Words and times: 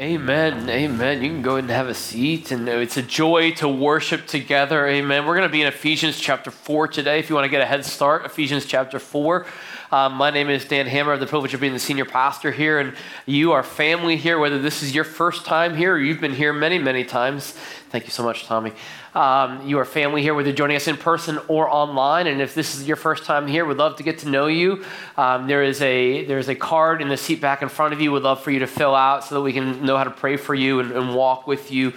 Amen. 0.00 0.70
Amen. 0.70 1.22
You 1.22 1.28
can 1.28 1.42
go 1.42 1.56
and 1.56 1.68
have 1.68 1.88
a 1.88 1.94
seat. 1.94 2.52
And 2.52 2.66
it's 2.66 2.96
a 2.96 3.02
joy 3.02 3.50
to 3.56 3.68
worship 3.68 4.26
together. 4.26 4.86
Amen. 4.86 5.26
We're 5.26 5.36
going 5.36 5.46
to 5.46 5.52
be 5.52 5.60
in 5.60 5.66
Ephesians 5.66 6.18
chapter 6.18 6.50
4 6.50 6.88
today. 6.88 7.18
If 7.18 7.28
you 7.28 7.34
want 7.34 7.44
to 7.44 7.50
get 7.50 7.60
a 7.60 7.66
head 7.66 7.84
start, 7.84 8.24
Ephesians 8.24 8.64
chapter 8.64 8.98
4. 8.98 9.44
Um, 9.92 10.14
my 10.14 10.30
name 10.30 10.48
is 10.50 10.64
Dan 10.64 10.86
Hammer. 10.86 11.10
I 11.10 11.14
have 11.14 11.20
the 11.20 11.26
privilege 11.26 11.52
of 11.52 11.60
being 11.60 11.72
the 11.72 11.80
senior 11.80 12.04
pastor 12.04 12.52
here. 12.52 12.78
And 12.78 12.94
you 13.26 13.50
are 13.52 13.64
family 13.64 14.16
here, 14.16 14.38
whether 14.38 14.60
this 14.60 14.84
is 14.84 14.94
your 14.94 15.02
first 15.02 15.44
time 15.44 15.74
here 15.76 15.94
or 15.94 15.98
you've 15.98 16.20
been 16.20 16.34
here 16.34 16.52
many, 16.52 16.78
many 16.78 17.02
times. 17.02 17.50
Thank 17.90 18.04
you 18.04 18.12
so 18.12 18.22
much, 18.22 18.44
Tommy. 18.44 18.72
Um, 19.16 19.66
you 19.66 19.80
are 19.80 19.84
family 19.84 20.22
here, 20.22 20.32
whether 20.32 20.50
you're 20.50 20.56
joining 20.56 20.76
us 20.76 20.86
in 20.86 20.96
person 20.96 21.40
or 21.48 21.68
online. 21.68 22.28
And 22.28 22.40
if 22.40 22.54
this 22.54 22.76
is 22.76 22.86
your 22.86 22.94
first 22.94 23.24
time 23.24 23.48
here, 23.48 23.64
we'd 23.64 23.78
love 23.78 23.96
to 23.96 24.04
get 24.04 24.18
to 24.20 24.28
know 24.28 24.46
you. 24.46 24.84
Um, 25.16 25.48
there 25.48 25.64
is 25.64 25.82
a 25.82 26.24
there's 26.26 26.48
a 26.48 26.54
card 26.54 27.02
in 27.02 27.08
the 27.08 27.16
seat 27.16 27.40
back 27.40 27.60
in 27.60 27.68
front 27.68 27.92
of 27.92 28.00
you. 28.00 28.12
We'd 28.12 28.22
love 28.22 28.44
for 28.44 28.52
you 28.52 28.60
to 28.60 28.68
fill 28.68 28.94
out 28.94 29.24
so 29.24 29.34
that 29.34 29.40
we 29.40 29.52
can 29.52 29.84
know 29.84 29.96
how 29.96 30.04
to 30.04 30.12
pray 30.12 30.36
for 30.36 30.54
you 30.54 30.78
and, 30.78 30.92
and 30.92 31.16
walk 31.16 31.48
with 31.48 31.72
you. 31.72 31.92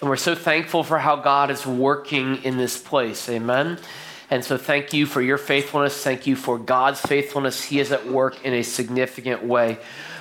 And 0.00 0.08
we're 0.08 0.14
so 0.16 0.36
thankful 0.36 0.84
for 0.84 1.00
how 1.00 1.16
God 1.16 1.50
is 1.50 1.66
working 1.66 2.44
in 2.44 2.56
this 2.56 2.78
place. 2.78 3.28
Amen. 3.28 3.80
And 4.32 4.42
so, 4.42 4.56
thank 4.56 4.94
you 4.94 5.04
for 5.04 5.20
your 5.20 5.36
faithfulness. 5.36 6.02
Thank 6.02 6.26
you 6.26 6.36
for 6.36 6.58
God's 6.58 6.98
faithfulness. 6.98 7.62
He 7.62 7.80
is 7.80 7.92
at 7.92 8.06
work 8.06 8.42
in 8.46 8.54
a 8.54 8.62
significant 8.62 9.44
way. 9.44 9.76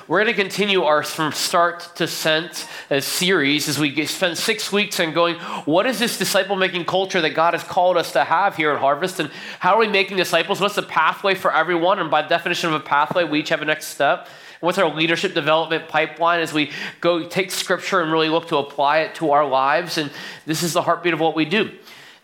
We're 0.05 0.21
going 0.21 0.35
to 0.35 0.41
continue 0.41 0.83
our 0.83 1.01
From 1.01 1.31
Start 1.31 1.89
to 1.95 2.09
Sent 2.09 2.67
uh, 2.89 2.99
series 2.99 3.69
as 3.69 3.79
we 3.79 4.05
spend 4.05 4.37
six 4.37 4.69
weeks 4.69 4.99
on 4.99 5.13
going, 5.13 5.37
what 5.63 5.85
is 5.85 5.97
this 5.97 6.17
disciple 6.17 6.57
making 6.57 6.83
culture 6.83 7.21
that 7.21 7.29
God 7.29 7.53
has 7.53 7.63
called 7.63 7.95
us 7.95 8.11
to 8.11 8.25
have 8.25 8.57
here 8.57 8.71
at 8.71 8.81
Harvest? 8.81 9.21
And 9.21 9.31
how 9.59 9.75
are 9.75 9.79
we 9.79 9.87
making 9.87 10.17
disciples? 10.17 10.59
What's 10.59 10.75
the 10.75 10.83
pathway 10.83 11.33
for 11.33 11.55
everyone? 11.55 11.99
And 11.99 12.11
by 12.11 12.21
definition 12.27 12.67
of 12.67 12.81
a 12.81 12.83
pathway, 12.83 13.23
we 13.23 13.39
each 13.39 13.47
have 13.47 13.61
a 13.61 13.65
next 13.65 13.87
step. 13.87 14.27
What's 14.59 14.77
our 14.77 14.93
leadership 14.93 15.33
development 15.33 15.87
pipeline 15.87 16.41
as 16.41 16.51
we 16.51 16.71
go 16.99 17.25
take 17.29 17.49
scripture 17.49 18.01
and 18.01 18.11
really 18.11 18.27
look 18.27 18.49
to 18.49 18.57
apply 18.57 18.99
it 18.99 19.15
to 19.15 19.31
our 19.31 19.47
lives? 19.47 19.97
And 19.97 20.11
this 20.45 20.63
is 20.63 20.73
the 20.73 20.81
heartbeat 20.81 21.13
of 21.13 21.21
what 21.21 21.33
we 21.33 21.45
do 21.45 21.71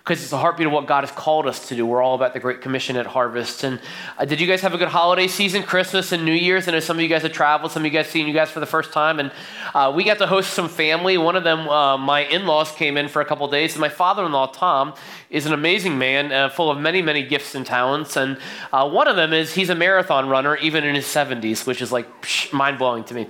because 0.08 0.22
it's 0.22 0.31
the 0.31 0.38
heartbeat 0.38 0.66
of 0.66 0.72
what 0.72 0.86
God 0.86 1.03
has 1.03 1.11
called 1.11 1.47
us 1.47 1.67
to 1.67 1.75
do. 1.75 1.86
We're 1.86 2.02
all 2.02 2.16
about 2.16 2.31
the 2.31 2.39
Great 2.39 2.61
Commission 2.61 2.95
at 2.95 3.05
Harvest. 3.05 3.66
And 3.66 3.81
uh, 4.17 4.23
did 4.23 4.39
you 4.39 4.47
guys 4.47 4.61
have 4.61 4.73
a 4.73 4.77
good 4.77 4.88
holiday 4.88 5.27
season, 5.27 5.63
Christmas 5.63 6.13
and 6.13 6.23
New 6.23 6.31
Year's? 6.31 6.66
I 6.69 6.72
know 6.72 6.80
some 6.80 6.95
of 6.95 7.03
you 7.03 7.09
guys 7.09 7.23
have 7.23 7.33
traveled, 7.33 7.73
some 7.73 7.81
of 7.81 7.91
you 7.91 7.91
guys 7.91 8.08
seen 8.08 8.25
you 8.25 8.33
guys 8.33 8.50
for 8.50 8.61
the 8.61 8.66
first 8.66 8.94
time. 8.94 9.19
And 9.19 9.33
uh, 9.75 9.91
we 9.94 10.05
got 10.05 10.17
to 10.19 10.28
host 10.28 10.53
some 10.53 10.69
family. 10.69 11.17
One 11.17 11.35
of 11.35 11.44
them, 11.44 11.67
uh, 11.67 11.97
my 11.97 12.22
in 12.22 12.45
laws, 12.45 12.72
came 12.72 12.95
in 12.95 13.09
for 13.09 13.22
a 13.22 13.25
couple 13.25 13.45
days. 13.50 13.73
And 13.73 13.81
my 13.81 13.89
father 13.89 14.25
in 14.25 14.31
law, 14.31 14.47
Tom, 14.47 14.94
is 15.30 15.45
an 15.45 15.52
amazing 15.52 15.97
man, 15.97 16.31
uh, 16.31 16.47
full 16.47 16.72
of 16.72 16.80
many, 16.80 17.02
many 17.02 17.22
gifts 17.22 17.53
and 17.53 17.66
talents. 17.66 18.16
And 18.16 18.38
uh, 18.72 18.89
one 18.89 19.09
of 19.09 19.17
them 19.17 19.33
is 19.33 19.55
he's 19.55 19.69
a 19.69 19.75
marathon 19.75 20.30
runner, 20.30 20.55
even 20.55 20.85
in 20.85 20.95
his 20.95 21.05
70s, 21.05 21.67
which 21.67 21.81
is 21.81 21.91
like 21.91 22.08
mind 22.53 22.78
blowing 22.78 23.03
to 23.03 23.13
me. 23.13 23.28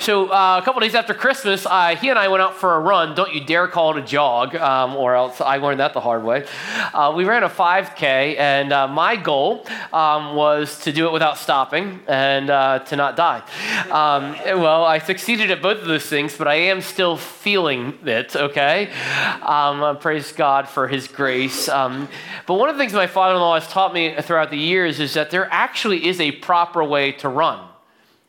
So 0.00 0.28
uh, 0.28 0.58
a 0.62 0.64
couple 0.64 0.80
days 0.80 0.94
after 0.94 1.12
Christmas, 1.12 1.64
he 1.64 2.08
and 2.08 2.18
I 2.18 2.28
went 2.28 2.42
out 2.42 2.54
for 2.54 2.76
a 2.76 2.80
run. 2.80 3.14
Don't 3.14 3.34
you 3.34 3.44
dare 3.44 3.68
call 3.68 3.94
it 3.94 4.02
a 4.02 4.06
jog, 4.06 4.56
um, 4.56 4.96
or 4.96 5.14
else 5.14 5.42
I 5.42 5.58
learned 5.58 5.80
that 5.80 5.92
the 5.92 6.00
hard 6.00 6.13
hard 6.14 6.24
way. 6.24 6.46
Uh, 6.92 7.12
we 7.16 7.24
ran 7.24 7.42
a 7.42 7.48
5K, 7.48 8.38
and 8.38 8.72
uh, 8.72 8.86
my 8.86 9.16
goal 9.16 9.66
um, 9.92 10.36
was 10.36 10.78
to 10.80 10.92
do 10.92 11.08
it 11.08 11.12
without 11.12 11.38
stopping 11.38 12.00
and 12.06 12.50
uh, 12.50 12.78
to 12.80 12.94
not 12.94 13.16
die. 13.16 13.42
Um, 13.90 14.36
well, 14.60 14.84
I 14.84 14.98
succeeded 14.98 15.50
at 15.50 15.60
both 15.60 15.78
of 15.78 15.86
those 15.86 16.06
things, 16.06 16.36
but 16.36 16.46
I 16.46 16.54
am 16.54 16.80
still 16.82 17.16
feeling 17.16 17.98
it, 18.04 18.36
okay? 18.36 18.92
Um, 19.42 19.98
praise 19.98 20.30
God 20.30 20.68
for 20.68 20.86
His 20.86 21.08
grace. 21.08 21.68
Um, 21.68 22.08
but 22.46 22.54
one 22.54 22.68
of 22.68 22.76
the 22.76 22.80
things 22.80 22.92
my 22.92 23.08
father 23.08 23.34
in 23.34 23.40
law 23.40 23.58
has 23.58 23.68
taught 23.68 23.92
me 23.92 24.14
throughout 24.20 24.50
the 24.50 24.58
years 24.58 25.00
is 25.00 25.14
that 25.14 25.30
there 25.30 25.48
actually 25.50 26.06
is 26.06 26.20
a 26.20 26.30
proper 26.30 26.84
way 26.84 27.10
to 27.12 27.28
run. 27.28 27.73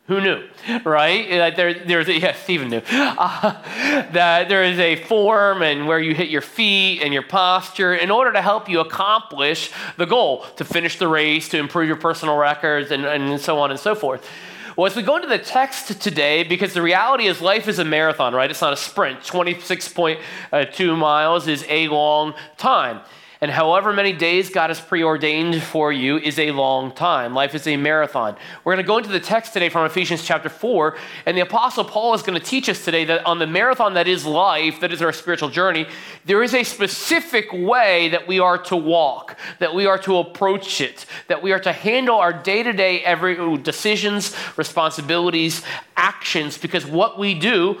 Who 0.08 0.20
knew, 0.20 0.44
right? 0.84 1.56
There, 1.56 1.74
there's 1.74 2.08
a, 2.08 2.32
Stephen 2.34 2.68
knew. 2.68 2.80
Uh, 2.88 3.60
that 4.12 4.48
there 4.48 4.62
is 4.62 4.78
a 4.78 4.94
form 5.04 5.62
and 5.62 5.88
where 5.88 5.98
you 5.98 6.14
hit 6.14 6.28
your 6.28 6.42
feet 6.42 7.02
and 7.02 7.12
your 7.12 7.24
posture 7.24 7.92
in 7.92 8.12
order 8.12 8.32
to 8.32 8.40
help 8.40 8.68
you 8.68 8.78
accomplish 8.78 9.72
the 9.96 10.06
goal 10.06 10.44
to 10.56 10.64
finish 10.64 11.00
the 11.00 11.08
race, 11.08 11.48
to 11.48 11.58
improve 11.58 11.88
your 11.88 11.96
personal 11.96 12.36
records, 12.36 12.92
and, 12.92 13.04
and 13.04 13.40
so 13.40 13.58
on 13.58 13.72
and 13.72 13.80
so 13.80 13.96
forth. 13.96 14.28
Well, 14.76 14.86
as 14.86 14.94
we 14.94 15.02
go 15.02 15.16
into 15.16 15.26
the 15.26 15.38
text 15.38 16.00
today, 16.00 16.44
because 16.44 16.72
the 16.74 16.82
reality 16.82 17.26
is 17.26 17.40
life 17.40 17.66
is 17.66 17.78
a 17.80 17.84
marathon, 17.84 18.32
right? 18.34 18.50
It's 18.50 18.60
not 18.60 18.74
a 18.74 18.76
sprint. 18.76 19.20
26.2 19.20 20.98
miles 20.98 21.48
is 21.48 21.64
a 21.68 21.88
long 21.88 22.34
time. 22.58 23.00
And 23.40 23.50
however 23.50 23.92
many 23.92 24.12
days 24.14 24.48
God 24.48 24.70
has 24.70 24.80
preordained 24.80 25.62
for 25.62 25.92
you 25.92 26.16
is 26.18 26.38
a 26.38 26.52
long 26.52 26.92
time. 26.92 27.34
Life 27.34 27.54
is 27.54 27.66
a 27.66 27.76
marathon. 27.76 28.36
We're 28.64 28.74
going 28.74 28.84
to 28.84 28.86
go 28.86 28.96
into 28.96 29.10
the 29.10 29.20
text 29.20 29.52
today 29.52 29.68
from 29.68 29.84
Ephesians 29.84 30.24
chapter 30.24 30.48
4, 30.48 30.96
and 31.26 31.36
the 31.36 31.42
Apostle 31.42 31.84
Paul 31.84 32.14
is 32.14 32.22
going 32.22 32.38
to 32.38 32.44
teach 32.44 32.68
us 32.68 32.84
today 32.84 33.04
that 33.04 33.26
on 33.26 33.38
the 33.38 33.46
marathon 33.46 33.94
that 33.94 34.08
is 34.08 34.24
life, 34.24 34.80
that 34.80 34.90
is 34.90 35.02
our 35.02 35.12
spiritual 35.12 35.50
journey, 35.50 35.86
there 36.24 36.42
is 36.42 36.54
a 36.54 36.64
specific 36.64 37.52
way 37.52 38.08
that 38.08 38.26
we 38.26 38.40
are 38.40 38.56
to 38.58 38.76
walk, 38.76 39.38
that 39.58 39.74
we 39.74 39.84
are 39.84 39.98
to 39.98 40.16
approach 40.16 40.80
it, 40.80 41.04
that 41.28 41.42
we 41.42 41.52
are 41.52 41.60
to 41.60 41.72
handle 41.72 42.16
our 42.16 42.32
day 42.32 42.62
to 42.62 42.72
day 42.72 43.00
every 43.02 43.36
decisions, 43.58 44.34
responsibilities, 44.56 45.62
actions, 45.96 46.56
because 46.56 46.86
what 46.86 47.18
we 47.18 47.34
do 47.34 47.78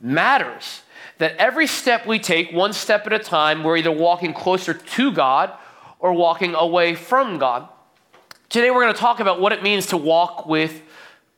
matters 0.00 0.82
that 1.18 1.36
every 1.36 1.66
step 1.66 2.06
we 2.06 2.18
take, 2.18 2.52
one 2.52 2.72
step 2.72 3.06
at 3.06 3.12
a 3.12 3.18
time, 3.18 3.62
we're 3.62 3.76
either 3.76 3.92
walking 3.92 4.32
closer 4.32 4.74
to 4.74 5.12
God 5.12 5.52
or 5.98 6.12
walking 6.12 6.54
away 6.54 6.94
from 6.94 7.38
God. 7.38 7.68
Today, 8.48 8.70
we're 8.70 8.82
going 8.82 8.94
to 8.94 9.00
talk 9.00 9.20
about 9.20 9.40
what 9.40 9.52
it 9.52 9.62
means 9.62 9.86
to 9.86 9.96
walk 9.96 10.46
with 10.46 10.82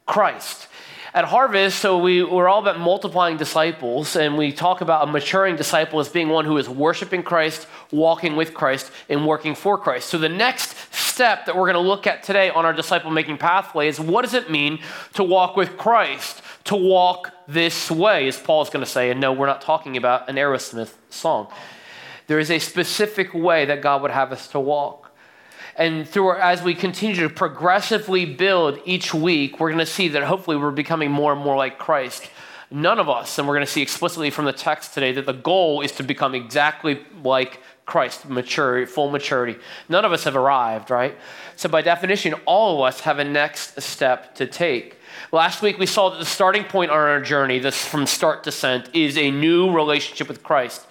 Christ. 0.07 0.69
At 1.13 1.27
Harvest, 1.27 1.79
so 1.79 1.99
we, 1.99 2.25
we're 2.25 2.49
all 2.49 2.59
about 2.59 2.81
multiplying 2.81 3.37
disciples, 3.37 4.17
and 4.17 4.37
we 4.37 4.51
talk 4.51 4.81
about 4.81 5.09
a 5.09 5.13
maturing 5.13 5.55
disciple 5.55 6.01
as 6.01 6.09
being 6.09 6.29
one 6.29 6.45
who 6.45 6.59
is 6.59 6.69
worshiping 6.69 7.23
Christ, 7.23 7.69
walking 7.93 8.35
with 8.35 8.53
Christ, 8.53 8.91
and 9.09 9.25
working 9.25 9.55
for 9.55 9.79
Christ. 9.79 10.09
So, 10.09 10.19
the 10.19 10.29
next 10.29 10.93
step 10.93 11.47
that 11.47 11.55
we're 11.55 11.73
going 11.73 11.75
to 11.75 11.89
look 11.89 12.09
at 12.09 12.25
today 12.25 12.51
on 12.51 12.65
our 12.65 12.73
disciple 12.73 13.13
making 13.13 13.39
pathway 13.39 13.87
is 13.87 14.01
what 14.01 14.23
does 14.23 14.35
it 14.35 14.51
mean 14.51 14.81
to 15.13 15.23
walk 15.23 15.57
with 15.57 15.77
Christ? 15.77 16.43
To 16.65 16.77
walk 16.77 17.33
this 17.47 17.91
way, 17.91 18.27
as 18.27 18.39
Paul's 18.39 18.71
going 18.71 18.85
to 18.85 18.91
say. 18.91 19.11
And 19.11 19.21
no, 19.21 19.33
we're 19.33 19.47
not 19.47 19.61
talking 19.61 19.97
about 19.97 20.29
an 20.29 20.37
Aerosmith 20.37 20.95
song. 21.11 21.49
There 22.27 22.39
is 22.39 22.51
a 22.51 22.59
specific 22.59 23.35
way 23.35 23.67
that 23.67 23.83
God 23.83 24.03
would 24.03 24.11
have 24.11 24.33
us 24.33 24.49
to 24.49 24.61
walk. 24.61 25.13
And 25.77 26.09
through 26.09 26.37
as 26.37 26.63
we 26.63 26.75
continue 26.75 27.17
to 27.17 27.29
progressively 27.29 28.25
build 28.25 28.81
each 28.85 29.13
week, 29.13 29.61
we're 29.61 29.71
going 29.71 29.79
to 29.81 29.87
see 29.87 30.09
that 30.09 30.23
hopefully 30.23 30.57
we're 30.57 30.71
becoming 30.71 31.11
more 31.11 31.33
and 31.33 31.41
more 31.41 31.57
like 31.57 31.79
Christ. 31.79 32.31
None 32.71 32.99
of 32.99 33.09
us, 33.09 33.39
and 33.39 33.47
we're 33.47 33.55
going 33.55 33.67
to 33.67 33.71
see 33.71 33.83
explicitly 33.83 34.31
from 34.31 34.47
the 34.47 34.53
text 34.53 34.95
today, 34.95 35.13
that 35.13 35.27
the 35.27 35.33
goal 35.33 35.81
is 35.83 35.93
to 35.93 36.03
become 36.03 36.35
exactly 36.35 37.05
like 37.23 37.61
Christ, 37.87 38.29
mature, 38.29 38.87
full 38.87 39.11
maturity. 39.11 39.59
None 39.89 40.05
of 40.05 40.13
us 40.13 40.25
have 40.25 40.37
arrived, 40.37 40.91
right? 40.91 41.17
So 41.57 41.69
by 41.69 41.83
definition, 41.83 42.35
all 42.47 42.77
of 42.77 42.89
us 42.89 43.01
have 43.01 43.19
a 43.19 43.25
next 43.25 43.81
step 43.83 44.35
to 44.37 44.47
take. 44.47 44.97
Last 45.33 45.63
week 45.63 45.79
we 45.79 45.87
saw 45.87 46.11
that 46.11 46.19
the 46.19 46.25
starting 46.25 46.65
point 46.65 46.91
on 46.91 46.99
our 46.99 47.21
journey, 47.21 47.59
this 47.59 47.85
from 47.85 48.07
start 48.07 48.45
to 48.45 48.53
sent, 48.53 48.95
is 48.95 49.17
a 49.17 49.31
new 49.31 49.73
relationship 49.73 50.29
with 50.29 50.43
Christ. 50.43 50.87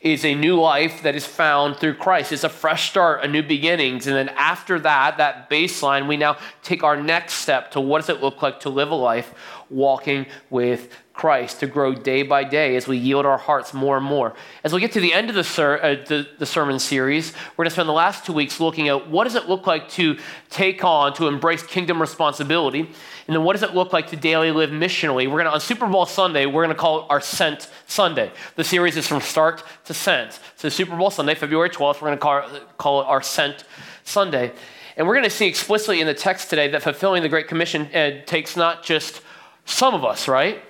Is 0.00 0.22
a 0.22 0.34
new 0.34 0.60
life 0.60 1.02
that 1.02 1.14
is 1.14 1.24
found 1.24 1.76
through 1.76 1.94
Christ. 1.94 2.30
It's 2.30 2.44
a 2.44 2.50
fresh 2.50 2.90
start, 2.90 3.24
a 3.24 3.28
new 3.28 3.42
beginnings. 3.42 4.06
And 4.06 4.14
then 4.14 4.28
after 4.36 4.78
that, 4.80 5.16
that 5.16 5.48
baseline, 5.48 6.06
we 6.06 6.18
now 6.18 6.36
take 6.62 6.82
our 6.82 6.94
next 6.94 7.34
step 7.34 7.70
to 7.70 7.80
what 7.80 8.00
does 8.00 8.10
it 8.10 8.20
look 8.22 8.42
like 8.42 8.60
to 8.60 8.68
live 8.68 8.90
a 8.90 8.94
life 8.94 9.32
walking 9.70 10.26
with 10.50 10.94
Christ, 11.14 11.60
to 11.60 11.66
grow 11.66 11.94
day 11.94 12.22
by 12.22 12.44
day 12.44 12.76
as 12.76 12.86
we 12.86 12.98
yield 12.98 13.24
our 13.24 13.38
hearts 13.38 13.72
more 13.72 13.96
and 13.96 14.04
more. 14.04 14.34
As 14.62 14.74
we 14.74 14.80
get 14.80 14.92
to 14.92 15.00
the 15.00 15.14
end 15.14 15.30
of 15.30 15.36
the, 15.36 15.44
ser- 15.44 15.82
uh, 15.82 15.94
the, 16.06 16.28
the 16.38 16.44
sermon 16.44 16.78
series, 16.78 17.32
we're 17.56 17.64
going 17.64 17.70
to 17.70 17.74
spend 17.74 17.88
the 17.88 17.94
last 17.94 18.26
two 18.26 18.34
weeks 18.34 18.60
looking 18.60 18.88
at 18.88 19.08
what 19.08 19.24
does 19.24 19.36
it 19.36 19.48
look 19.48 19.66
like 19.66 19.88
to 19.90 20.18
take 20.50 20.84
on, 20.84 21.14
to 21.14 21.28
embrace 21.28 21.62
kingdom 21.62 21.98
responsibility, 21.98 22.90
and 23.26 23.34
then 23.34 23.44
what 23.44 23.54
does 23.54 23.62
it 23.62 23.74
look 23.74 23.92
like 23.92 24.08
to 24.08 24.16
daily 24.16 24.50
live 24.50 24.70
missionally. 24.70 25.26
We're 25.26 25.42
going 25.42 25.46
to, 25.46 25.52
on 25.52 25.60
Super 25.60 25.86
Bowl 25.86 26.06
Sunday, 26.06 26.46
we're 26.46 26.64
going 26.64 26.74
to 26.74 26.80
call 26.80 27.00
it 27.00 27.06
our 27.08 27.20
Sent 27.20 27.70
Sunday. 27.86 28.30
The 28.56 28.64
series 28.64 28.96
is 28.96 29.06
from 29.06 29.20
start 29.20 29.62
to 29.86 29.94
sent. 29.94 30.40
So 30.56 30.68
Super 30.68 30.96
Bowl 30.96 31.10
Sunday, 31.10 31.34
February 31.34 31.70
12th, 31.70 32.02
we're 32.02 32.08
going 32.08 32.18
to 32.18 32.22
call, 32.22 32.60
call 32.78 33.00
it 33.02 33.06
our 33.06 33.22
Sent 33.22 33.64
Sunday. 34.04 34.52
And 34.96 35.06
we're 35.06 35.14
going 35.14 35.24
to 35.24 35.30
see 35.30 35.46
explicitly 35.46 36.00
in 36.00 36.06
the 36.06 36.14
text 36.14 36.50
today 36.50 36.68
that 36.68 36.82
fulfilling 36.82 37.22
the 37.22 37.28
Great 37.28 37.48
Commission 37.48 37.86
uh, 37.94 38.22
takes 38.26 38.56
not 38.56 38.84
just 38.84 39.22
some 39.64 39.94
of 39.94 40.04
us, 40.04 40.28
right? 40.28 40.62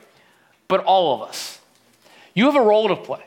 but 0.68 0.84
all 0.84 1.14
of 1.14 1.28
us. 1.28 1.60
You 2.34 2.46
have 2.46 2.56
a 2.56 2.60
role 2.60 2.88
to 2.88 2.96
play 2.96 3.22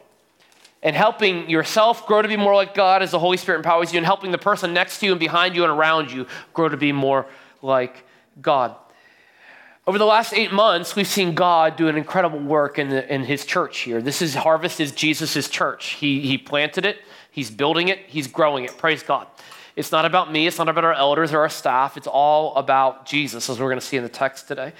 in 0.84 0.94
helping 0.94 1.50
yourself 1.50 2.06
grow 2.06 2.22
to 2.22 2.28
be 2.28 2.38
more 2.38 2.54
like 2.54 2.76
God 2.76 3.02
as 3.02 3.12
the 3.12 3.20
Holy 3.20 3.38
Spirit 3.38 3.60
empowers 3.60 3.94
you, 3.94 3.98
and 3.98 4.06
helping 4.06 4.32
the 4.32 4.38
person 4.38 4.74
next 4.74 5.00
to 5.00 5.06
you 5.06 5.14
and 5.14 5.20
behind 5.20 5.56
you 5.56 5.64
and 5.64 5.72
around 5.72 6.12
you 6.12 6.28
grow 6.54 6.70
to 6.70 6.78
be 6.78 6.92
more 6.92 7.26
like 7.62 8.06
God. 8.42 8.76
Over 9.88 9.98
the 9.98 10.06
last 10.06 10.34
eight 10.34 10.52
months, 10.52 10.98
we've 10.98 11.08
seen 11.08 11.34
God 11.34 11.78
do 11.78 11.88
an 11.88 11.96
incredible 11.96 12.40
work 12.40 12.78
in, 12.78 12.90
the, 12.90 13.14
in 13.14 13.24
his 13.24 13.46
church 13.46 13.80
here. 13.80 14.02
This 14.02 14.22
is 14.22 14.36
Harvest 14.36 14.82
is 14.82 14.92
Jesus' 14.92 15.48
church. 15.48 15.92
He, 15.92 16.20
he 16.20 16.38
planted 16.38 16.86
it, 16.86 16.98
he's 17.32 17.50
building 17.50 17.88
it, 17.88 18.00
he's 18.00 18.28
growing 18.28 18.66
it. 18.66 18.78
Praise 18.78 19.02
God. 19.02 19.28
It's 19.78 19.90
not 19.94 20.04
about 20.04 20.30
me, 20.30 20.46
it's 20.46 20.58
not 20.58 20.68
about 20.68 20.84
our 20.84 20.94
elders 20.94 21.32
or 21.32 21.40
our 21.40 21.48
staff, 21.48 21.96
it's 21.96 22.06
all 22.06 22.54
about 22.56 23.06
Jesus, 23.06 23.50
as 23.50 23.62
we're 23.62 23.70
going 23.70 23.80
to 23.80 23.86
see 23.86 23.96
in 23.96 24.04
the 24.04 24.10
text 24.10 24.50
today. 24.50 24.74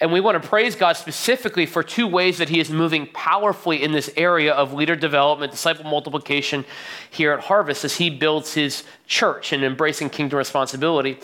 And 0.00 0.12
we 0.12 0.20
want 0.20 0.40
to 0.40 0.48
praise 0.48 0.76
God 0.76 0.96
specifically 0.96 1.66
for 1.66 1.82
two 1.82 2.06
ways 2.06 2.38
that 2.38 2.48
He 2.48 2.60
is 2.60 2.70
moving 2.70 3.08
powerfully 3.08 3.82
in 3.82 3.90
this 3.92 4.10
area 4.16 4.52
of 4.52 4.72
leader 4.72 4.94
development, 4.94 5.50
disciple 5.50 5.84
multiplication 5.84 6.64
here 7.10 7.32
at 7.32 7.40
Harvest 7.40 7.84
as 7.84 7.96
He 7.96 8.08
builds 8.08 8.54
His 8.54 8.84
church 9.06 9.52
and 9.52 9.64
embracing 9.64 10.10
kingdom 10.10 10.38
responsibility. 10.38 11.18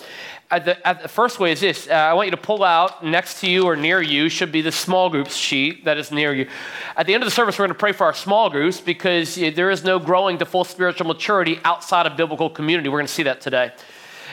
At 0.50 0.65
the, 0.65 0.87
at 0.87 1.03
the 1.03 1.09
first 1.09 1.41
way 1.41 1.53
is 1.53 1.61
this 1.61 1.88
uh, 1.88 1.93
I 1.93 2.12
want 2.15 2.26
you 2.26 2.31
to 2.32 2.37
pull 2.37 2.62
out 2.62 3.05
next 3.05 3.41
to 3.41 3.49
you 3.49 3.65
or 3.65 3.76
near 3.76 4.03
you, 4.03 4.29
should 4.29 4.53
be 4.53 4.61
the 4.61 4.73
small 4.73 5.09
groups 5.09 5.37
sheet 5.37 5.85
that 5.85 5.97
is 5.97 6.11
near 6.11 6.35
you. 6.35 6.49
At 6.97 7.06
the 7.06 7.15
end 7.15 7.23
of 7.23 7.29
the 7.29 7.35
service, 7.35 7.59
we're 7.59 7.67
going 7.67 7.75
to 7.75 7.79
pray 7.79 7.93
for 7.93 8.05
our 8.05 8.15
small 8.15 8.50
groups 8.50 8.81
because 8.81 9.37
there 9.37 9.71
is 9.71 9.85
no 9.85 9.99
growing 9.99 10.38
to 10.38 10.44
full 10.44 10.65
spiritual 10.65 11.06
maturity 11.06 11.61
outside 11.65 12.06
of 12.06 12.17
biblical 12.17 12.50
community. 12.50 12.88
We're 12.88 12.99
going 12.99 13.06
to 13.06 13.12
see 13.12 13.23
that 13.23 13.41
today. 13.41 13.73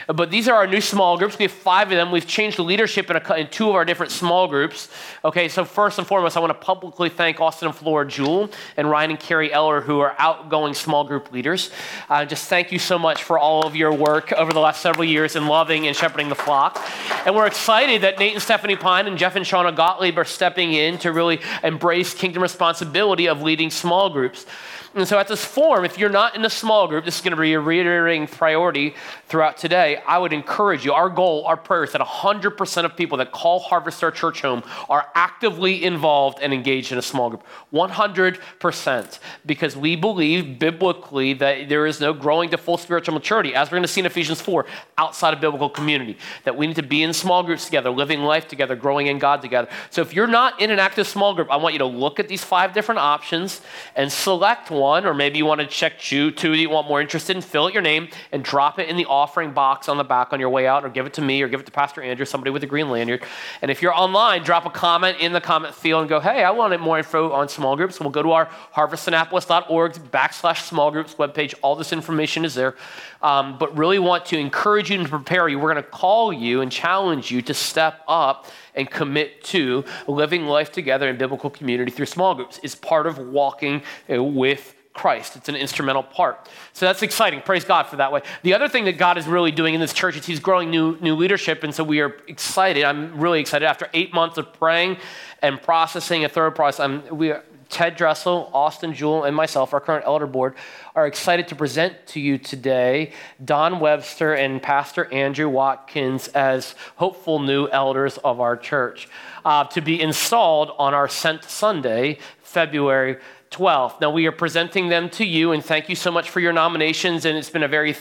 But 0.06 0.30
these 0.30 0.48
are 0.48 0.54
our 0.54 0.66
new 0.66 0.80
small 0.80 1.18
groups. 1.18 1.38
We 1.38 1.44
have 1.44 1.52
five 1.52 1.90
of 1.90 1.96
them. 1.96 2.10
We've 2.10 2.26
changed 2.26 2.58
the 2.58 2.64
leadership 2.64 3.10
in, 3.10 3.16
a, 3.16 3.34
in 3.34 3.48
two 3.48 3.68
of 3.68 3.74
our 3.74 3.84
different 3.84 4.12
small 4.12 4.48
groups. 4.48 4.88
Okay, 5.24 5.48
so 5.48 5.64
first 5.64 5.98
and 5.98 6.06
foremost, 6.06 6.36
I 6.36 6.40
want 6.40 6.50
to 6.50 6.58
publicly 6.58 7.08
thank 7.08 7.40
Austin 7.40 7.68
and 7.68 7.76
Flora 7.76 8.06
Jewell 8.06 8.50
and 8.76 8.90
Ryan 8.90 9.10
and 9.10 9.20
Carrie 9.20 9.52
Eller, 9.52 9.80
who 9.80 10.00
are 10.00 10.14
outgoing 10.18 10.74
small 10.74 11.04
group 11.04 11.32
leaders. 11.32 11.70
Uh, 12.08 12.24
just 12.24 12.48
thank 12.48 12.72
you 12.72 12.78
so 12.78 12.98
much 12.98 13.22
for 13.22 13.38
all 13.38 13.66
of 13.66 13.76
your 13.76 13.92
work 13.92 14.32
over 14.32 14.52
the 14.52 14.60
last 14.60 14.80
several 14.80 15.04
years 15.04 15.36
in 15.36 15.46
loving 15.46 15.86
and 15.86 15.96
shepherding 15.96 16.28
the 16.28 16.34
flock. 16.34 16.80
And 17.24 17.34
we're 17.34 17.46
excited 17.46 18.02
that 18.02 18.18
Nate 18.18 18.34
and 18.34 18.42
Stephanie 18.42 18.76
Pine 18.76 19.06
and 19.06 19.16
Jeff 19.16 19.36
and 19.36 19.44
Shauna 19.44 19.74
Gottlieb 19.74 20.18
are 20.18 20.24
stepping 20.24 20.72
in 20.72 20.98
to 20.98 21.12
really 21.12 21.40
embrace 21.62 22.14
kingdom 22.14 22.42
responsibility 22.42 23.28
of 23.28 23.42
leading 23.42 23.70
small 23.70 24.10
groups. 24.10 24.46
And 24.94 25.08
so 25.08 25.18
at 25.18 25.26
this 25.26 25.42
form, 25.42 25.86
if 25.86 25.96
you're 25.96 26.10
not 26.10 26.36
in 26.36 26.44
a 26.44 26.50
small 26.50 26.86
group, 26.86 27.06
this 27.06 27.16
is 27.16 27.22
going 27.22 27.34
to 27.34 27.40
be 27.40 27.54
a 27.54 27.60
reiterating 27.60 28.26
priority 28.26 28.94
throughout 29.26 29.56
today. 29.56 30.02
I 30.06 30.18
would 30.18 30.34
encourage 30.34 30.84
you, 30.84 30.92
our 30.92 31.08
goal, 31.08 31.46
our 31.46 31.56
prayer 31.56 31.84
is 31.84 31.92
that 31.92 32.02
100% 32.02 32.84
of 32.84 32.94
people 32.94 33.16
that 33.18 33.32
call 33.32 33.58
Harvest 33.58 34.04
our 34.04 34.10
church 34.10 34.42
home 34.42 34.62
are 34.90 35.06
actively 35.14 35.82
involved 35.82 36.40
and 36.42 36.52
engaged 36.52 36.92
in 36.92 36.98
a 36.98 37.02
small 37.02 37.30
group. 37.30 37.42
100%. 37.72 39.18
Because 39.46 39.76
we 39.76 39.96
believe 39.96 40.58
biblically 40.58 41.32
that 41.34 41.70
there 41.70 41.86
is 41.86 41.98
no 41.98 42.12
growing 42.12 42.50
to 42.50 42.58
full 42.58 42.76
spiritual 42.76 43.14
maturity, 43.14 43.54
as 43.54 43.68
we're 43.68 43.76
going 43.76 43.82
to 43.84 43.88
see 43.88 44.00
in 44.00 44.06
Ephesians 44.06 44.42
4, 44.42 44.66
outside 44.98 45.32
of 45.32 45.40
biblical 45.40 45.70
community. 45.70 46.18
That 46.44 46.54
we 46.58 46.66
need 46.66 46.76
to 46.76 46.82
be 46.82 47.02
in 47.02 47.14
small 47.14 47.42
groups 47.42 47.64
together, 47.64 47.88
living 47.88 48.20
life 48.20 48.46
together, 48.46 48.76
growing 48.76 49.06
in 49.06 49.18
God 49.18 49.40
together. 49.40 49.70
So 49.88 50.02
if 50.02 50.12
you're 50.12 50.26
not 50.26 50.60
in 50.60 50.70
an 50.70 50.78
active 50.78 51.06
small 51.06 51.34
group, 51.34 51.50
I 51.50 51.56
want 51.56 51.72
you 51.72 51.78
to 51.78 51.86
look 51.86 52.20
at 52.20 52.28
these 52.28 52.44
five 52.44 52.74
different 52.74 52.98
options 52.98 53.62
and 53.96 54.12
select 54.12 54.70
one 54.70 54.81
one, 54.82 55.06
or 55.06 55.14
maybe 55.14 55.38
you 55.38 55.46
want 55.46 55.60
to 55.60 55.66
check 55.66 55.98
two, 55.98 56.32
two 56.32 56.50
that 56.50 56.58
you 56.58 56.68
want 56.68 56.88
more 56.88 57.00
interested 57.00 57.36
in, 57.36 57.42
fill 57.42 57.66
out 57.66 57.72
your 57.72 57.82
name 57.82 58.08
and 58.32 58.44
drop 58.44 58.78
it 58.78 58.88
in 58.88 58.96
the 58.96 59.06
offering 59.06 59.52
box 59.52 59.88
on 59.88 59.96
the 59.96 60.04
back 60.04 60.32
on 60.32 60.40
your 60.40 60.50
way 60.50 60.66
out, 60.66 60.84
or 60.84 60.88
give 60.88 61.06
it 61.06 61.14
to 61.14 61.22
me, 61.22 61.40
or 61.40 61.48
give 61.48 61.60
it 61.60 61.66
to 61.66 61.72
Pastor 61.72 62.02
Andrew, 62.02 62.26
somebody 62.26 62.50
with 62.50 62.64
a 62.64 62.66
green 62.66 62.90
lanyard. 62.90 63.22
And 63.62 63.70
if 63.70 63.80
you're 63.80 63.94
online, 63.94 64.42
drop 64.42 64.66
a 64.66 64.70
comment 64.70 65.18
in 65.20 65.32
the 65.32 65.40
comment 65.40 65.74
field 65.74 66.00
and 66.00 66.08
go, 66.08 66.18
hey, 66.18 66.42
I 66.42 66.50
wanted 66.50 66.80
more 66.80 66.98
info 66.98 67.32
on 67.32 67.48
small 67.48 67.76
groups. 67.76 68.00
We'll 68.00 68.10
go 68.10 68.22
to 68.22 68.32
our 68.32 68.46
harvestannapolis.org 68.74 69.92
backslash 70.10 70.66
small 70.66 70.90
groups 70.90 71.14
webpage. 71.14 71.54
All 71.62 71.76
this 71.76 71.92
information 71.92 72.44
is 72.44 72.54
there. 72.54 72.74
Um, 73.22 73.56
but 73.58 73.76
really 73.78 74.00
want 74.00 74.26
to 74.26 74.38
encourage 74.38 74.90
you 74.90 74.98
and 74.98 75.08
prepare 75.08 75.48
you. 75.48 75.58
We're 75.58 75.72
going 75.72 75.84
to 75.84 75.90
call 75.90 76.32
you 76.32 76.60
and 76.60 76.72
challenge 76.72 77.30
you 77.30 77.40
to 77.42 77.54
step 77.54 78.00
up 78.08 78.46
and 78.74 78.90
commit 78.90 79.44
to 79.44 79.84
living 80.06 80.46
life 80.46 80.72
together 80.72 81.08
in 81.08 81.18
biblical 81.18 81.50
community 81.50 81.90
through 81.90 82.06
small 82.06 82.34
groups 82.34 82.58
is 82.62 82.74
part 82.74 83.06
of 83.06 83.18
walking 83.18 83.82
uh, 84.10 84.22
with 84.22 84.71
Christ. 84.92 85.36
It's 85.36 85.48
an 85.48 85.56
instrumental 85.56 86.02
part. 86.02 86.48
So 86.74 86.86
that's 86.86 87.02
exciting. 87.02 87.40
Praise 87.40 87.64
God 87.64 87.84
for 87.84 87.96
that 87.96 88.12
way. 88.12 88.22
The 88.42 88.54
other 88.54 88.68
thing 88.68 88.84
that 88.84 88.98
God 88.98 89.16
is 89.16 89.26
really 89.26 89.50
doing 89.50 89.74
in 89.74 89.80
this 89.80 89.92
church 89.92 90.16
is 90.16 90.26
He's 90.26 90.40
growing 90.40 90.70
new, 90.70 90.98
new 91.00 91.14
leadership. 91.14 91.64
And 91.64 91.74
so 91.74 91.82
we 91.82 92.00
are 92.00 92.16
excited. 92.28 92.84
I'm 92.84 93.18
really 93.18 93.40
excited. 93.40 93.66
After 93.66 93.88
eight 93.94 94.12
months 94.12 94.38
of 94.38 94.52
praying 94.52 94.98
and 95.40 95.60
processing 95.62 96.24
a 96.24 96.28
thorough 96.28 96.50
process, 96.50 96.80
I'm, 96.80 97.16
we 97.16 97.30
are, 97.30 97.42
Ted 97.72 97.96
Dressel, 97.96 98.50
Austin 98.52 98.92
Jewell, 98.92 99.24
and 99.24 99.34
myself, 99.34 99.72
our 99.72 99.80
current 99.80 100.04
elder 100.04 100.26
board, 100.26 100.54
are 100.94 101.06
excited 101.06 101.48
to 101.48 101.56
present 101.56 102.06
to 102.08 102.20
you 102.20 102.36
today 102.36 103.12
Don 103.42 103.80
Webster 103.80 104.34
and 104.34 104.62
Pastor 104.62 105.10
Andrew 105.10 105.48
Watkins 105.48 106.28
as 106.28 106.74
hopeful 106.96 107.38
new 107.38 107.68
elders 107.68 108.18
of 108.18 108.42
our 108.42 108.58
church 108.58 109.08
uh, 109.46 109.64
to 109.64 109.80
be 109.80 109.98
installed 109.98 110.70
on 110.78 110.92
our 110.92 111.08
Sent 111.08 111.44
Sunday, 111.44 112.18
February 112.42 113.16
12th. 113.52 114.00
Now, 114.00 114.10
we 114.10 114.26
are 114.26 114.32
presenting 114.32 114.88
them 114.88 115.08
to 115.10 115.24
you, 115.24 115.52
and 115.52 115.64
thank 115.64 115.88
you 115.88 115.94
so 115.94 116.10
much 116.10 116.30
for 116.30 116.40
your 116.40 116.52
nominations, 116.52 117.24
and 117.24 117.38
it's 117.38 117.50
been 117.50 117.62
a 117.62 117.68
very 117.68 117.94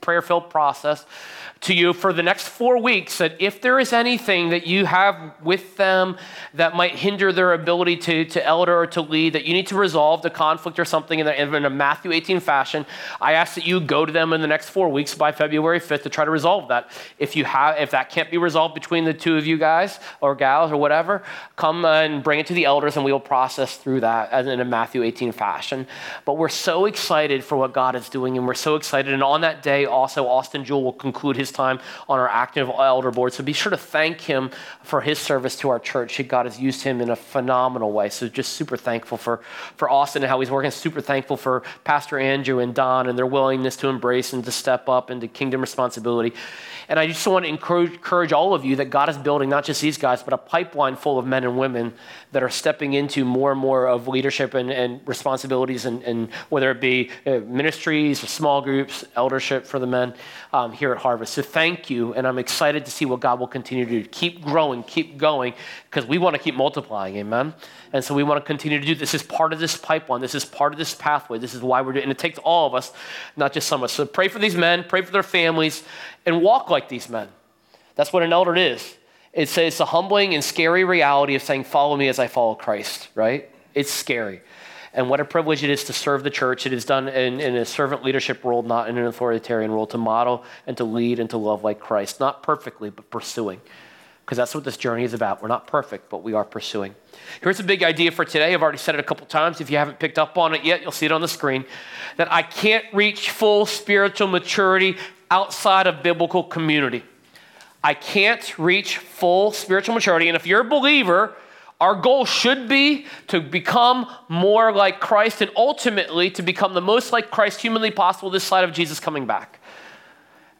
prayer 0.00 0.22
filled 0.22 0.48
process 0.50 1.04
to 1.62 1.74
you 1.74 1.92
for 1.92 2.12
the 2.12 2.22
next 2.22 2.48
four 2.48 2.82
weeks 2.82 3.18
that 3.18 3.36
if 3.38 3.60
there 3.60 3.78
is 3.78 3.92
anything 3.92 4.50
that 4.50 4.66
you 4.66 4.84
have 4.84 5.32
with 5.42 5.76
them 5.76 6.16
that 6.54 6.74
might 6.74 6.96
hinder 6.96 7.32
their 7.32 7.52
ability 7.52 7.96
to, 7.96 8.24
to 8.24 8.44
elder 8.44 8.76
or 8.76 8.86
to 8.88 9.00
lead, 9.00 9.32
that 9.32 9.44
you 9.44 9.54
need 9.54 9.68
to 9.68 9.76
resolve 9.76 10.22
the 10.22 10.30
conflict 10.30 10.78
or 10.80 10.84
something 10.84 11.20
in, 11.20 11.26
the, 11.26 11.40
in 11.40 11.64
a 11.64 11.70
Matthew 11.70 12.10
18 12.10 12.40
fashion, 12.40 12.84
I 13.20 13.34
ask 13.34 13.54
that 13.54 13.64
you 13.64 13.80
go 13.80 14.04
to 14.04 14.12
them 14.12 14.32
in 14.32 14.40
the 14.40 14.48
next 14.48 14.70
four 14.70 14.88
weeks 14.88 15.14
by 15.14 15.30
February 15.30 15.78
5th 15.78 16.02
to 16.02 16.08
try 16.08 16.24
to 16.24 16.32
resolve 16.32 16.68
that. 16.68 16.90
If 17.18 17.36
you 17.36 17.44
have, 17.44 17.78
if 17.78 17.92
that 17.92 18.10
can't 18.10 18.30
be 18.30 18.38
resolved 18.38 18.74
between 18.74 19.04
the 19.04 19.14
two 19.14 19.36
of 19.36 19.46
you 19.46 19.56
guys 19.56 20.00
or 20.20 20.34
gals 20.34 20.72
or 20.72 20.76
whatever, 20.76 21.22
come 21.54 21.84
and 21.84 22.24
bring 22.24 22.40
it 22.40 22.46
to 22.48 22.54
the 22.54 22.64
elders 22.64 22.96
and 22.96 23.04
we 23.04 23.12
will 23.12 23.20
process 23.20 23.76
through 23.76 24.00
that 24.00 24.32
in 24.46 24.60
a 24.60 24.64
Matthew 24.64 25.04
18 25.04 25.30
fashion. 25.30 25.86
But 26.24 26.38
we're 26.38 26.48
so 26.48 26.86
excited 26.86 27.44
for 27.44 27.56
what 27.56 27.72
God 27.72 27.94
is 27.94 28.08
doing 28.08 28.36
and 28.36 28.48
we're 28.48 28.54
so 28.54 28.74
excited. 28.74 29.14
And 29.14 29.22
on 29.22 29.42
that 29.42 29.62
day, 29.62 29.84
also, 29.84 30.26
Austin 30.26 30.64
Jewell 30.64 30.82
will 30.82 30.92
conclude 30.92 31.36
his 31.36 31.51
time 31.52 31.80
on 32.08 32.18
our 32.18 32.28
active 32.28 32.68
elder 32.68 33.10
board. 33.10 33.32
So 33.32 33.42
be 33.42 33.52
sure 33.52 33.70
to 33.70 33.76
thank 33.76 34.20
him 34.20 34.50
for 34.82 35.00
his 35.00 35.18
service 35.18 35.56
to 35.56 35.68
our 35.68 35.78
church. 35.78 36.20
God 36.28 36.46
has 36.46 36.58
used 36.58 36.82
him 36.82 37.00
in 37.00 37.10
a 37.10 37.16
phenomenal 37.16 37.92
way. 37.92 38.08
So 38.08 38.28
just 38.28 38.52
super 38.54 38.76
thankful 38.76 39.18
for, 39.18 39.40
for 39.76 39.90
Austin 39.90 40.22
and 40.22 40.30
how 40.30 40.40
he's 40.40 40.50
working. 40.50 40.70
Super 40.70 41.00
thankful 41.00 41.36
for 41.36 41.62
Pastor 41.84 42.18
Andrew 42.18 42.58
and 42.58 42.74
Don 42.74 43.08
and 43.08 43.18
their 43.18 43.26
willingness 43.26 43.76
to 43.76 43.88
embrace 43.88 44.32
and 44.32 44.44
to 44.44 44.52
step 44.52 44.88
up 44.88 45.10
into 45.10 45.28
kingdom 45.28 45.60
responsibility. 45.60 46.32
And 46.88 46.98
I 46.98 47.06
just 47.06 47.26
want 47.26 47.44
to 47.44 47.48
encourage, 47.48 47.92
encourage 47.92 48.32
all 48.32 48.54
of 48.54 48.64
you 48.64 48.76
that 48.76 48.86
God 48.86 49.08
is 49.08 49.16
building 49.16 49.48
not 49.48 49.64
just 49.64 49.80
these 49.80 49.98
guys, 49.98 50.22
but 50.22 50.34
a 50.34 50.38
pipeline 50.38 50.96
full 50.96 51.18
of 51.18 51.26
men 51.26 51.44
and 51.44 51.56
women 51.56 51.94
that 52.32 52.42
are 52.42 52.50
stepping 52.50 52.94
into 52.94 53.24
more 53.24 53.52
and 53.52 53.60
more 53.60 53.86
of 53.86 54.08
leadership 54.08 54.54
and, 54.54 54.70
and 54.70 55.00
responsibilities, 55.06 55.84
and, 55.84 56.02
and, 56.02 56.30
whether 56.48 56.70
it 56.70 56.80
be 56.80 57.10
uh, 57.26 57.38
ministries, 57.46 58.20
small 58.20 58.62
groups, 58.62 59.04
eldership 59.16 59.66
for 59.66 59.78
the 59.78 59.86
men 59.86 60.14
um, 60.52 60.72
here 60.72 60.92
at 60.92 60.98
Harvest. 60.98 61.34
So 61.34 61.41
thank 61.42 61.90
you, 61.90 62.14
and 62.14 62.26
I'm 62.26 62.38
excited 62.38 62.84
to 62.84 62.90
see 62.90 63.04
what 63.04 63.20
God 63.20 63.38
will 63.38 63.46
continue 63.46 63.84
to 63.84 64.02
do. 64.02 64.08
Keep 64.08 64.42
growing, 64.42 64.82
keep 64.82 65.18
going, 65.18 65.54
because 65.90 66.06
we 66.06 66.18
want 66.18 66.34
to 66.36 66.42
keep 66.42 66.54
multiplying, 66.54 67.16
amen? 67.16 67.54
And 67.92 68.04
so 68.04 68.14
we 68.14 68.22
want 68.22 68.42
to 68.42 68.46
continue 68.46 68.80
to 68.80 68.86
do 68.86 68.94
this. 68.94 69.14
Is 69.14 69.22
part 69.22 69.52
of 69.52 69.58
this 69.58 69.76
pipeline. 69.76 70.20
This 70.20 70.34
is 70.34 70.44
part 70.44 70.72
of 70.72 70.78
this 70.78 70.94
pathway. 70.94 71.38
This 71.38 71.54
is 71.54 71.62
why 71.62 71.82
we're 71.82 71.92
doing 71.92 72.02
it. 72.02 72.04
And 72.04 72.12
it 72.12 72.18
takes 72.18 72.38
all 72.38 72.66
of 72.66 72.74
us, 72.74 72.92
not 73.36 73.52
just 73.52 73.68
some 73.68 73.80
of 73.80 73.84
us. 73.84 73.92
So 73.92 74.06
pray 74.06 74.28
for 74.28 74.38
these 74.38 74.54
men, 74.54 74.84
pray 74.88 75.02
for 75.02 75.12
their 75.12 75.22
families, 75.22 75.84
and 76.24 76.42
walk 76.42 76.70
like 76.70 76.88
these 76.88 77.08
men. 77.08 77.28
That's 77.94 78.12
what 78.12 78.22
an 78.22 78.32
elder 78.32 78.56
is. 78.56 78.96
It's 79.32 79.56
a 79.58 79.84
humbling 79.84 80.34
and 80.34 80.44
scary 80.44 80.84
reality 80.84 81.34
of 81.34 81.42
saying, 81.42 81.64
Follow 81.64 81.96
me 81.96 82.08
as 82.08 82.18
I 82.18 82.26
follow 82.26 82.54
Christ, 82.54 83.08
right? 83.14 83.48
It's 83.74 83.90
scary. 83.90 84.42
And 84.94 85.08
what 85.08 85.20
a 85.20 85.24
privilege 85.24 85.64
it 85.64 85.70
is 85.70 85.84
to 85.84 85.92
serve 85.92 86.22
the 86.22 86.30
church. 86.30 86.66
It 86.66 86.72
is 86.72 86.84
done 86.84 87.08
in, 87.08 87.40
in, 87.40 87.56
a 87.56 87.64
servant 87.64 88.04
leadership 88.04 88.44
role, 88.44 88.62
not 88.62 88.88
in 88.90 88.98
an 88.98 89.06
authoritarian 89.06 89.70
role, 89.70 89.86
to 89.86 89.98
model 89.98 90.44
and 90.66 90.76
to 90.76 90.84
lead 90.84 91.18
and 91.18 91.30
to 91.30 91.38
love 91.38 91.64
like 91.64 91.80
Christ. 91.80 92.20
Not 92.20 92.42
perfectly, 92.42 92.90
but 92.90 93.08
pursuing. 93.10 93.60
Because 94.24 94.36
that's 94.36 94.54
what 94.54 94.64
this 94.64 94.76
journey 94.76 95.04
is 95.04 95.14
about. 95.14 95.40
We're 95.40 95.48
not 95.48 95.66
perfect, 95.66 96.10
but 96.10 96.22
we 96.22 96.34
are 96.34 96.44
pursuing. 96.44 96.94
Here's 97.40 97.58
a 97.58 97.64
big 97.64 97.82
idea 97.82 98.10
for 98.12 98.24
today. 98.24 98.52
I've 98.52 98.62
already 98.62 98.78
said 98.78 98.94
it 98.94 99.00
a 99.00 99.04
couple 99.04 99.26
times. 99.26 99.60
If 99.60 99.70
you 99.70 99.78
haven't 99.78 99.98
picked 99.98 100.18
up 100.18 100.36
on 100.36 100.54
it 100.54 100.62
yet, 100.62 100.82
you'll 100.82 100.92
see 100.92 101.06
it 101.06 101.12
on 101.12 101.22
the 101.22 101.28
screen. 101.28 101.64
That 102.18 102.30
I 102.30 102.42
can't 102.42 102.84
reach 102.92 103.30
full 103.30 103.64
spiritual 103.64 104.28
maturity 104.28 104.96
outside 105.30 105.86
of 105.86 106.02
biblical 106.02 106.44
community. 106.44 107.02
I 107.82 107.94
can't 107.94 108.58
reach 108.58 108.98
full 108.98 109.52
spiritual 109.52 109.94
maturity. 109.94 110.28
And 110.28 110.36
if 110.36 110.46
you're 110.46 110.60
a 110.60 110.68
believer, 110.68 111.34
our 111.82 111.96
goal 111.96 112.24
should 112.24 112.68
be 112.68 113.06
to 113.26 113.40
become 113.40 114.06
more 114.28 114.70
like 114.70 115.00
Christ 115.00 115.42
and 115.42 115.50
ultimately 115.56 116.30
to 116.30 116.40
become 116.40 116.74
the 116.74 116.80
most 116.80 117.10
like 117.12 117.32
Christ 117.32 117.60
humanly 117.60 117.90
possible 117.90 118.30
this 118.30 118.44
side 118.44 118.62
of 118.62 118.72
Jesus 118.72 119.00
coming 119.00 119.26
back. 119.26 119.58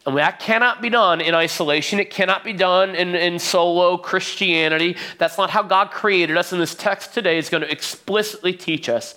And 0.05 0.17
that 0.17 0.41
cannot 0.41 0.81
be 0.81 0.89
done 0.89 1.21
in 1.21 1.33
isolation. 1.33 1.97
It 2.01 2.09
cannot 2.09 2.43
be 2.43 2.51
done 2.51 2.93
in, 2.93 3.15
in 3.15 3.39
solo 3.39 3.97
Christianity. 3.97 4.97
That's 5.17 5.37
not 5.37 5.49
how 5.49 5.63
God 5.63 5.91
created 5.91 6.35
us. 6.35 6.51
And 6.51 6.61
this 6.61 6.75
text 6.75 7.13
today 7.13 7.37
is 7.37 7.47
going 7.47 7.63
to 7.63 7.71
explicitly 7.71 8.51
teach 8.51 8.89
us 8.89 9.15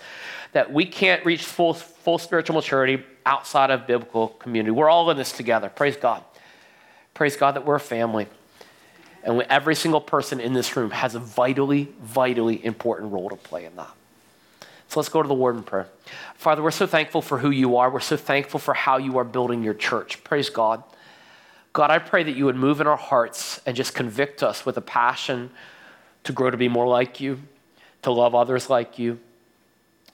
that 0.52 0.72
we 0.72 0.86
can't 0.86 1.26
reach 1.26 1.42
full, 1.44 1.74
full 1.74 2.18
spiritual 2.18 2.54
maturity 2.54 3.02
outside 3.26 3.72
of 3.72 3.88
biblical 3.88 4.28
community. 4.28 4.70
We're 4.70 4.88
all 4.88 5.10
in 5.10 5.16
this 5.16 5.32
together. 5.32 5.68
Praise 5.70 5.96
God. 5.96 6.22
Praise 7.14 7.36
God 7.36 7.56
that 7.56 7.66
we're 7.66 7.74
a 7.74 7.80
family. 7.80 8.28
And 9.26 9.42
every 9.42 9.74
single 9.74 10.00
person 10.00 10.38
in 10.38 10.52
this 10.52 10.76
room 10.76 10.92
has 10.92 11.16
a 11.16 11.18
vitally, 11.18 11.88
vitally 12.00 12.64
important 12.64 13.12
role 13.12 13.28
to 13.28 13.36
play 13.36 13.64
in 13.64 13.74
that. 13.74 13.90
So 14.88 15.00
let's 15.00 15.08
go 15.08 15.20
to 15.20 15.26
the 15.26 15.34
word 15.34 15.56
in 15.56 15.64
prayer. 15.64 15.88
Father, 16.36 16.62
we're 16.62 16.70
so 16.70 16.86
thankful 16.86 17.20
for 17.20 17.38
who 17.38 17.50
you 17.50 17.76
are. 17.76 17.90
We're 17.90 17.98
so 17.98 18.16
thankful 18.16 18.60
for 18.60 18.72
how 18.72 18.98
you 18.98 19.18
are 19.18 19.24
building 19.24 19.64
your 19.64 19.74
church. 19.74 20.22
Praise 20.22 20.48
God. 20.48 20.84
God, 21.72 21.90
I 21.90 21.98
pray 21.98 22.22
that 22.22 22.36
you 22.36 22.44
would 22.44 22.56
move 22.56 22.80
in 22.80 22.86
our 22.86 22.96
hearts 22.96 23.60
and 23.66 23.76
just 23.76 23.94
convict 23.94 24.44
us 24.44 24.64
with 24.64 24.76
a 24.76 24.80
passion 24.80 25.50
to 26.22 26.32
grow 26.32 26.48
to 26.48 26.56
be 26.56 26.68
more 26.68 26.86
like 26.86 27.20
you, 27.20 27.40
to 28.02 28.12
love 28.12 28.34
others 28.34 28.70
like 28.70 28.96
you, 28.96 29.18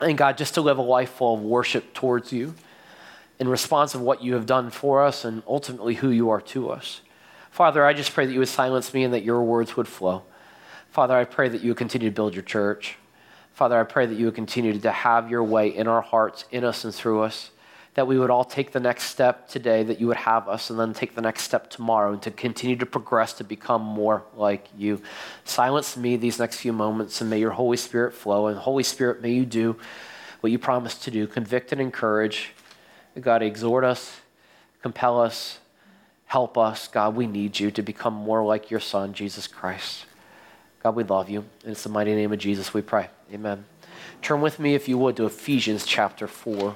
and 0.01 0.17
God, 0.17 0.39
just 0.39 0.55
to 0.55 0.63
live 0.63 0.79
a 0.79 0.83
life 0.83 1.11
full 1.11 1.35
of 1.35 1.43
worship 1.43 1.93
towards 1.95 2.33
you 2.33 2.55
in 3.39 3.47
response 3.47 3.95
of 3.95 4.01
what 4.01 4.23
you 4.23 4.35
have 4.35 4.47
done 4.47 4.71
for 4.71 5.03
us 5.03 5.25
and 5.25 5.43
ultimately 5.47 5.95
who 5.95 6.09
you 6.09 6.31
are 6.31 6.41
to 6.41 6.71
us. 6.71 7.03
Father, 7.53 7.85
I 7.85 7.93
just 7.93 8.15
pray 8.15 8.25
that 8.25 8.33
you 8.33 8.39
would 8.39 8.49
silence 8.49 8.95
me 8.95 9.05
and 9.05 9.13
that 9.13 9.25
your 9.25 9.43
words 9.43 9.77
would 9.77 9.87
flow. 9.87 10.23
Father, 10.91 11.15
I 11.15 11.25
pray 11.25 11.51
that 11.51 11.61
you 11.61 11.69
would 11.69 11.77
continue 11.77 12.09
to 12.09 12.15
build 12.15 12.33
your 12.33 12.43
church. 12.43 12.97
Father, 13.53 13.79
I 13.79 13.85
pray 13.85 14.07
that 14.07 14.15
you 14.15 14.25
would 14.25 14.35
continue 14.35 14.79
to 14.81 14.91
have 14.91 15.31
your 15.31 15.45
way 15.45 15.69
in 15.69 15.87
our 15.87 16.01
hearts, 16.01 16.47
in 16.51 16.65
us, 16.65 16.83
and 16.83 16.95
through 16.95 17.21
us. 17.21 17.51
That 17.93 18.07
we 18.07 18.19
would 18.19 18.31
all 18.31 18.47
take 18.47 18.73
the 18.73 18.81
next 18.81 19.05
step 19.05 19.51
today, 19.51 19.83
that 19.83 20.01
you 20.01 20.07
would 20.07 20.17
have 20.17 20.49
us, 20.49 20.71
and 20.71 20.81
then 20.81 20.95
take 20.95 21.15
the 21.15 21.21
next 21.21 21.43
step 21.43 21.69
tomorrow, 21.69 22.15
and 22.15 22.23
to 22.23 22.31
continue 22.31 22.77
to 22.77 22.87
progress 22.87 23.35
to 23.35 23.45
become 23.45 23.83
more 23.83 24.23
like 24.35 24.69
you. 24.75 25.03
Silence 25.45 25.95
me 25.95 26.17
these 26.17 26.39
next 26.39 26.57
few 26.57 26.73
moments, 26.73 27.21
and 27.21 27.29
may 27.29 27.39
your 27.39 27.51
Holy 27.51 27.77
Spirit 27.77 28.15
flow. 28.15 28.47
And 28.47 28.57
Holy 28.57 28.83
Spirit, 28.83 29.21
may 29.21 29.33
you 29.33 29.45
do 29.45 29.77
what 30.41 30.51
you 30.51 30.59
promised 30.59 31.03
to 31.05 31.11
do 31.11 31.27
convict 31.27 31.71
and 31.71 31.83
encourage. 31.83 32.53
God, 33.21 33.43
exhort 33.43 33.85
us, 33.85 34.21
compel 34.81 35.21
us, 35.21 35.59
help 36.33 36.57
us. 36.57 36.89
God, 36.89 37.15
we 37.15 37.27
need 37.27 37.61
you 37.61 37.71
to 37.73 37.83
become 37.83 38.15
more 38.15 38.43
like 38.43 38.71
your 38.71 38.81
Son, 38.81 39.13
Jesus 39.13 39.47
Christ. 39.47 40.07
God, 40.83 40.97
we 40.97 41.05
love 41.05 41.29
you. 41.29 41.45
And 41.63 41.73
it's 41.73 41.83
the 41.83 41.91
mighty 41.91 42.15
name 42.15 42.33
of 42.33 42.39
Jesus 42.39 42.73
we 42.73 42.81
pray. 42.81 43.11
Amen. 43.35 43.67
Turn 44.23 44.41
with 44.41 44.59
me, 44.59 44.75
if 44.75 44.89
you 44.89 44.97
would, 44.97 45.15
to 45.19 45.27
Ephesians 45.27 45.85
chapter 45.85 46.27
4. 46.27 46.75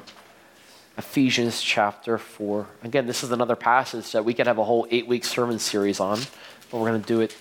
Ephesians 0.98 1.62
chapter 1.62 2.18
4. 2.18 2.66
Again, 2.84 3.06
this 3.06 3.24
is 3.24 3.32
another 3.32 3.56
passage 3.56 4.12
that 4.12 4.26
we 4.26 4.34
could 4.34 4.46
have 4.46 4.58
a 4.58 4.64
whole 4.64 4.86
eight 4.90 5.06
week 5.06 5.24
sermon 5.24 5.58
series 5.58 6.00
on, 6.00 6.18
but 6.70 6.76
we're 6.78 6.90
going 6.90 7.00
to 7.00 7.08
do 7.08 7.20
it 7.20 7.34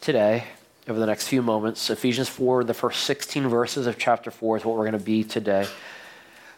today 0.00 0.44
over 0.88 0.98
the 0.98 1.04
next 1.04 1.28
few 1.28 1.42
moments. 1.42 1.90
Ephesians 1.90 2.30
4, 2.30 2.64
the 2.64 2.72
first 2.72 3.02
16 3.02 3.48
verses 3.48 3.86
of 3.86 3.98
chapter 3.98 4.30
4 4.30 4.56
is 4.56 4.64
what 4.64 4.76
we're 4.76 4.90
going 4.90 4.98
to 4.98 5.04
be 5.04 5.22
today. 5.22 5.66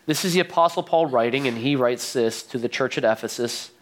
This 0.07 0.25
is 0.25 0.33
the 0.33 0.41
Apostle 0.41 0.85
Paul 0.85 1.07
writing, 1.07 1.49
and 1.49 1.59
he 1.59 1.75
writes 1.75 2.13
this 2.13 2.45
to 2.45 2.59
the 2.59 2.69
church 2.69 2.97
at 2.97 3.03
Ephesus. 3.03 3.73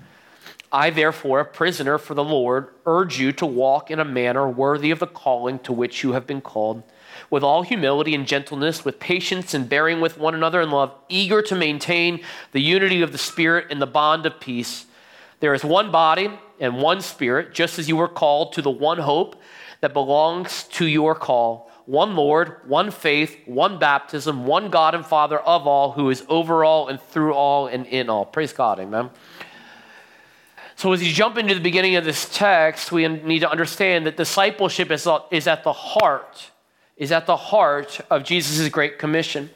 I, 0.74 0.90
therefore, 0.90 1.38
a 1.38 1.44
prisoner 1.44 1.98
for 1.98 2.14
the 2.14 2.24
Lord, 2.24 2.66
urge 2.84 3.20
you 3.20 3.30
to 3.34 3.46
walk 3.46 3.92
in 3.92 4.00
a 4.00 4.04
manner 4.04 4.48
worthy 4.48 4.90
of 4.90 4.98
the 4.98 5.06
calling 5.06 5.60
to 5.60 5.72
which 5.72 6.02
you 6.02 6.14
have 6.14 6.26
been 6.26 6.40
called, 6.40 6.82
with 7.30 7.44
all 7.44 7.62
humility 7.62 8.12
and 8.12 8.26
gentleness, 8.26 8.84
with 8.84 8.98
patience 8.98 9.54
and 9.54 9.68
bearing 9.68 10.00
with 10.00 10.18
one 10.18 10.34
another 10.34 10.60
in 10.60 10.72
love, 10.72 10.92
eager 11.08 11.42
to 11.42 11.54
maintain 11.54 12.20
the 12.50 12.60
unity 12.60 13.02
of 13.02 13.12
the 13.12 13.18
Spirit 13.18 13.70
in 13.70 13.78
the 13.78 13.86
bond 13.86 14.26
of 14.26 14.40
peace. 14.40 14.86
There 15.38 15.54
is 15.54 15.62
one 15.62 15.92
body 15.92 16.28
and 16.58 16.82
one 16.82 17.02
Spirit, 17.02 17.54
just 17.54 17.78
as 17.78 17.88
you 17.88 17.94
were 17.94 18.08
called 18.08 18.52
to 18.54 18.62
the 18.62 18.68
one 18.68 18.98
hope 18.98 19.40
that 19.80 19.92
belongs 19.92 20.64
to 20.64 20.86
your 20.86 21.14
call 21.14 21.70
one 21.86 22.16
Lord, 22.16 22.56
one 22.66 22.90
faith, 22.90 23.36
one 23.46 23.78
baptism, 23.78 24.46
one 24.46 24.70
God 24.70 24.94
and 24.94 25.04
Father 25.04 25.38
of 25.38 25.66
all, 25.66 25.92
who 25.92 26.08
is 26.08 26.24
over 26.28 26.64
all 26.64 26.88
and 26.88 27.00
through 27.00 27.34
all 27.34 27.66
and 27.66 27.86
in 27.86 28.08
all. 28.08 28.24
Praise 28.24 28.54
God, 28.54 28.80
amen. 28.80 29.10
So, 30.76 30.92
as 30.92 31.06
you 31.06 31.12
jump 31.12 31.38
into 31.38 31.54
the 31.54 31.60
beginning 31.60 31.96
of 31.96 32.04
this 32.04 32.28
text, 32.34 32.90
we 32.90 33.06
need 33.06 33.40
to 33.40 33.50
understand 33.50 34.06
that 34.06 34.16
discipleship 34.16 34.90
is, 34.90 35.06
at 35.06 35.64
the 35.64 35.72
heart, 35.72 36.50
is 36.96 37.12
at 37.12 37.26
the 37.26 37.36
heart 37.36 38.00
of 38.10 38.24
Jesus' 38.24 38.68
Great 38.68 38.98
Commission. 38.98 39.50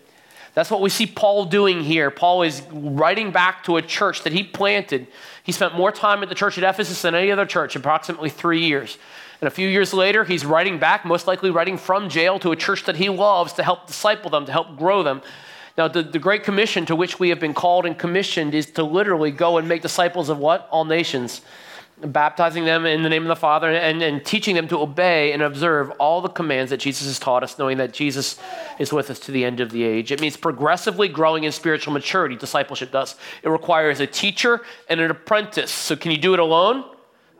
That's 0.54 0.70
what 0.70 0.80
we 0.80 0.90
see 0.90 1.06
Paul 1.06 1.44
doing 1.44 1.82
here. 1.82 2.10
Paul 2.10 2.42
is 2.42 2.62
writing 2.72 3.30
back 3.30 3.64
to 3.64 3.76
a 3.76 3.82
church 3.82 4.22
that 4.24 4.32
he 4.32 4.42
planted. 4.42 5.06
He 5.44 5.52
spent 5.52 5.74
more 5.74 5.92
time 5.92 6.22
at 6.22 6.28
the 6.28 6.34
church 6.34 6.58
at 6.58 6.64
Ephesus 6.64 7.02
than 7.02 7.14
any 7.14 7.30
other 7.30 7.46
church, 7.46 7.76
approximately 7.76 8.30
three 8.30 8.64
years. 8.64 8.98
And 9.40 9.46
a 9.46 9.50
few 9.50 9.68
years 9.68 9.94
later, 9.94 10.24
he's 10.24 10.44
writing 10.44 10.78
back, 10.78 11.04
most 11.04 11.26
likely 11.26 11.50
writing 11.50 11.78
from 11.78 12.08
jail 12.08 12.38
to 12.40 12.50
a 12.50 12.56
church 12.56 12.84
that 12.84 12.96
he 12.96 13.08
loves 13.08 13.52
to 13.54 13.62
help 13.62 13.86
disciple 13.86 14.30
them, 14.30 14.46
to 14.46 14.52
help 14.52 14.76
grow 14.76 15.02
them. 15.02 15.22
Now, 15.78 15.86
the, 15.86 16.02
the 16.02 16.18
Great 16.18 16.42
Commission 16.42 16.84
to 16.86 16.96
which 16.96 17.20
we 17.20 17.28
have 17.28 17.38
been 17.38 17.54
called 17.54 17.86
and 17.86 17.96
commissioned 17.96 18.52
is 18.52 18.66
to 18.72 18.82
literally 18.82 19.30
go 19.30 19.58
and 19.58 19.68
make 19.68 19.80
disciples 19.80 20.28
of 20.28 20.38
what? 20.38 20.66
All 20.72 20.84
nations, 20.84 21.40
baptizing 22.04 22.64
them 22.64 22.84
in 22.84 23.04
the 23.04 23.08
name 23.08 23.22
of 23.22 23.28
the 23.28 23.36
Father 23.36 23.70
and, 23.70 24.02
and 24.02 24.26
teaching 24.26 24.56
them 24.56 24.66
to 24.68 24.80
obey 24.80 25.32
and 25.32 25.40
observe 25.40 25.92
all 25.92 26.20
the 26.20 26.28
commands 26.28 26.70
that 26.70 26.78
Jesus 26.78 27.06
has 27.06 27.20
taught 27.20 27.44
us, 27.44 27.60
knowing 27.60 27.78
that 27.78 27.92
Jesus 27.92 28.40
is 28.80 28.92
with 28.92 29.08
us 29.08 29.20
to 29.20 29.30
the 29.30 29.44
end 29.44 29.60
of 29.60 29.70
the 29.70 29.84
age. 29.84 30.10
It 30.10 30.20
means 30.20 30.36
progressively 30.36 31.06
growing 31.06 31.44
in 31.44 31.52
spiritual 31.52 31.92
maturity, 31.92 32.34
discipleship 32.34 32.90
does. 32.90 33.14
It 33.44 33.48
requires 33.48 34.00
a 34.00 34.06
teacher 34.08 34.62
and 34.88 34.98
an 34.98 35.12
apprentice. 35.12 35.70
So, 35.70 35.94
can 35.94 36.10
you 36.10 36.18
do 36.18 36.34
it 36.34 36.40
alone? 36.40 36.84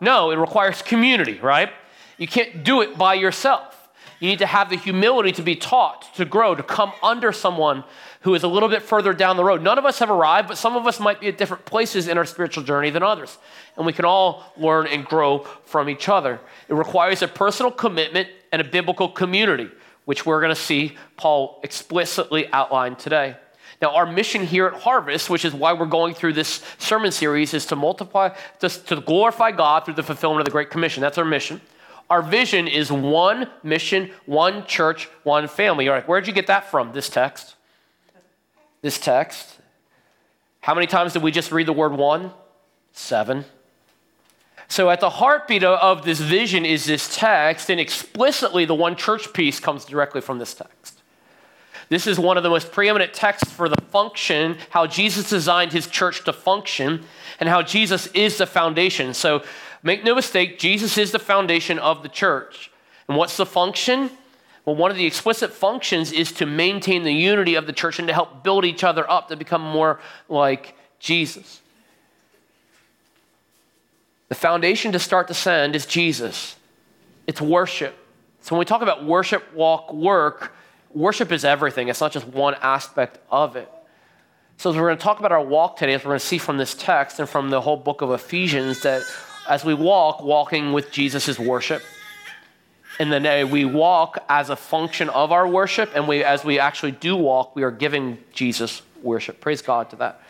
No, 0.00 0.30
it 0.30 0.37
requires 0.37 0.80
community, 0.80 1.40
right? 1.40 1.73
You 2.18 2.28
can't 2.28 2.62
do 2.62 2.83
it 2.83 2.97
by 2.97 3.14
yourself. 3.14 3.75
You 4.21 4.28
need 4.28 4.40
to 4.40 4.47
have 4.47 4.71
the 4.71 4.76
humility 4.76 5.33
to 5.33 5.42
be 5.42 5.54
taught, 5.57 6.12
to 6.14 6.25
grow, 6.25 6.54
to 6.54 6.62
come 6.62 6.92
under 7.02 7.33
someone 7.33 7.85
who 8.20 8.34
is 8.34 8.42
a 8.42 8.48
little 8.48 8.68
bit 8.68 8.82
further 8.82 9.12
down 9.12 9.37
the 9.37 9.44
road. 9.44 9.62
None 9.62 9.78
of 9.78 9.84
us 9.84 9.98
have 10.00 10.10
arrived, 10.10 10.48
but 10.48 10.58
some 10.58 10.76
of 10.76 10.87
us 10.87 10.98
might 10.98 11.20
be 11.20 11.28
at 11.28 11.38
different 11.38 11.64
places 11.64 12.08
in 12.08 12.18
our 12.18 12.25
spiritual 12.25 12.64
journey 12.64 12.90
than 12.90 13.02
others. 13.02 13.38
And 13.76 13.87
we 13.87 13.92
can 13.92 14.04
all 14.04 14.52
learn 14.56 14.87
and 14.88 15.04
grow 15.04 15.40
from 15.64 15.88
each 15.88 16.08
other. 16.08 16.40
It 16.68 16.75
requires 16.75 17.22
a 17.22 17.28
personal 17.28 17.70
commitment 17.70 18.28
and 18.50 18.60
a 18.60 18.64
biblical 18.64 19.08
community, 19.08 19.70
which 20.04 20.26
we're 20.26 20.40
going 20.40 20.54
to 20.54 20.60
see 20.60 20.96
Paul 21.16 21.60
explicitly 21.62 22.48
outline 22.52 22.96
today. 22.96 23.37
Now, 23.80 23.94
our 23.94 24.06
mission 24.06 24.44
here 24.44 24.66
at 24.66 24.75
Harvest, 24.75 25.30
which 25.30 25.44
is 25.44 25.54
why 25.54 25.72
we're 25.72 25.87
going 25.87 26.14
through 26.14 26.32
this 26.32 26.64
sermon 26.78 27.12
series, 27.12 27.54
is 27.54 27.66
to 27.66 27.76
multiply, 27.76 28.30
to, 28.58 28.68
to 28.68 28.96
glorify 29.00 29.52
God 29.52 29.84
through 29.84 29.94
the 29.94 30.02
fulfillment 30.02 30.40
of 30.40 30.44
the 30.46 30.50
Great 30.50 30.70
Commission. 30.70 31.00
That's 31.00 31.18
our 31.18 31.25
mission. 31.25 31.60
Our 32.10 32.22
vision 32.22 32.66
is 32.66 32.90
one 32.90 33.48
mission, 33.62 34.10
one 34.26 34.66
church, 34.66 35.08
one 35.22 35.46
family. 35.46 35.88
All 35.88 35.94
right, 35.94 36.08
where'd 36.08 36.26
you 36.26 36.32
get 36.32 36.48
that 36.48 36.70
from, 36.70 36.92
this 36.92 37.08
text? 37.08 37.54
This 38.82 38.99
text. 38.99 39.58
How 40.61 40.75
many 40.75 40.87
times 40.87 41.12
did 41.12 41.23
we 41.23 41.30
just 41.30 41.52
read 41.52 41.66
the 41.66 41.73
word 41.73 41.92
one? 41.92 42.32
Seven. 42.92 43.44
So, 44.70 44.90
at 44.90 45.00
the 45.00 45.08
heartbeat 45.08 45.64
of 45.64 46.04
this 46.04 46.20
vision 46.20 46.66
is 46.66 46.85
this 46.85 47.16
text, 47.16 47.70
and 47.70 47.80
explicitly 47.80 48.66
the 48.66 48.75
one 48.75 48.97
church 48.97 49.32
piece 49.32 49.61
comes 49.61 49.87
directly 49.87 50.20
from 50.20 50.38
this 50.38 50.52
text. 50.52 51.00
This 51.88 52.06
is 52.06 52.18
one 52.18 52.37
of 52.37 52.42
the 52.42 52.50
most 52.50 52.70
preeminent 52.70 53.14
texts 53.14 53.50
for 53.50 53.70
the 53.70 53.80
function, 53.90 54.58
how 54.68 54.87
Jesus 54.87 55.30
designed 55.30 55.73
his 55.73 55.87
church 55.87 56.25
to 56.25 56.35
function, 56.35 57.04
and 57.40 57.49
how 57.49 57.62
Jesus 57.62 58.08
is 58.08 58.37
the 58.37 58.47
foundation. 58.47 59.14
So, 59.14 59.42
make 59.82 60.04
no 60.04 60.14
mistake, 60.14 60.58
Jesus 60.58 60.99
is 60.99 61.12
the 61.12 61.18
foundation 61.18 61.78
of 61.78 62.02
the 62.02 62.11
church. 62.11 62.70
And 63.08 63.16
what's 63.16 63.38
the 63.38 63.47
function? 63.47 64.11
Well, 64.68 64.76
one 64.76 64.90
of 64.90 64.98
the 64.98 65.06
explicit 65.06 65.50
functions 65.50 66.12
is 66.12 66.30
to 66.32 66.44
maintain 66.44 67.02
the 67.02 67.10
unity 67.10 67.54
of 67.54 67.66
the 67.66 67.72
church 67.72 67.98
and 67.98 68.06
to 68.06 68.12
help 68.12 68.42
build 68.42 68.66
each 68.66 68.84
other 68.84 69.10
up 69.10 69.28
to 69.28 69.37
become 69.37 69.62
more 69.62 69.98
like 70.28 70.76
Jesus. 70.98 71.62
The 74.28 74.34
foundation 74.34 74.92
to 74.92 74.98
start 74.98 75.26
to 75.28 75.32
send 75.32 75.75
is 75.75 75.87
Jesus. 75.87 76.56
It's 77.26 77.40
worship. 77.40 77.96
So 78.42 78.54
when 78.54 78.58
we 78.58 78.66
talk 78.66 78.82
about 78.82 79.06
worship, 79.06 79.42
walk, 79.54 79.90
work, 79.90 80.52
worship 80.92 81.32
is 81.32 81.46
everything. 81.46 81.88
It's 81.88 82.02
not 82.02 82.12
just 82.12 82.26
one 82.26 82.54
aspect 82.60 83.20
of 83.30 83.56
it. 83.56 83.72
So 84.58 84.68
as 84.68 84.76
we're 84.76 84.88
going 84.88 84.98
to 84.98 85.02
talk 85.02 85.18
about 85.18 85.32
our 85.32 85.42
walk 85.42 85.78
today, 85.78 85.94
as 85.94 86.04
we're 86.04 86.10
going 86.10 86.20
to 86.20 86.26
see 86.26 86.37
from 86.37 86.58
this 86.58 86.75
text 86.75 87.20
and 87.20 87.26
from 87.26 87.48
the 87.48 87.62
whole 87.62 87.78
book 87.78 88.02
of 88.02 88.10
Ephesians, 88.10 88.82
that 88.82 89.00
as 89.48 89.64
we 89.64 89.72
walk, 89.72 90.22
walking 90.22 90.75
with 90.75 90.92
Jesus 90.92 91.26
is 91.26 91.38
worship 91.38 91.82
and 92.99 93.12
then 93.12 93.25
uh, 93.26 93.47
we 93.47 93.64
walk 93.64 94.25
as 94.28 94.50
a 94.50 94.57
function 94.57 95.09
of 95.11 95.31
our 95.31 95.47
worship, 95.47 95.93
and 95.95 96.09
we, 96.09 96.25
as 96.25 96.45
we 96.45 96.59
actually 96.59 96.93
do 96.93 97.17
walk, 97.17 97.55
we 97.55 97.62
are 97.62 97.71
giving 97.71 98.19
Jesus 98.33 98.83
worship. 99.02 99.40
Praise 99.40 99.62
God 99.62 99.90
to 99.90 99.97
that. 99.97 100.21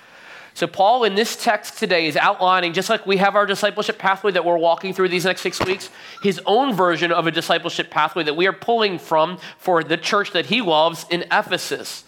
So, 0.53 0.67
Paul 0.67 1.05
in 1.05 1.15
this 1.15 1.43
text 1.43 1.79
today 1.79 2.09
is 2.09 2.17
outlining, 2.17 2.73
just 2.73 2.91
like 2.91 3.07
we 3.07 3.19
have 3.19 3.37
our 3.37 3.47
discipleship 3.47 3.97
pathway 3.97 4.33
that 4.33 4.45
we're 4.45 4.59
walking 4.59 4.93
through 4.93 5.09
these 5.09 5.25
next 5.25 5.41
six 5.41 5.65
weeks, 5.65 5.89
his 6.23 6.41
own 6.47 6.75
version 6.75 7.13
of 7.13 7.27
a 7.27 7.31
discipleship 7.31 7.91
pathway 7.91 8.25
that 8.25 8.35
we 8.35 8.47
are 8.47 8.53
pulling 8.53 8.99
from 8.99 9.39
for 9.57 9.85
the 9.85 9.97
church 9.97 10.33
that 10.33 10.47
he 10.47 10.61
loves 10.61 11.07
in 11.11 11.23
Ephesus. 11.31 12.05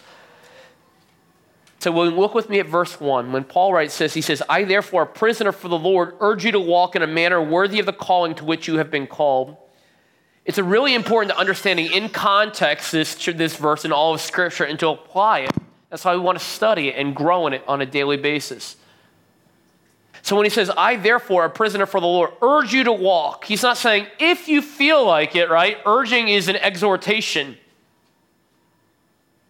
So, 1.79 1.91
look 1.91 2.35
with 2.35 2.49
me 2.49 2.59
at 2.59 2.67
verse 2.67 2.99
1, 2.99 3.31
when 3.31 3.45
Paul 3.45 3.73
writes 3.73 3.97
this, 3.97 4.13
he 4.13 4.21
says, 4.21 4.43
I, 4.47 4.65
therefore, 4.65 5.03
a 5.03 5.07
prisoner 5.07 5.51
for 5.51 5.69
the 5.69 5.79
Lord, 5.79 6.13
urge 6.19 6.45
you 6.45 6.51
to 6.51 6.59
walk 6.59 6.95
in 6.95 7.01
a 7.01 7.07
manner 7.07 7.41
worthy 7.41 7.79
of 7.79 7.87
the 7.87 7.93
calling 7.93 8.35
to 8.35 8.45
which 8.45 8.67
you 8.67 8.77
have 8.77 8.91
been 8.91 9.07
called 9.07 9.57
it's 10.45 10.57
a 10.57 10.63
really 10.63 10.93
important 10.93 11.37
understanding 11.37 11.91
in 11.91 12.09
context 12.09 12.91
this, 12.91 13.15
this 13.15 13.55
verse 13.55 13.85
and 13.85 13.93
all 13.93 14.13
of 14.13 14.21
Scripture 14.21 14.63
and 14.63 14.79
to 14.79 14.89
apply 14.89 15.39
it. 15.39 15.51
That's 15.89 16.05
why 16.05 16.15
we 16.15 16.21
want 16.21 16.39
to 16.39 16.43
study 16.43 16.87
it 16.87 16.95
and 16.97 17.15
grow 17.15 17.47
in 17.47 17.53
it 17.53 17.63
on 17.67 17.81
a 17.81 17.85
daily 17.85 18.17
basis. 18.17 18.75
So 20.23 20.35
when 20.35 20.45
he 20.45 20.49
says, 20.49 20.71
I 20.75 20.97
therefore, 20.97 21.45
a 21.45 21.49
prisoner 21.49 21.85
for 21.85 21.99
the 21.99 22.07
Lord, 22.07 22.31
urge 22.41 22.73
you 22.73 22.83
to 22.83 22.93
walk, 22.93 23.45
he's 23.45 23.63
not 23.63 23.77
saying 23.77 24.07
if 24.19 24.47
you 24.47 24.61
feel 24.61 25.05
like 25.05 25.35
it, 25.35 25.49
right? 25.49 25.77
Urging 25.85 26.27
is 26.27 26.47
an 26.47 26.55
exhortation. 26.57 27.57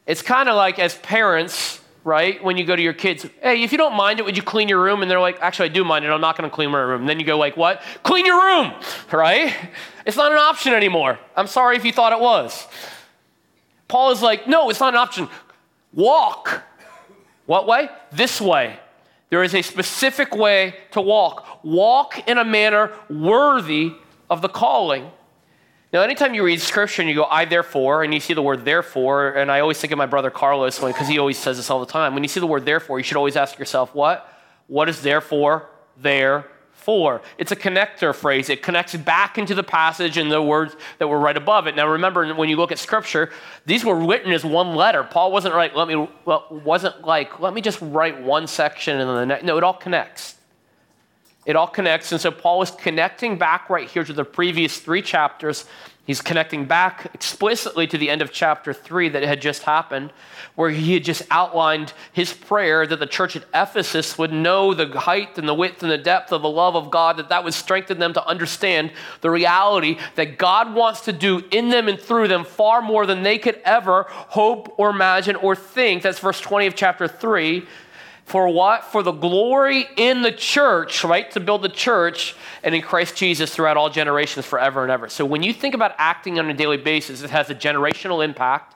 It's 0.06 0.22
kind 0.22 0.50
of 0.50 0.56
like 0.56 0.80
as 0.80 0.96
parents, 0.96 1.81
right? 2.04 2.44
When 2.44 2.58
you 2.58 2.66
go 2.66 2.76
to 2.76 2.82
your 2.82 2.94
kids, 2.94 3.26
hey, 3.42 3.64
if 3.64 3.72
you 3.72 3.78
don't 3.78 3.96
mind 3.96 4.20
it, 4.20 4.26
would 4.26 4.36
you 4.36 4.44
clean 4.44 4.68
your 4.68 4.82
room? 4.82 5.02
And 5.02 5.12
they're 5.12 5.20
like, 5.20 5.40
actually, 5.42 5.70
I 5.70 5.74
do 5.74 5.84
mind 5.84 6.06
it. 6.06 6.10
I'm 6.10 6.22
not 6.22 6.38
going 6.38 6.50
to 6.50 6.54
clean 6.54 6.72
my 6.72 6.80
room. 6.80 7.02
And 7.02 7.10
then 7.10 7.20
you 7.20 7.26
go 7.26 7.38
like, 7.38 7.58
what? 7.58 7.82
Clean 8.04 8.26
your 8.26 8.42
room, 8.42 8.74
right? 9.12 9.56
It's 10.06 10.18
not 10.18 10.32
an 10.32 10.38
option 10.38 10.74
anymore. 10.74 11.20
I'm 11.36 11.48
sorry 11.48 11.76
if 11.76 11.86
you 11.86 11.92
thought 11.92 12.14
it 12.14 12.20
was. 12.20 12.68
Paul 13.88 14.12
is 14.12 14.22
like, 14.22 14.48
no, 14.48 14.70
it's 14.70 14.80
not 14.80 14.94
an 14.94 15.00
option. 15.00 15.28
Walk. 15.94 16.64
What 17.46 17.68
way? 17.68 17.90
This 18.12 18.40
way. 18.40 18.80
There 19.30 19.44
is 19.44 19.54
a 19.54 19.62
specific 19.62 20.36
way 20.36 20.76
to 20.92 21.02
walk. 21.02 21.64
Walk 21.64 22.28
in 22.28 22.38
a 22.38 22.46
manner 22.46 22.92
worthy 23.10 23.94
of 24.30 24.42
the 24.42 24.50
calling. 24.50 25.10
Now, 25.94 26.04
anytime 26.04 26.34
you 26.34 26.44
read 26.44 26.62
scripture 26.62 27.02
and 27.02 27.10
you 27.10 27.16
go, 27.16 27.26
I 27.26 27.44
therefore, 27.44 28.04
and 28.04 28.14
you 28.14 28.22
see 28.22 28.34
the 28.34 28.42
word 28.42 28.64
therefore, 28.64 29.32
and 29.34 29.52
I 29.52 29.60
always 29.60 29.78
think 29.78 29.92
of 29.92 29.98
my 29.98 30.06
brother 30.06 30.30
Carlos 30.30 30.80
because 30.80 31.10
he 31.10 31.20
always 31.20 31.38
says 31.38 31.58
this 31.58 31.70
all 31.70 31.82
the 31.82 31.92
time. 31.92 32.14
When 32.14 32.24
you 32.24 32.30
see 32.30 32.40
the 32.40 32.48
word 32.48 32.66
therefore, 32.66 32.98
you 32.98 33.04
should 33.04 33.18
always 33.18 33.36
ask 33.36 33.60
yourself, 33.60 33.94
what? 33.94 34.32
What 34.68 34.88
is 34.88 35.02
therefore 35.02 35.68
there 35.98 36.46
for? 36.72 37.22
It's 37.38 37.52
a 37.52 37.58
connector 37.58 38.16
phrase. 38.16 38.50
It 38.50 38.64
connects 38.64 38.96
back 38.96 39.38
into 39.38 39.54
the 39.54 39.64
passage 39.64 40.16
and 40.16 40.32
the 40.32 40.42
words 40.42 40.78
that 41.00 41.10
were 41.10 41.20
right 41.20 41.36
above 41.36 41.68
it. 41.68 41.76
Now, 41.76 41.90
remember, 41.90 42.34
when 42.36 42.48
you 42.48 42.56
look 42.56 42.72
at 42.72 42.80
scripture, 42.80 43.30
these 43.66 43.84
were 43.84 43.96
written 43.96 44.32
as 44.32 44.46
one 44.46 44.76
letter. 44.76 45.04
Paul 45.04 45.34
wasn't 45.34 45.56
like, 45.56 45.76
let 45.76 45.90
me, 45.90 46.08
well, 46.24 46.48
wasn't 46.50 47.02
like, 47.02 47.42
let 47.42 47.54
me 47.54 47.60
just 47.60 47.80
write 47.82 48.22
one 48.22 48.48
section 48.48 48.98
and 48.98 49.10
then 49.10 49.16
the 49.18 49.26
next. 49.26 49.44
No, 49.44 49.58
it 49.58 49.64
all 49.66 49.74
connects. 49.74 50.36
It 51.46 51.56
all 51.56 51.68
connects. 51.68 52.12
And 52.12 52.22
so 52.22 52.32
Paul 52.32 52.62
is 52.62 52.72
connecting 52.72 53.38
back 53.38 53.70
right 53.70 53.90
here 53.90 54.04
to 54.04 54.14
the 54.14 54.26
previous 54.26 54.80
three 54.80 55.02
chapters. 55.02 55.66
He's 56.06 56.22
connecting 56.22 56.66
back 56.66 57.12
explicitly 57.14 57.86
to 57.88 57.98
the 57.98 58.10
end 58.10 58.22
of 58.24 58.32
chapter 58.32 58.74
3 58.74 59.10
that 59.10 59.24
had 59.24 59.40
just 59.40 59.64
happened, 59.64 60.12
where 60.56 60.72
he 60.72 60.96
had 60.96 61.04
just 61.04 61.22
outlined 61.30 61.94
his 62.12 62.34
prayer 62.34 62.88
that 62.88 63.00
the 63.00 63.06
church 63.06 63.36
at 63.36 63.46
Ephesus 63.54 64.18
would 64.18 64.34
know 64.34 64.74
the 64.74 65.00
height 65.00 65.38
and 65.38 65.48
the 65.48 65.54
width 65.54 65.84
and 65.84 65.92
the 65.92 66.00
depth 66.00 66.32
of 66.32 66.42
the 66.42 66.50
love 66.50 66.76
of 66.76 66.90
God, 66.90 67.18
that 67.18 67.30
that 67.30 67.44
would 67.44 67.54
strengthen 67.54 68.00
them 68.00 68.14
to 68.14 68.28
understand 68.28 68.92
the 69.22 69.30
reality 69.30 70.00
that 70.16 70.40
God 70.40 70.74
wants 70.74 71.02
to 71.02 71.14
do 71.14 71.44
in 71.52 71.70
them 71.70 71.88
and 71.88 72.00
through 72.00 72.28
them 72.28 72.46
far 72.46 72.82
more 72.82 73.06
than 73.06 73.22
they 73.22 73.38
could 73.38 73.62
ever 73.64 74.08
hope 74.10 74.74
or 74.78 74.90
imagine 74.90 75.36
or 75.36 75.56
think. 75.56 76.02
That's 76.02 76.20
verse 76.20 76.42
20 76.42 76.66
of 76.66 76.76
chapter 76.76 77.08
3 77.08 77.66
for 78.32 78.48
what? 78.48 78.86
For 78.86 79.04
the 79.04 79.12
glory 79.12 79.88
in 79.98 80.22
the 80.22 80.32
church, 80.32 81.04
right? 81.04 81.30
To 81.32 81.42
build 81.42 81.64
the 81.64 81.70
church 81.70 82.34
and 82.64 82.74
in 82.74 82.82
Christ 82.82 83.18
Jesus 83.18 83.54
throughout 83.54 83.76
all 83.76 83.90
generations 83.90 84.46
forever 84.46 84.84
and 84.84 84.92
ever. 84.92 85.10
So 85.10 85.26
when 85.26 85.44
you 85.44 85.52
think 85.52 85.76
about 85.76 85.94
acting 85.98 86.40
on 86.40 86.50
a 86.50 86.54
daily 86.54 86.78
basis, 86.78 87.22
it 87.24 87.30
has 87.30 87.50
a 87.50 87.56
generational 87.56 88.24
impact 88.24 88.76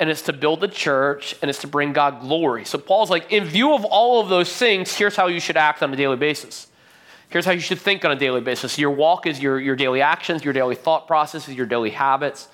and 0.00 0.08
it's 0.08 0.22
to 0.22 0.32
build 0.32 0.60
the 0.60 0.68
church 0.68 1.34
and 1.42 1.50
it's 1.50 1.60
to 1.60 1.66
bring 1.66 1.92
God 1.92 2.22
glory. 2.22 2.64
So 2.64 2.78
Paul's 2.78 3.10
like, 3.10 3.30
in 3.30 3.44
view 3.44 3.74
of 3.74 3.84
all 3.84 4.22
of 4.22 4.30
those 4.30 4.50
things, 4.56 4.94
here's 4.94 5.16
how 5.16 5.26
you 5.26 5.40
should 5.40 5.58
act 5.58 5.82
on 5.82 5.92
a 5.92 5.96
daily 5.96 6.16
basis. 6.16 6.68
Here's 7.28 7.44
how 7.44 7.52
you 7.52 7.60
should 7.60 7.78
think 7.80 8.06
on 8.06 8.10
a 8.10 8.16
daily 8.16 8.40
basis. 8.40 8.78
Your 8.78 8.92
walk 8.92 9.26
is 9.26 9.38
your, 9.38 9.60
your 9.60 9.76
daily 9.76 10.00
actions, 10.00 10.44
your 10.44 10.54
daily 10.54 10.76
thought 10.76 11.06
processes, 11.06 11.54
your 11.54 11.66
daily 11.66 11.90
habits. 11.90 12.48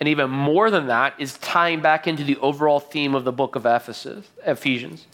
And 0.00 0.08
even 0.10 0.28
more 0.28 0.70
than 0.70 0.88
that 0.88 1.14
is 1.18 1.38
tying 1.38 1.80
back 1.80 2.06
into 2.06 2.24
the 2.24 2.36
overall 2.38 2.78
theme 2.78 3.14
of 3.14 3.24
the 3.24 3.32
book 3.32 3.56
of 3.56 3.64
Ephesus, 3.64 4.26
Ephesians. 4.44 5.06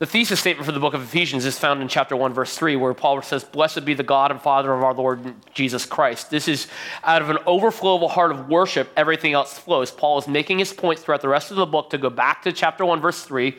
The 0.00 0.06
thesis 0.06 0.40
statement 0.40 0.66
for 0.66 0.72
the 0.72 0.80
book 0.80 0.94
of 0.94 1.02
Ephesians 1.02 1.44
is 1.44 1.56
found 1.56 1.80
in 1.80 1.86
chapter 1.86 2.16
1, 2.16 2.32
verse 2.32 2.56
3, 2.56 2.74
where 2.74 2.94
Paul 2.94 3.22
says, 3.22 3.44
Blessed 3.44 3.84
be 3.84 3.94
the 3.94 4.02
God 4.02 4.32
and 4.32 4.40
Father 4.40 4.72
of 4.72 4.82
our 4.82 4.92
Lord 4.92 5.34
Jesus 5.54 5.86
Christ. 5.86 6.30
This 6.30 6.48
is 6.48 6.66
out 7.04 7.22
of 7.22 7.30
an 7.30 7.38
overflow 7.46 7.94
of 7.94 8.02
a 8.02 8.08
heart 8.08 8.32
of 8.32 8.48
worship, 8.48 8.90
everything 8.96 9.34
else 9.34 9.56
flows. 9.56 9.92
Paul 9.92 10.18
is 10.18 10.26
making 10.26 10.58
his 10.58 10.72
points 10.72 11.02
throughout 11.02 11.20
the 11.20 11.28
rest 11.28 11.52
of 11.52 11.58
the 11.58 11.66
book 11.66 11.90
to 11.90 11.98
go 11.98 12.10
back 12.10 12.42
to 12.42 12.52
chapter 12.52 12.84
1, 12.84 13.00
verse 13.00 13.22
3, 13.22 13.56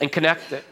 and 0.00 0.10
connect 0.10 0.50
it. 0.50 0.64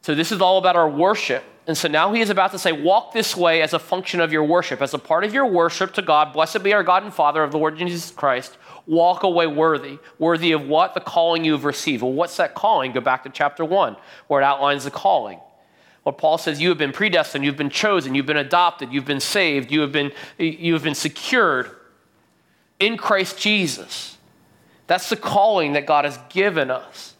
So 0.00 0.16
this 0.16 0.32
is 0.32 0.40
all 0.40 0.58
about 0.58 0.74
our 0.74 0.90
worship. 0.90 1.44
And 1.68 1.78
so 1.78 1.86
now 1.86 2.12
he 2.12 2.20
is 2.20 2.28
about 2.28 2.50
to 2.52 2.58
say, 2.58 2.72
Walk 2.72 3.12
this 3.12 3.36
way 3.36 3.62
as 3.62 3.72
a 3.72 3.78
function 3.78 4.20
of 4.20 4.32
your 4.32 4.42
worship, 4.42 4.82
as 4.82 4.94
a 4.94 4.98
part 4.98 5.22
of 5.22 5.32
your 5.32 5.46
worship 5.46 5.94
to 5.94 6.02
God. 6.02 6.32
Blessed 6.32 6.64
be 6.64 6.72
our 6.72 6.82
God 6.82 7.04
and 7.04 7.14
Father 7.14 7.44
of 7.44 7.52
the 7.52 7.58
Lord 7.58 7.78
Jesus 7.78 8.10
Christ 8.10 8.56
walk 8.86 9.22
away 9.22 9.46
worthy. 9.46 9.98
Worthy 10.18 10.52
of 10.52 10.66
what? 10.66 10.94
The 10.94 11.00
calling 11.00 11.44
you've 11.44 11.64
received. 11.64 12.02
Well, 12.02 12.12
what's 12.12 12.36
that 12.36 12.54
calling? 12.54 12.92
Go 12.92 13.00
back 13.00 13.24
to 13.24 13.30
chapter 13.30 13.64
1, 13.64 13.96
where 14.26 14.40
it 14.40 14.44
outlines 14.44 14.84
the 14.84 14.90
calling. 14.90 15.38
Well, 16.04 16.12
Paul 16.12 16.38
says 16.38 16.60
you 16.60 16.68
have 16.70 16.78
been 16.78 16.92
predestined, 16.92 17.44
you've 17.44 17.56
been 17.56 17.70
chosen, 17.70 18.14
you've 18.14 18.26
been 18.26 18.36
adopted, 18.36 18.92
you've 18.92 19.04
been 19.04 19.20
saved, 19.20 19.70
you 19.70 19.82
have 19.82 19.92
been, 19.92 20.10
you 20.36 20.72
have 20.72 20.82
been 20.82 20.96
secured 20.96 21.70
in 22.80 22.96
Christ 22.96 23.38
Jesus. 23.38 24.18
That's 24.88 25.08
the 25.08 25.16
calling 25.16 25.74
that 25.74 25.86
God 25.86 26.04
has 26.04 26.18
given 26.28 26.70
us. 26.70 27.14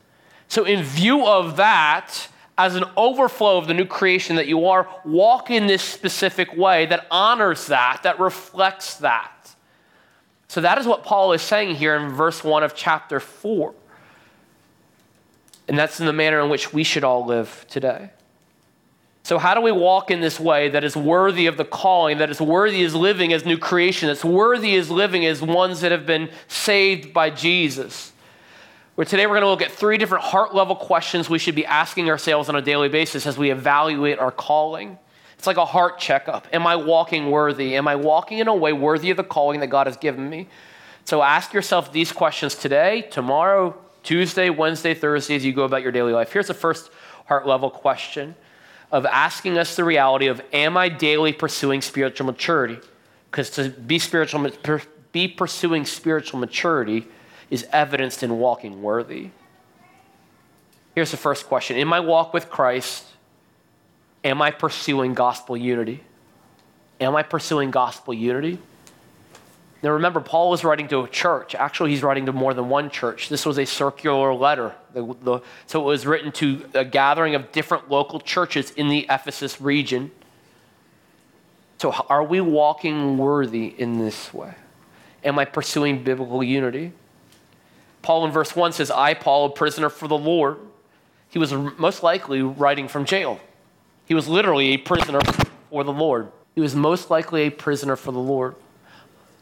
So, 0.49 0.65
in 0.65 0.83
view 0.83 1.25
of 1.25 1.57
that, 1.57 2.29
as 2.59 2.75
an 2.75 2.85
overflow 2.97 3.57
of 3.57 3.67
the 3.67 3.75
new 3.75 3.87
creation 3.87 4.37
that 4.37 4.47
you 4.47 4.67
are, 4.67 4.89
walk 5.05 5.51
in 5.51 5.67
this 5.67 5.83
specific 5.83 6.55
way 6.57 6.87
that 6.87 7.07
honors 7.11 7.69
that, 7.69 8.03
that 8.03 8.19
reflects 8.19 8.97
that. 8.97 9.42
So 10.53 10.61
that 10.61 10.77
is 10.77 10.87
what 10.87 11.03
Paul 11.03 11.33
is 11.33 11.41
saying 11.41 11.77
here 11.77 11.97
in 11.97 12.11
verse 12.11 12.45
1 12.45 12.63
of 12.63 12.75
chapter 12.75 13.21
4. 13.21 13.73
And 15.67 15.79
that's 15.79 15.99
in 15.99 16.05
the 16.05 16.13
manner 16.13 16.41
in 16.41 16.51
which 16.51 16.75
we 16.75 16.85
should 16.85 17.05
all 17.05 17.25
live 17.25 17.65
today. 17.71 18.11
So, 19.23 19.39
how 19.39 19.55
do 19.55 19.63
we 19.63 19.73
walk 19.73 20.11
in 20.11 20.21
this 20.21 20.39
way 20.39 20.69
that 20.69 20.85
is 20.85 20.95
worthy 20.95 21.47
of 21.47 21.57
the 21.57 21.65
calling, 21.65 22.19
that 22.19 22.29
is 22.29 22.39
worthy 22.39 22.85
as 22.85 22.95
living 22.95 23.33
as 23.33 23.47
new 23.47 23.57
creation, 23.57 24.09
that's 24.09 24.27
worthy 24.27 24.77
as 24.77 24.91
living 24.91 25.25
as 25.25 25.41
ones 25.41 25.81
that 25.81 25.91
have 25.91 26.05
been 26.05 26.29
saved 26.49 27.15
by 27.15 27.31
Jesus? 27.31 28.13
Where 28.95 29.07
today 29.07 29.27
we're 29.27 29.41
going 29.41 29.45
to 29.45 29.49
look 29.49 29.63
at 29.63 29.73
three 29.73 29.97
different 29.97 30.25
heart 30.25 30.55
level 30.55 30.77
questions 30.77 31.31
we 31.31 31.39
should 31.39 31.55
be 31.55 31.65
asking 31.65 32.11
ourselves 32.11 32.51
on 32.51 32.57
a 32.57 32.63
daily 32.63 32.91
basis 32.91 33.27
as 33.27 33.39
we 33.39 33.51
evaluate 33.51 34.19
our 34.19 34.31
calling. 34.31 34.99
It's 35.43 35.47
like 35.49 35.57
a 35.57 35.65
heart 35.65 35.99
checkup. 35.99 36.47
Am 36.53 36.69
I 36.69 36.77
walking 36.77 37.29
worthy? 37.33 37.75
Am 37.75 37.89
I 37.89 37.97
walking 37.97 38.39
in 38.39 38.47
a 38.47 38.55
way 38.55 38.73
worthy 38.73 39.11
of 39.11 39.17
the 39.17 39.25
calling 39.25 39.59
that 39.59 39.67
God 39.67 39.89
has 39.89 39.97
given 39.97 40.31
me? 40.31 40.47
So 41.05 41.21
ask 41.21 41.53
yourself 41.53 41.93
these 41.93 42.13
questions 42.13 42.55
today, 42.55 43.09
tomorrow, 43.11 43.77
Tuesday, 44.05 44.51
Wednesday, 44.51 44.95
Thursday 44.95 45.35
as 45.35 45.45
you 45.45 45.53
go 45.53 45.65
about 45.65 45.83
your 45.83 45.91
daily 45.91 46.13
life. 46.13 46.31
Here's 46.33 46.47
the 46.47 46.55
first 46.55 46.93
heart 47.27 47.45
level 47.45 47.71
question 47.71 48.37
of 48.93 49.05
asking 49.05 49.59
us 49.59 49.75
the 49.75 49.83
reality 49.83 50.29
of 50.29 50.41
am 50.53 50.77
I 50.77 50.89
daily 50.89 51.33
pursuing 51.33 51.83
spiritual 51.83 52.27
maturity? 52.27 52.79
Because 53.29 53.51
to 53.51 53.71
be 53.71 53.99
spiritual 53.99 54.49
be 55.11 55.27
pursuing 55.27 55.87
spiritual 55.87 56.39
maturity 56.39 57.09
is 57.51 57.67
evidenced 57.73 58.23
in 58.23 58.39
walking 58.39 58.81
worthy. 58.81 59.31
Here's 60.95 61.11
the 61.11 61.17
first 61.17 61.49
question. 61.49 61.79
In 61.79 61.89
my 61.89 61.99
walk 61.99 62.33
with 62.33 62.49
Christ, 62.49 63.07
Am 64.25 64.41
I 64.41 64.51
pursuing 64.51 65.15
gospel 65.15 65.57
unity? 65.57 66.03
Am 67.01 67.17
I 67.17 67.23
pursuing 67.23 67.71
gospel 67.71 68.15
unity? 68.15 68.59
Now 69.83 69.91
remember, 69.91 70.21
Paul 70.21 70.51
was 70.51 70.63
writing 70.63 70.87
to 70.89 71.01
a 71.01 71.09
church. 71.09 71.57
Actually, 71.57 71.91
he's 71.91 72.05
writing 72.05 72.27
to 72.27 72.33
more 72.33 72.55
than 72.55 72.69
one 72.69 72.89
church. 72.89 73.29
This 73.29 73.45
was 73.45 73.59
a 73.59 73.65
circular 73.65 74.33
letter. 74.33 74.75
The, 74.95 75.17
the, 75.23 75.41
so 75.67 75.81
it 75.81 75.85
was 75.85 76.07
written 76.07 76.31
to 76.33 76.65
a 76.75 76.85
gathering 76.85 77.35
of 77.35 77.51
different 77.51 77.91
local 77.91 78.21
churches 78.21 78.71
in 78.71 78.89
the 78.89 79.07
Ephesus 79.11 79.61
region. 79.61 80.13
So, 81.79 81.91
are 82.09 82.23
we 82.23 82.41
walking 82.41 83.19
worthy 83.19 83.75
in 83.77 83.99
this 83.99 84.33
way? 84.33 84.55
Am 85.25 85.37
I 85.37 85.45
pursuing 85.45 86.05
biblical 86.05 86.41
unity? 86.45 86.93
Paul 88.03 88.25
in 88.25 88.31
verse 88.31 88.55
1 88.55 88.73
says, 88.73 88.91
I, 88.91 89.15
Paul, 89.15 89.47
a 89.47 89.51
prisoner 89.51 89.89
for 89.89 90.07
the 90.07 90.19
Lord. 90.19 90.59
He 91.29 91.41
was 91.41 91.53
most 91.53 92.05
likely 92.05 92.41
writing 92.43 92.87
from 92.87 93.05
jail. 93.05 93.41
He 94.13 94.15
was 94.15 94.29
literally 94.29 94.75
a 94.75 94.77
prisoner 94.77 95.23
for 95.71 95.85
the 95.85 95.91
Lord. 95.91 96.31
He 96.55 96.61
was 96.61 96.77
most 96.77 97.09
likely 97.09 97.45
a 97.45 97.51
prisoner 97.51 97.97
for 97.97 98.13
the 98.13 98.19
Lord. 98.19 98.57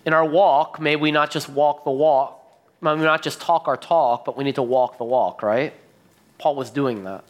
In 0.07 0.15
our 0.15 0.25
walk, 0.25 0.79
may 0.79 0.95
we 0.95 1.11
not 1.11 1.33
just 1.33 1.49
walk 1.49 1.83
the 1.83 1.91
walk, 1.91 2.41
may 2.81 2.95
we 2.95 3.01
not 3.01 3.21
just 3.21 3.41
talk 3.41 3.67
our 3.67 3.77
talk, 3.77 4.25
but 4.25 4.37
we 4.37 4.45
need 4.45 4.55
to 4.55 4.63
walk 4.63 4.97
the 4.97 5.03
walk, 5.03 5.43
right? 5.43 5.75
Paul 6.39 6.55
was 6.55 6.71
doing 6.71 7.03
that. 7.03 7.25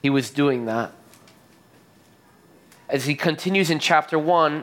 He 0.00 0.08
was 0.08 0.30
doing 0.30 0.66
that. 0.66 0.92
As 2.88 3.06
he 3.06 3.16
continues 3.16 3.68
in 3.68 3.80
chapter 3.80 4.20
1, 4.20 4.62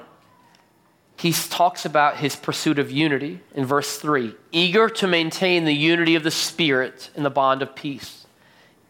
he 1.17 1.33
talks 1.33 1.83
about 1.83 2.15
his 2.15 2.37
pursuit 2.37 2.79
of 2.79 2.89
unity 2.89 3.41
in 3.53 3.65
verse 3.65 3.97
3 3.97 4.33
eager 4.53 4.87
to 4.87 5.05
maintain 5.05 5.65
the 5.65 5.75
unity 5.75 6.15
of 6.15 6.23
the 6.23 6.31
Spirit 6.31 7.09
in 7.13 7.23
the 7.23 7.29
bond 7.29 7.61
of 7.61 7.75
peace 7.75 8.24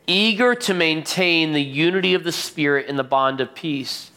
eager 0.08 0.56
to 0.56 0.74
maintain 0.74 1.54
the 1.54 1.62
unity 1.62 2.14
of 2.14 2.24
the 2.24 2.32
Spirit 2.32 2.88
in 2.88 2.96
the 2.96 3.04
bond 3.04 3.42
of 3.42 3.54
peace. 3.56 4.12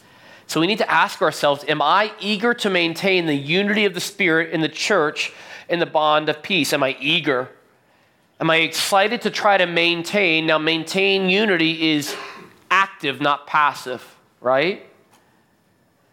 So 0.47 0.59
we 0.59 0.67
need 0.67 0.79
to 0.79 0.91
ask 0.91 1.21
ourselves 1.21 1.63
Am 1.67 1.81
I 1.81 2.11
eager 2.19 2.53
to 2.55 2.69
maintain 2.69 3.25
the 3.25 3.35
unity 3.35 3.85
of 3.85 3.93
the 3.93 4.01
Spirit 4.01 4.51
in 4.51 4.61
the 4.61 4.69
church 4.69 5.31
in 5.69 5.79
the 5.79 5.85
bond 5.85 6.29
of 6.29 6.41
peace? 6.41 6.73
Am 6.73 6.83
I 6.83 6.97
eager? 6.99 7.49
Am 8.39 8.49
I 8.49 8.57
excited 8.57 9.21
to 9.23 9.29
try 9.29 9.57
to 9.57 9.67
maintain? 9.67 10.47
Now, 10.47 10.57
maintain 10.57 11.29
unity 11.29 11.91
is 11.91 12.15
active, 12.71 13.21
not 13.21 13.47
passive, 13.47 14.03
right? 14.41 14.88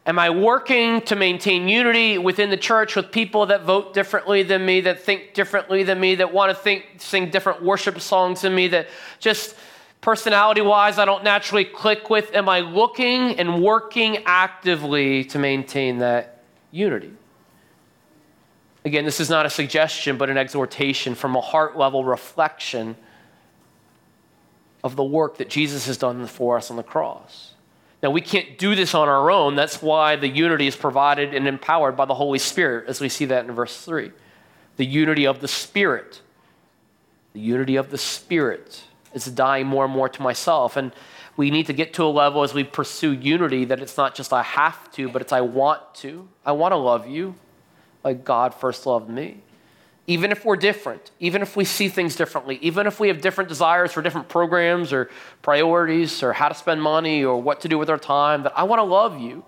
Am 0.07 0.21
I 0.21 0.31
working 0.31 1.01
to 1.03 1.17
maintain 1.17 1.69
unity 1.69 2.17
within 2.17 2.49
the 2.49 2.57
church 2.57 2.95
with 2.95 3.11
people 3.11 3.47
that 3.47 3.65
vote 3.65 3.93
differently 3.93 4.45
than 4.45 4.65
me, 4.65 4.81
that 4.83 5.03
think 5.03 5.35
differently 5.35 5.83
than 5.83 5.99
me, 5.99 6.15
that 6.15 6.33
want 6.33 6.51
to 6.51 6.55
think, 6.55 6.85
sing 6.99 7.29
different 7.31 7.61
worship 7.61 8.01
songs 8.01 8.43
than 8.43 8.55
me, 8.55 8.69
that 8.69 8.87
just 9.19 9.57
personality 10.01 10.61
wise 10.61 11.01
I 11.01 11.07
don't 11.07 11.25
naturally 11.25 11.65
click 11.65 12.09
with? 12.09 12.33
Am 12.37 12.49
I 12.49 12.61
looking 12.61 13.41
and 13.41 13.61
working 13.61 14.19
actively 14.27 15.25
to 15.25 15.41
maintain 15.41 15.99
that 15.99 16.45
unity? 16.71 17.13
Again, 18.85 19.05
this 19.05 19.19
is 19.19 19.29
not 19.29 19.45
a 19.45 19.51
suggestion, 19.51 20.17
but 20.17 20.31
an 20.31 20.39
exhortation 20.39 21.17
from 21.17 21.35
a 21.35 21.41
heart 21.41 21.77
level 21.77 22.05
reflection 22.05 22.95
of 24.85 24.95
the 24.95 25.03
work 25.03 25.39
that 25.39 25.51
Jesus 25.51 25.89
has 25.89 25.97
done 25.97 26.25
for 26.29 26.57
us 26.57 26.71
on 26.71 26.77
the 26.77 26.85
cross. 26.85 27.56
Now, 28.07 28.13
we 28.13 28.21
can't 28.21 28.57
do 28.57 28.77
this 28.77 28.95
on 28.95 29.09
our 29.09 29.33
own. 29.33 29.57
That's 29.57 29.83
why 29.83 30.15
the 30.15 30.29
unity 30.29 30.69
is 30.69 30.77
provided 30.77 31.35
and 31.35 31.49
empowered 31.49 31.97
by 31.97 32.05
the 32.05 32.15
Holy 32.15 32.39
Spirit, 32.39 32.89
as 32.89 33.01
we 33.01 33.09
see 33.09 33.25
that 33.25 33.45
in 33.45 33.51
verse 33.51 33.85
3. 33.85 34.13
The 34.77 34.87
unity 34.87 35.27
of 35.27 35.41
the 35.41 35.49
Spirit. 35.49 36.21
The 37.33 37.41
unity 37.41 37.75
of 37.75 37.91
the 37.91 37.99
Spirit 37.99 38.85
is 39.13 39.25
dying 39.25 39.67
more 39.67 39.87
and 39.87 39.93
more 39.93 40.09
to 40.09 40.23
myself. 40.23 40.77
And 40.77 40.93
we 41.37 41.51
need 41.51 41.67
to 41.67 41.73
get 41.73 41.95
to 41.95 42.05
a 42.05 42.07
level 42.07 42.45
as 42.45 42.55
we 42.55 42.63
pursue 42.63 43.11
unity 43.11 43.65
that 43.65 43.81
it's 43.81 43.97
not 43.97 44.15
just 44.15 44.33
I 44.33 44.45
have 44.45 44.89
to, 44.93 45.09
but 45.09 45.21
it's 45.21 45.33
I 45.33 45.41
want 45.41 45.83
to. 45.97 46.29
I 46.45 46.53
want 46.53 46.71
to 46.71 46.77
love 46.77 47.09
you 47.09 47.35
like 48.05 48.25
God 48.25 48.55
first 48.55 48.87
loved 48.87 49.11
me 49.11 49.43
even 50.07 50.31
if 50.31 50.45
we're 50.45 50.57
different, 50.57 51.11
even 51.19 51.43
if 51.43 51.57
we 51.57 51.65
see 51.65 51.89
things 51.89 52.15
differently, 52.15 52.59
even 52.63 52.87
if 52.87 53.01
we 53.01 53.09
have 53.09 53.21
different 53.21 53.49
desires 53.49 53.93
for 53.93 54.03
different 54.03 54.29
programs 54.29 54.93
or 54.93 55.11
priorities 55.43 56.23
or 56.23 56.33
how 56.33 56.49
to 56.49 56.55
spend 56.55 56.81
money 56.81 57.25
or 57.25 57.41
what 57.41 57.61
to 57.63 57.69
do 57.69 57.77
with 57.77 57.91
our 57.91 57.99
time, 57.99 58.45
that 58.45 58.53
I 58.57 58.63
want 58.63 58.79
to 58.79 58.85
love 58.85 59.21
you 59.21 59.45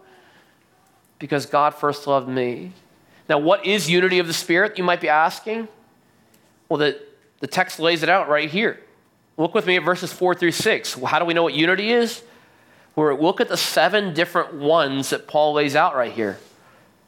because 1.20 1.46
God 1.46 1.74
first 1.74 2.06
loved 2.06 2.28
me. 2.28 2.72
Now, 3.28 3.38
what 3.38 3.66
is 3.66 3.88
unity 3.88 4.18
of 4.18 4.26
the 4.26 4.32
Spirit, 4.32 4.78
you 4.78 4.84
might 4.84 5.00
be 5.00 5.08
asking? 5.08 5.68
Well, 6.68 6.78
the, 6.78 7.00
the 7.40 7.46
text 7.46 7.78
lays 7.78 8.02
it 8.02 8.08
out 8.08 8.28
right 8.28 8.50
here. 8.50 8.80
Look 9.36 9.54
with 9.54 9.66
me 9.66 9.76
at 9.76 9.84
verses 9.84 10.12
4 10.12 10.34
through 10.34 10.52
6. 10.52 10.96
Well, 10.96 11.06
how 11.06 11.20
do 11.20 11.24
we 11.24 11.34
know 11.34 11.44
what 11.44 11.54
unity 11.54 11.92
is? 11.92 12.22
We're 12.96 13.14
look 13.14 13.40
at 13.40 13.48
the 13.48 13.56
seven 13.56 14.12
different 14.12 14.54
ones 14.54 15.10
that 15.10 15.28
Paul 15.28 15.52
lays 15.52 15.76
out 15.76 15.94
right 15.94 16.10
here. 16.10 16.36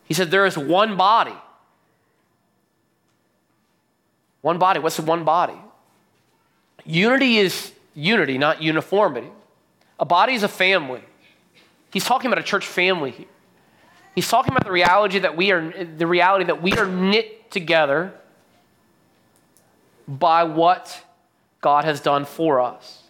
He 0.04 0.14
said, 0.14 0.30
There 0.30 0.46
is 0.46 0.56
one 0.56 0.96
body 0.96 1.34
one 4.42 4.58
body. 4.58 4.80
What's 4.80 4.96
the 4.96 5.02
one 5.02 5.24
body? 5.24 5.58
Unity 6.84 7.38
is 7.38 7.72
unity, 7.94 8.38
not 8.38 8.62
uniformity. 8.62 9.30
A 9.98 10.04
body 10.04 10.34
is 10.34 10.42
a 10.42 10.48
family. 10.48 11.02
He's 11.92 12.04
talking 12.04 12.30
about 12.30 12.38
a 12.38 12.46
church 12.46 12.66
family. 12.66 13.28
He's 14.14 14.28
talking 14.28 14.52
about 14.52 14.64
the 14.64 14.72
reality 14.72 15.18
that 15.20 15.36
we 15.36 15.50
are 15.52 15.84
the 15.84 16.06
reality 16.06 16.44
that 16.46 16.62
we 16.62 16.72
are 16.72 16.86
knit 16.86 17.50
together 17.50 18.12
by 20.08 20.44
what 20.44 21.04
God 21.60 21.84
has 21.84 22.00
done 22.00 22.24
for 22.24 22.60
us. 22.60 23.04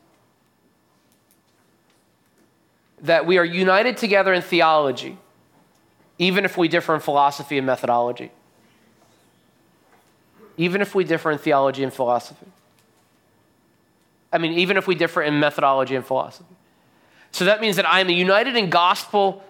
That 3.02 3.24
we 3.24 3.38
are 3.38 3.44
united 3.44 3.96
together 3.96 4.32
in 4.32 4.42
theology, 4.42 5.16
even 6.18 6.44
if 6.44 6.58
we 6.58 6.68
differ 6.68 6.94
in 6.94 7.00
philosophy 7.00 7.56
and 7.56 7.66
methodology 7.66 8.30
even 10.60 10.82
if 10.82 10.94
we 10.94 11.04
differ 11.04 11.30
in 11.30 11.38
theology 11.38 11.82
and 11.82 11.90
philosophy. 11.90 12.46
I 14.30 14.36
mean, 14.36 14.52
even 14.58 14.76
if 14.76 14.86
we 14.86 14.94
differ 14.94 15.22
in 15.22 15.40
methodology 15.40 15.94
and 15.96 16.04
philosophy. 16.04 16.54
So 17.32 17.46
that 17.46 17.62
means 17.62 17.76
that 17.76 17.88
I 17.88 18.00
am 18.00 18.10
united 18.10 18.56
in 18.56 18.68
gospel 18.68 19.42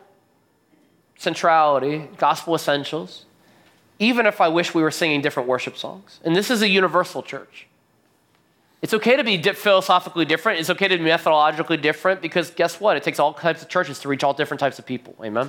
centrality, 1.18 2.08
gospel 2.16 2.54
essentials, 2.54 3.24
even 3.98 4.24
if 4.24 4.40
I 4.40 4.48
wish 4.48 4.72
we 4.72 4.82
were 4.82 4.92
singing 4.92 5.20
different 5.20 5.48
worship 5.48 5.76
songs. 5.76 6.20
And 6.24 6.36
this 6.36 6.48
is 6.48 6.62
a 6.62 6.68
universal 6.68 7.24
church. 7.24 7.66
It's 8.80 8.94
okay 8.94 9.16
to 9.16 9.24
be 9.24 9.42
philosophically 9.42 10.24
different. 10.24 10.60
It's 10.60 10.70
okay 10.70 10.86
to 10.86 10.96
be 10.96 11.04
methodologically 11.04 11.82
different 11.82 12.22
because 12.22 12.52
guess 12.52 12.80
what? 12.80 12.96
It 12.96 13.02
takes 13.02 13.18
all 13.18 13.34
types 13.34 13.62
of 13.62 13.68
churches 13.68 13.98
to 14.00 14.08
reach 14.08 14.22
all 14.22 14.32
different 14.32 14.60
types 14.60 14.78
of 14.78 14.86
people. 14.86 15.16
Amen? 15.24 15.48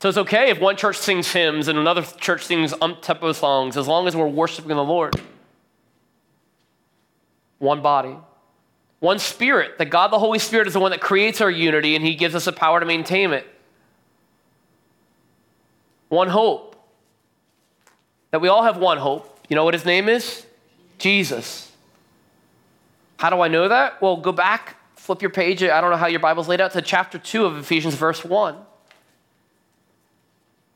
So 0.00 0.08
it's 0.08 0.18
okay 0.18 0.50
if 0.50 0.60
one 0.60 0.76
church 0.76 0.96
sings 0.96 1.32
hymns 1.32 1.66
and 1.66 1.78
another 1.78 2.02
church 2.02 2.44
sings 2.44 2.72
tempo 3.00 3.32
songs 3.32 3.76
as 3.76 3.88
long 3.88 4.06
as 4.06 4.14
we're 4.14 4.28
worshiping 4.28 4.76
the 4.76 4.84
Lord. 4.84 5.20
One 7.58 7.82
body, 7.82 8.16
one 9.00 9.18
spirit, 9.18 9.78
that 9.78 9.86
God 9.90 10.12
the 10.12 10.18
Holy 10.18 10.38
Spirit 10.38 10.68
is 10.68 10.74
the 10.74 10.80
one 10.80 10.92
that 10.92 11.00
creates 11.00 11.40
our 11.40 11.50
unity 11.50 11.96
and 11.96 12.04
he 12.04 12.14
gives 12.14 12.36
us 12.36 12.44
the 12.44 12.52
power 12.52 12.78
to 12.78 12.86
maintain 12.86 13.32
it. 13.32 13.44
One 16.08 16.28
hope, 16.28 16.76
that 18.30 18.40
we 18.40 18.48
all 18.48 18.62
have 18.62 18.76
one 18.76 18.98
hope. 18.98 19.40
You 19.48 19.56
know 19.56 19.64
what 19.64 19.74
his 19.74 19.84
name 19.84 20.08
is? 20.08 20.46
Jesus. 20.98 21.72
How 23.16 23.30
do 23.30 23.40
I 23.40 23.48
know 23.48 23.68
that? 23.68 24.00
Well, 24.00 24.16
go 24.16 24.30
back, 24.30 24.76
flip 24.94 25.22
your 25.22 25.30
page. 25.30 25.62
I 25.62 25.80
don't 25.80 25.90
know 25.90 25.96
how 25.96 26.06
your 26.06 26.20
Bible's 26.20 26.46
laid 26.46 26.60
out 26.60 26.72
to 26.72 26.82
chapter 26.82 27.18
2 27.18 27.44
of 27.44 27.58
Ephesians, 27.58 27.94
verse 27.94 28.24
1. 28.24 28.56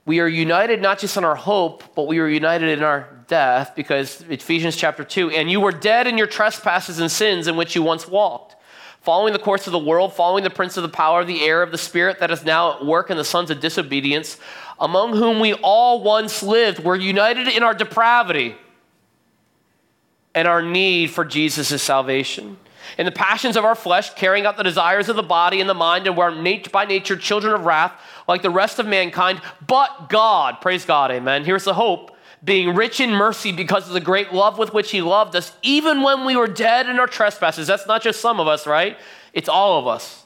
We 0.04 0.18
are 0.18 0.26
united 0.26 0.82
not 0.82 0.98
just 0.98 1.16
in 1.16 1.24
our 1.24 1.36
hope, 1.36 1.94
but 1.94 2.08
we 2.08 2.18
are 2.18 2.26
united 2.26 2.70
in 2.70 2.82
our 2.82 3.08
death 3.28 3.74
because 3.76 4.20
Ephesians 4.22 4.76
chapter 4.76 5.04
2, 5.04 5.30
and 5.30 5.50
you 5.50 5.60
were 5.60 5.70
dead 5.70 6.08
in 6.08 6.18
your 6.18 6.26
trespasses 6.26 6.98
and 6.98 7.10
sins 7.10 7.46
in 7.46 7.56
which 7.56 7.76
you 7.76 7.82
once 7.82 8.08
walked, 8.08 8.56
following 9.00 9.32
the 9.32 9.38
course 9.38 9.66
of 9.68 9.72
the 9.72 9.78
world, 9.78 10.12
following 10.12 10.42
the 10.42 10.50
prince 10.50 10.76
of 10.76 10.82
the 10.82 10.88
power 10.88 11.20
of 11.20 11.28
the 11.28 11.44
air 11.44 11.62
of 11.62 11.70
the 11.70 11.78
spirit 11.78 12.18
that 12.18 12.32
is 12.32 12.44
now 12.44 12.76
at 12.76 12.84
work 12.84 13.10
in 13.10 13.16
the 13.16 13.24
sons 13.24 13.48
of 13.48 13.60
disobedience, 13.60 14.38
among 14.80 15.16
whom 15.16 15.38
we 15.38 15.54
all 15.54 16.02
once 16.02 16.42
lived, 16.42 16.82
were 16.82 16.96
united 16.96 17.46
in 17.46 17.62
our 17.62 17.74
depravity 17.74 18.56
and 20.34 20.48
our 20.48 20.62
need 20.62 21.10
for 21.10 21.24
Jesus' 21.24 21.80
salvation. 21.80 22.56
In 22.98 23.06
the 23.06 23.12
passions 23.12 23.56
of 23.56 23.64
our 23.64 23.74
flesh, 23.74 24.10
carrying 24.14 24.44
out 24.44 24.56
the 24.56 24.62
desires 24.62 25.08
of 25.08 25.16
the 25.16 25.22
body 25.22 25.60
and 25.60 25.70
the 25.70 25.74
mind, 25.74 26.06
and 26.06 26.16
we're 26.16 26.32
by 26.72 26.84
nature 26.84 27.16
children 27.16 27.54
of 27.54 27.64
wrath, 27.64 27.92
like 28.32 28.42
the 28.42 28.50
rest 28.50 28.78
of 28.78 28.86
mankind. 28.86 29.40
But 29.66 30.08
God, 30.08 30.60
praise 30.60 30.84
God, 30.84 31.10
amen. 31.10 31.44
Here's 31.44 31.64
the 31.64 31.74
hope 31.74 32.16
being 32.42 32.74
rich 32.74 32.98
in 32.98 33.10
mercy 33.10 33.52
because 33.52 33.86
of 33.86 33.92
the 33.92 34.00
great 34.00 34.32
love 34.32 34.58
with 34.58 34.74
which 34.74 34.90
He 34.90 35.00
loved 35.00 35.36
us, 35.36 35.52
even 35.62 36.02
when 36.02 36.24
we 36.24 36.34
were 36.34 36.48
dead 36.48 36.88
in 36.88 36.98
our 36.98 37.06
trespasses. 37.06 37.66
That's 37.68 37.86
not 37.86 38.02
just 38.02 38.20
some 38.20 38.40
of 38.40 38.48
us, 38.48 38.66
right? 38.66 38.98
It's 39.32 39.48
all 39.48 39.78
of 39.78 39.86
us 39.86 40.21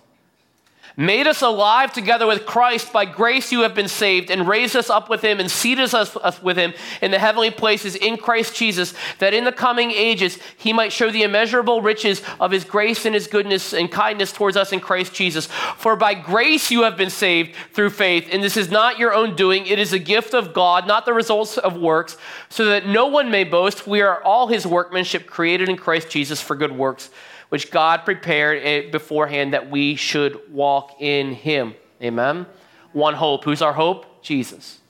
made 0.96 1.26
us 1.26 1.42
alive 1.42 1.92
together 1.92 2.26
with 2.26 2.46
Christ. 2.46 2.92
By 2.92 3.04
grace 3.04 3.52
you 3.52 3.60
have 3.60 3.74
been 3.74 3.88
saved, 3.88 4.30
and 4.30 4.48
raised 4.48 4.74
us 4.74 4.88
up 4.88 5.10
with 5.10 5.22
him, 5.22 5.40
and 5.40 5.50
seated 5.50 5.94
us, 5.94 6.42
with 6.42 6.56
him 6.56 6.72
in 7.02 7.10
the 7.10 7.18
heavenly 7.18 7.50
places 7.50 7.94
in 7.94 8.16
Christ 8.16 8.54
Jesus, 8.54 8.94
that 9.18 9.34
in 9.34 9.44
the 9.44 9.52
coming 9.52 9.90
ages 9.90 10.38
he 10.56 10.72
might 10.72 10.92
show 10.92 11.10
the 11.10 11.22
immeasurable 11.22 11.82
riches 11.82 12.22
of 12.40 12.50
his 12.50 12.64
grace 12.64 13.04
and 13.04 13.14
his 13.14 13.26
goodness 13.26 13.72
and 13.72 13.90
kindness 13.90 14.32
towards 14.32 14.56
us 14.56 14.72
in 14.72 14.80
Christ 14.80 15.12
Jesus. 15.12 15.46
For 15.46 15.96
by 15.96 16.14
grace 16.14 16.70
you 16.70 16.82
have 16.82 16.96
been 16.96 17.10
saved 17.10 17.54
through 17.72 17.90
faith, 17.90 18.28
and 18.32 18.42
this 18.42 18.56
is 18.56 18.70
not 18.70 18.98
your 18.98 19.12
own 19.12 19.36
doing, 19.36 19.66
it 19.66 19.78
is 19.78 19.92
a 19.92 19.98
gift 19.98 20.34
of 20.34 20.54
God, 20.54 20.86
not 20.86 21.04
the 21.04 21.12
results 21.12 21.58
of 21.58 21.76
works, 21.76 22.16
so 22.48 22.64
that 22.66 22.86
no 22.86 23.06
one 23.06 23.30
may 23.30 23.44
boast. 23.44 23.86
We 23.86 24.00
are 24.00 24.22
all 24.22 24.46
his 24.46 24.66
workmanship, 24.66 25.26
created 25.26 25.68
in 25.68 25.76
Christ 25.76 26.08
Jesus 26.08 26.40
for 26.40 26.56
good 26.56 26.72
works 26.72 27.10
which 27.48 27.70
God 27.70 28.04
prepared 28.04 28.90
beforehand 28.90 29.54
that 29.54 29.70
we 29.70 29.94
should 29.94 30.40
walk 30.52 31.00
in 31.00 31.32
Him. 31.32 31.74
Amen. 32.02 32.46
One 32.92 33.14
hope. 33.14 33.44
Who's 33.44 33.62
our 33.62 33.72
hope? 33.72 34.22
Jesus. 34.22 34.80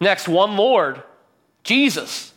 Next, 0.00 0.28
one 0.28 0.56
Lord, 0.56 1.02
Jesus. 1.62 2.32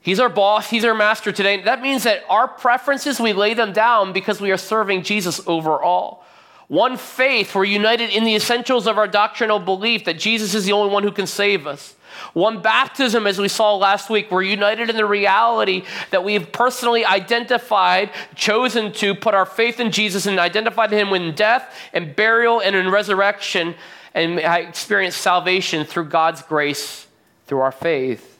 He's 0.00 0.20
our 0.20 0.28
boss, 0.28 0.70
He's 0.70 0.84
our 0.84 0.94
master 0.94 1.32
today. 1.32 1.62
That 1.62 1.82
means 1.82 2.04
that 2.04 2.22
our 2.28 2.46
preferences, 2.46 3.18
we 3.18 3.32
lay 3.32 3.54
them 3.54 3.72
down 3.72 4.12
because 4.12 4.40
we 4.40 4.50
are 4.50 4.56
serving 4.56 5.02
Jesus 5.02 5.40
overall. 5.46 6.22
One 6.68 6.96
faith, 6.96 7.54
we're 7.54 7.64
united 7.64 8.10
in 8.10 8.24
the 8.24 8.34
essentials 8.34 8.86
of 8.86 8.98
our 8.98 9.06
doctrinal 9.06 9.58
belief 9.58 10.04
that 10.04 10.18
Jesus 10.18 10.54
is 10.54 10.64
the 10.64 10.72
only 10.72 10.92
one 10.92 11.02
who 11.02 11.12
can 11.12 11.26
save 11.26 11.66
us. 11.66 11.94
One 12.32 12.60
baptism, 12.60 13.26
as 13.26 13.38
we 13.38 13.48
saw 13.48 13.76
last 13.76 14.10
week, 14.10 14.30
we're 14.30 14.42
united 14.42 14.90
in 14.90 14.96
the 14.96 15.06
reality 15.06 15.84
that 16.10 16.24
we've 16.24 16.50
personally 16.52 17.04
identified, 17.04 18.10
chosen 18.34 18.92
to 18.94 19.14
put 19.14 19.34
our 19.34 19.46
faith 19.46 19.80
in 19.80 19.90
Jesus 19.90 20.26
and 20.26 20.38
identified 20.38 20.92
him 20.92 21.08
in 21.08 21.34
death 21.34 21.74
and 21.92 22.14
burial 22.16 22.60
and 22.60 22.76
in 22.76 22.90
resurrection 22.90 23.74
and 24.14 24.38
experienced 24.38 25.20
salvation 25.20 25.84
through 25.84 26.06
God's 26.06 26.42
grace, 26.42 27.06
through 27.46 27.60
our 27.60 27.72
faith. 27.72 28.38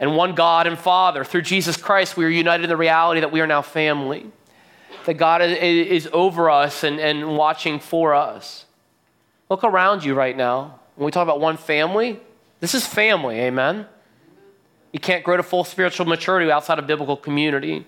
And 0.00 0.16
one 0.16 0.34
God 0.34 0.66
and 0.66 0.78
Father, 0.78 1.24
through 1.24 1.42
Jesus 1.42 1.76
Christ, 1.76 2.16
we 2.16 2.24
are 2.24 2.28
united 2.28 2.64
in 2.64 2.70
the 2.70 2.76
reality 2.76 3.20
that 3.20 3.32
we 3.32 3.40
are 3.40 3.46
now 3.46 3.62
family, 3.62 4.26
that 5.06 5.14
God 5.14 5.42
is 5.42 6.08
over 6.12 6.50
us 6.50 6.84
and, 6.84 7.00
and 7.00 7.36
watching 7.36 7.80
for 7.80 8.14
us. 8.14 8.64
Look 9.48 9.64
around 9.64 10.04
you 10.04 10.14
right 10.14 10.36
now. 10.36 10.78
When 10.98 11.04
we 11.04 11.12
talk 11.12 11.22
about 11.22 11.38
one 11.38 11.56
family, 11.56 12.18
this 12.58 12.74
is 12.74 12.84
family, 12.84 13.38
amen? 13.38 13.86
You 14.90 14.98
can't 14.98 15.22
grow 15.22 15.36
to 15.36 15.44
full 15.44 15.62
spiritual 15.62 16.06
maturity 16.06 16.50
outside 16.50 16.80
of 16.80 16.88
biblical 16.88 17.16
community. 17.16 17.86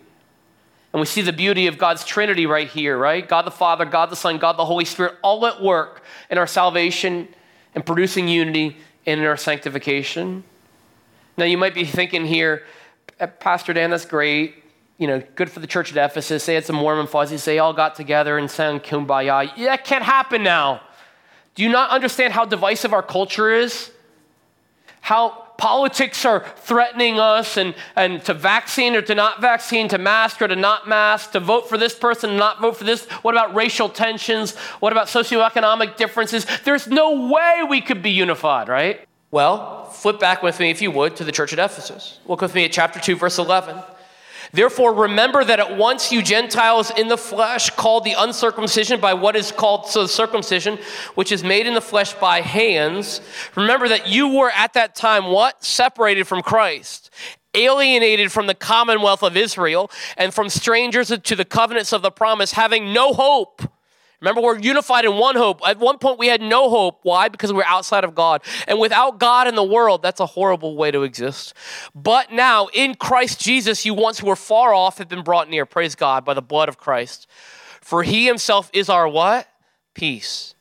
And 0.92 1.00
we 1.00 1.06
see 1.06 1.20
the 1.20 1.32
beauty 1.32 1.66
of 1.66 1.76
God's 1.76 2.04
Trinity 2.04 2.46
right 2.46 2.68
here, 2.68 2.96
right? 2.96 3.28
God 3.28 3.46
the 3.46 3.50
Father, 3.50 3.84
God 3.84 4.10
the 4.10 4.16
Son, 4.16 4.38
God 4.38 4.56
the 4.56 4.64
Holy 4.64 4.84
Spirit, 4.84 5.16
all 5.22 5.44
at 5.46 5.60
work 5.60 6.04
in 6.30 6.38
our 6.38 6.46
salvation 6.46 7.26
and 7.74 7.84
producing 7.84 8.28
unity 8.28 8.76
and 9.04 9.20
in 9.20 9.26
our 9.26 9.36
sanctification. 9.36 10.44
Now, 11.36 11.46
you 11.46 11.58
might 11.58 11.74
be 11.74 11.84
thinking 11.84 12.24
here, 12.24 12.64
uh, 13.18 13.26
Pastor 13.26 13.72
Dan, 13.72 13.90
that's 13.90 14.04
great. 14.04 14.62
You 14.98 15.08
know, 15.08 15.20
good 15.34 15.50
for 15.50 15.58
the 15.58 15.66
church 15.66 15.90
at 15.90 16.10
Ephesus. 16.10 16.46
They 16.46 16.54
had 16.54 16.64
some 16.64 16.80
warm 16.80 17.00
and 17.00 17.08
fuzzies. 17.08 17.44
They 17.44 17.58
all 17.58 17.72
got 17.72 17.96
together 17.96 18.38
and 18.38 18.48
sang 18.48 18.78
kumbaya. 18.78 19.50
Yeah, 19.56 19.70
that 19.70 19.84
can't 19.84 20.04
happen 20.04 20.44
now. 20.44 20.82
Do 21.54 21.62
you 21.62 21.68
not 21.68 21.90
understand 21.90 22.32
how 22.32 22.44
divisive 22.44 22.92
our 22.92 23.02
culture 23.02 23.52
is? 23.52 23.90
How 25.00 25.50
politics 25.60 26.24
are 26.24 26.42
threatening 26.56 27.20
us 27.20 27.58
and, 27.58 27.74
and 27.94 28.24
to 28.24 28.32
vaccine 28.32 28.96
or 28.96 29.02
to 29.02 29.14
not 29.14 29.42
vaccine, 29.42 29.88
to 29.88 29.98
mask 29.98 30.40
or 30.40 30.48
to 30.48 30.56
not 30.56 30.88
mask, 30.88 31.32
to 31.32 31.40
vote 31.40 31.68
for 31.68 31.76
this 31.76 31.94
person, 31.94 32.36
not 32.36 32.62
vote 32.62 32.78
for 32.78 32.84
this. 32.84 33.04
What 33.22 33.34
about 33.34 33.54
racial 33.54 33.90
tensions? 33.90 34.56
What 34.80 34.92
about 34.92 35.08
socioeconomic 35.08 35.96
differences? 35.96 36.46
There's 36.64 36.86
no 36.86 37.28
way 37.28 37.62
we 37.68 37.82
could 37.82 38.02
be 38.02 38.10
unified, 38.10 38.68
right? 38.68 39.06
Well, 39.30 39.84
flip 39.84 40.18
back 40.18 40.42
with 40.42 40.58
me, 40.58 40.70
if 40.70 40.80
you 40.80 40.90
would, 40.90 41.14
to 41.16 41.24
the 41.24 41.32
church 41.32 41.52
at 41.52 41.58
Ephesus. 41.58 42.18
Look 42.26 42.40
with 42.40 42.54
me 42.54 42.64
at 42.64 42.72
chapter 42.72 42.98
2, 42.98 43.16
verse 43.16 43.38
11. 43.38 43.76
Therefore, 44.52 44.92
remember 44.92 45.44
that 45.44 45.60
at 45.60 45.76
once 45.76 46.10
you 46.10 46.22
Gentiles 46.22 46.90
in 46.90 47.08
the 47.08 47.16
flesh, 47.16 47.70
called 47.70 48.04
the 48.04 48.14
uncircumcision 48.18 49.00
by 49.00 49.14
what 49.14 49.36
is 49.36 49.52
called 49.52 49.86
so 49.86 50.06
circumcision, 50.06 50.78
which 51.14 51.30
is 51.30 51.44
made 51.44 51.66
in 51.66 51.74
the 51.74 51.80
flesh 51.80 52.14
by 52.14 52.40
hands, 52.40 53.20
remember 53.54 53.88
that 53.88 54.08
you 54.08 54.28
were 54.28 54.50
at 54.50 54.72
that 54.74 54.94
time 54.94 55.26
what? 55.26 55.62
Separated 55.64 56.26
from 56.26 56.42
Christ, 56.42 57.10
alienated 57.54 58.32
from 58.32 58.46
the 58.46 58.54
commonwealth 58.54 59.22
of 59.22 59.36
Israel, 59.36 59.90
and 60.16 60.34
from 60.34 60.48
strangers 60.48 61.08
to 61.16 61.36
the 61.36 61.44
covenants 61.44 61.92
of 61.92 62.02
the 62.02 62.10
promise, 62.10 62.52
having 62.52 62.92
no 62.92 63.12
hope 63.12 63.62
Remember, 64.20 64.42
we're 64.42 64.59
unified 64.59 65.06
in 65.06 65.14
one 65.14 65.35
hope. 65.35 65.61
At 65.66 65.78
one 65.78 65.96
point, 65.96 66.18
we 66.18 66.26
had 66.26 66.42
no 66.42 66.68
hope. 66.68 67.00
Why? 67.02 67.28
Because 67.28 67.52
we 67.52 67.56
we're 67.56 67.64
outside 67.64 68.04
of 68.04 68.14
God. 68.14 68.42
And 68.68 68.78
without 68.78 69.18
God 69.18 69.48
in 69.48 69.54
the 69.54 69.64
world, 69.64 70.02
that's 70.02 70.20
a 70.20 70.26
horrible 70.26 70.76
way 70.76 70.90
to 70.90 71.04
exist. 71.04 71.54
But 71.94 72.30
now, 72.30 72.68
in 72.74 72.96
Christ 72.96 73.40
Jesus, 73.40 73.87
you 73.87 73.94
once 73.94 74.18
who 74.18 74.26
were 74.26 74.37
far 74.37 74.74
off 74.74 74.98
have 74.98 75.09
been 75.09 75.22
brought 75.22 75.48
near, 75.48 75.64
praise 75.64 75.94
God, 75.94 76.24
by 76.24 76.35
the 76.35 76.42
blood 76.42 76.68
of 76.68 76.76
Christ. 76.76 77.26
For 77.80 78.02
he 78.02 78.26
himself 78.26 78.70
is 78.74 78.90
our 78.90 79.09
what? 79.09 79.48
Peace. 79.94 80.54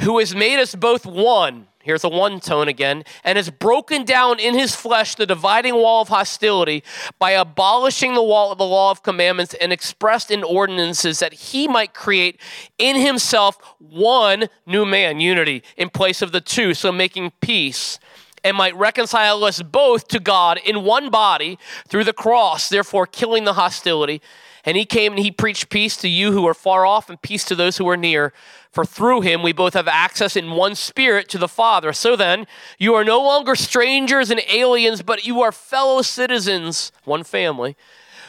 Who 0.00 0.18
has 0.18 0.34
made 0.34 0.58
us 0.58 0.74
both 0.74 1.04
one 1.04 1.66
Here's 1.88 2.04
a 2.04 2.08
one 2.10 2.38
tone 2.38 2.68
again. 2.68 3.02
And 3.24 3.38
has 3.38 3.48
broken 3.48 4.04
down 4.04 4.38
in 4.38 4.52
his 4.52 4.76
flesh 4.76 5.14
the 5.14 5.24
dividing 5.24 5.74
wall 5.74 6.02
of 6.02 6.08
hostility 6.08 6.84
by 7.18 7.30
abolishing 7.30 8.12
the 8.12 8.22
wall 8.22 8.52
of 8.52 8.58
the 8.58 8.66
law 8.66 8.90
of 8.90 9.02
commandments 9.02 9.54
and 9.54 9.72
expressed 9.72 10.30
in 10.30 10.44
ordinances 10.44 11.18
that 11.20 11.32
he 11.32 11.66
might 11.66 11.94
create 11.94 12.38
in 12.76 12.96
himself 12.96 13.56
one 13.78 14.50
new 14.66 14.84
man, 14.84 15.18
unity, 15.18 15.62
in 15.78 15.88
place 15.88 16.20
of 16.20 16.30
the 16.30 16.42
two, 16.42 16.74
so 16.74 16.92
making 16.92 17.32
peace 17.40 17.98
and 18.44 18.54
might 18.54 18.76
reconcile 18.76 19.42
us 19.44 19.62
both 19.62 20.08
to 20.08 20.20
God 20.20 20.60
in 20.66 20.84
one 20.84 21.08
body 21.08 21.58
through 21.88 22.04
the 22.04 22.12
cross, 22.12 22.68
therefore 22.68 23.06
killing 23.06 23.44
the 23.44 23.54
hostility. 23.54 24.20
And 24.64 24.76
he 24.76 24.84
came 24.84 25.12
and 25.12 25.22
he 25.22 25.30
preached 25.30 25.70
peace 25.70 25.96
to 25.98 26.08
you 26.08 26.32
who 26.32 26.46
are 26.46 26.54
far 26.54 26.84
off 26.84 27.08
and 27.08 27.20
peace 27.20 27.44
to 27.44 27.54
those 27.54 27.78
who 27.78 27.88
are 27.88 27.96
near. 27.96 28.32
For 28.70 28.84
through 28.84 29.22
him 29.22 29.42
we 29.42 29.52
both 29.52 29.74
have 29.74 29.88
access 29.88 30.36
in 30.36 30.50
one 30.50 30.74
spirit 30.74 31.28
to 31.30 31.38
the 31.38 31.48
Father. 31.48 31.92
So 31.92 32.16
then, 32.16 32.46
you 32.78 32.94
are 32.94 33.04
no 33.04 33.20
longer 33.20 33.54
strangers 33.54 34.30
and 34.30 34.40
aliens, 34.50 35.02
but 35.02 35.24
you 35.24 35.40
are 35.42 35.52
fellow 35.52 36.02
citizens, 36.02 36.92
one 37.04 37.24
family, 37.24 37.76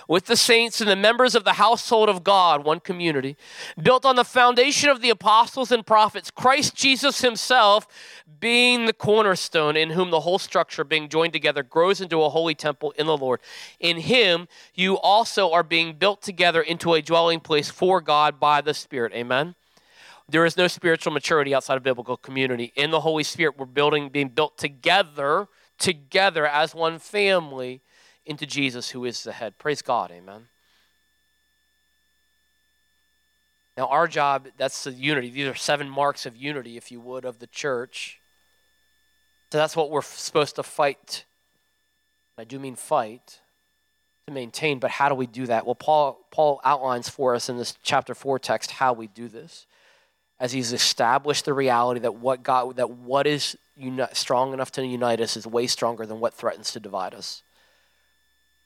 with 0.09 0.25
the 0.25 0.35
saints 0.35 0.81
and 0.81 0.89
the 0.89 0.95
members 0.95 1.35
of 1.35 1.43
the 1.43 1.53
household 1.53 2.09
of 2.09 2.23
God, 2.23 2.65
one 2.65 2.79
community, 2.79 3.37
built 3.81 4.05
on 4.05 4.15
the 4.15 4.25
foundation 4.25 4.89
of 4.89 5.01
the 5.01 5.11
apostles 5.11 5.71
and 5.71 5.85
prophets, 5.85 6.31
Christ 6.31 6.75
Jesus 6.75 7.21
himself 7.21 7.87
being 8.39 8.87
the 8.87 8.93
cornerstone, 8.93 9.77
in 9.77 9.91
whom 9.91 10.09
the 10.09 10.21
whole 10.21 10.39
structure, 10.39 10.83
being 10.83 11.09
joined 11.09 11.33
together, 11.33 11.61
grows 11.61 12.01
into 12.01 12.23
a 12.23 12.29
holy 12.29 12.55
temple 12.55 12.91
in 12.97 13.05
the 13.05 13.15
Lord. 13.15 13.39
In 13.79 13.97
him, 13.97 14.47
you 14.73 14.97
also 14.97 15.51
are 15.51 15.61
being 15.61 15.93
built 15.93 16.23
together 16.23 16.61
into 16.61 16.95
a 16.95 17.03
dwelling 17.03 17.39
place 17.39 17.69
for 17.69 18.01
God 18.01 18.39
by 18.39 18.61
the 18.61 18.73
Spirit. 18.73 19.13
Amen. 19.13 19.53
There 20.27 20.45
is 20.45 20.57
no 20.57 20.67
spiritual 20.67 21.13
maturity 21.13 21.53
outside 21.53 21.77
of 21.77 21.83
biblical 21.83 22.17
community. 22.17 22.73
In 22.75 22.89
the 22.89 23.01
Holy 23.01 23.23
Spirit, 23.23 23.59
we're 23.59 23.67
building, 23.67 24.09
being 24.09 24.29
built 24.29 24.57
together, 24.57 25.47
together 25.77 26.47
as 26.47 26.73
one 26.73 26.97
family 26.97 27.81
into 28.29 28.45
Jesus, 28.45 28.91
who 28.91 29.03
is 29.03 29.23
the 29.23 29.33
head. 29.33 29.57
Praise 29.57 29.81
God. 29.81 30.11
Amen. 30.11 30.47
Now, 33.75 33.87
our 33.87 34.07
job, 34.07 34.47
that's 34.57 34.83
the 34.83 34.91
unity. 34.91 35.29
These 35.29 35.47
are 35.47 35.55
seven 35.55 35.89
marks 35.89 36.25
of 36.25 36.37
unity, 36.37 36.77
if 36.77 36.91
you 36.91 36.99
would, 36.99 37.25
of 37.25 37.39
the 37.39 37.47
church. 37.47 38.19
So 39.51 39.57
that's 39.57 39.75
what 39.75 39.89
we're 39.89 40.03
supposed 40.03 40.55
to 40.57 40.63
fight. 40.63 41.25
I 42.37 42.43
do 42.43 42.59
mean 42.59 42.75
fight 42.75 43.39
to 44.27 44.33
maintain, 44.33 44.79
but 44.79 44.91
how 44.91 45.09
do 45.09 45.15
we 45.15 45.25
do 45.25 45.47
that? 45.47 45.65
Well, 45.65 45.75
Paul, 45.75 46.19
Paul 46.29 46.61
outlines 46.63 47.09
for 47.09 47.33
us 47.33 47.49
in 47.49 47.57
this 47.57 47.77
chapter 47.81 48.13
4 48.13 48.37
text 48.37 48.71
how 48.71 48.93
we 48.93 49.07
do 49.07 49.27
this 49.27 49.65
as 50.39 50.51
he's 50.51 50.71
established 50.71 51.45
the 51.45 51.53
reality 51.53 51.99
that 51.99 52.15
what 52.15 52.43
God 52.43 52.77
that 52.77 52.89
what 52.89 53.27
is 53.27 53.57
uni- 53.75 54.05
strong 54.13 54.53
enough 54.53 54.71
to 54.73 54.85
unite 54.85 55.19
us 55.19 55.35
is 55.35 55.45
way 55.45 55.67
stronger 55.67 56.05
than 56.05 56.19
what 56.19 56.33
threatens 56.33 56.71
to 56.71 56.79
divide 56.79 57.13
us. 57.13 57.43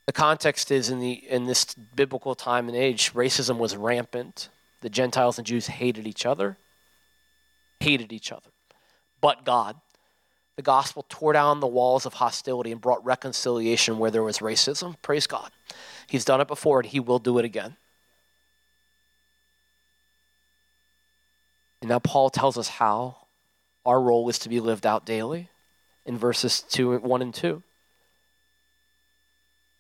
The 0.06 0.12
context 0.12 0.70
is 0.72 0.90
in 0.90 1.00
the 1.00 1.12
in 1.14 1.46
this 1.46 1.74
biblical 1.96 2.36
time 2.36 2.68
and 2.68 2.76
age, 2.76 3.14
racism 3.14 3.58
was 3.58 3.76
rampant. 3.76 4.50
The 4.82 4.90
Gentiles 4.90 5.38
and 5.38 5.48
Jews 5.48 5.68
hated 5.68 6.06
each 6.06 6.26
other, 6.26 6.58
hated 7.80 8.12
each 8.12 8.32
other. 8.32 8.50
But 9.22 9.46
God, 9.46 9.78
the 10.58 10.62
gospel 10.62 11.06
tore 11.08 11.32
down 11.32 11.62
the 11.62 11.68
walls 11.68 12.06
of 12.06 12.16
hostility 12.16 12.72
and 12.72 12.82
brought 12.82 13.04
reconciliation 13.06 13.98
where 13.98 14.12
there 14.12 14.24
was 14.24 14.40
racism. 14.40 14.96
Praise 15.02 15.26
God. 15.26 15.50
He's 16.08 16.26
done 16.26 16.42
it 16.42 16.48
before 16.48 16.82
and 16.82 16.90
he 16.90 17.00
will 17.00 17.20
do 17.20 17.38
it 17.38 17.46
again. 17.46 17.78
And 21.82 21.90
now 21.90 22.00
Paul 22.00 22.30
tells 22.30 22.58
us 22.58 22.68
how 22.68 23.18
our 23.86 24.00
role 24.00 24.30
is 24.30 24.40
to 24.40 24.50
be 24.50 24.60
lived 24.60 24.86
out 24.86 25.06
daily 25.06 25.50
in 26.06 26.18
verses 26.18 26.62
2, 26.62 27.00
1 27.00 27.22
and 27.22 27.34
2. 27.34 27.64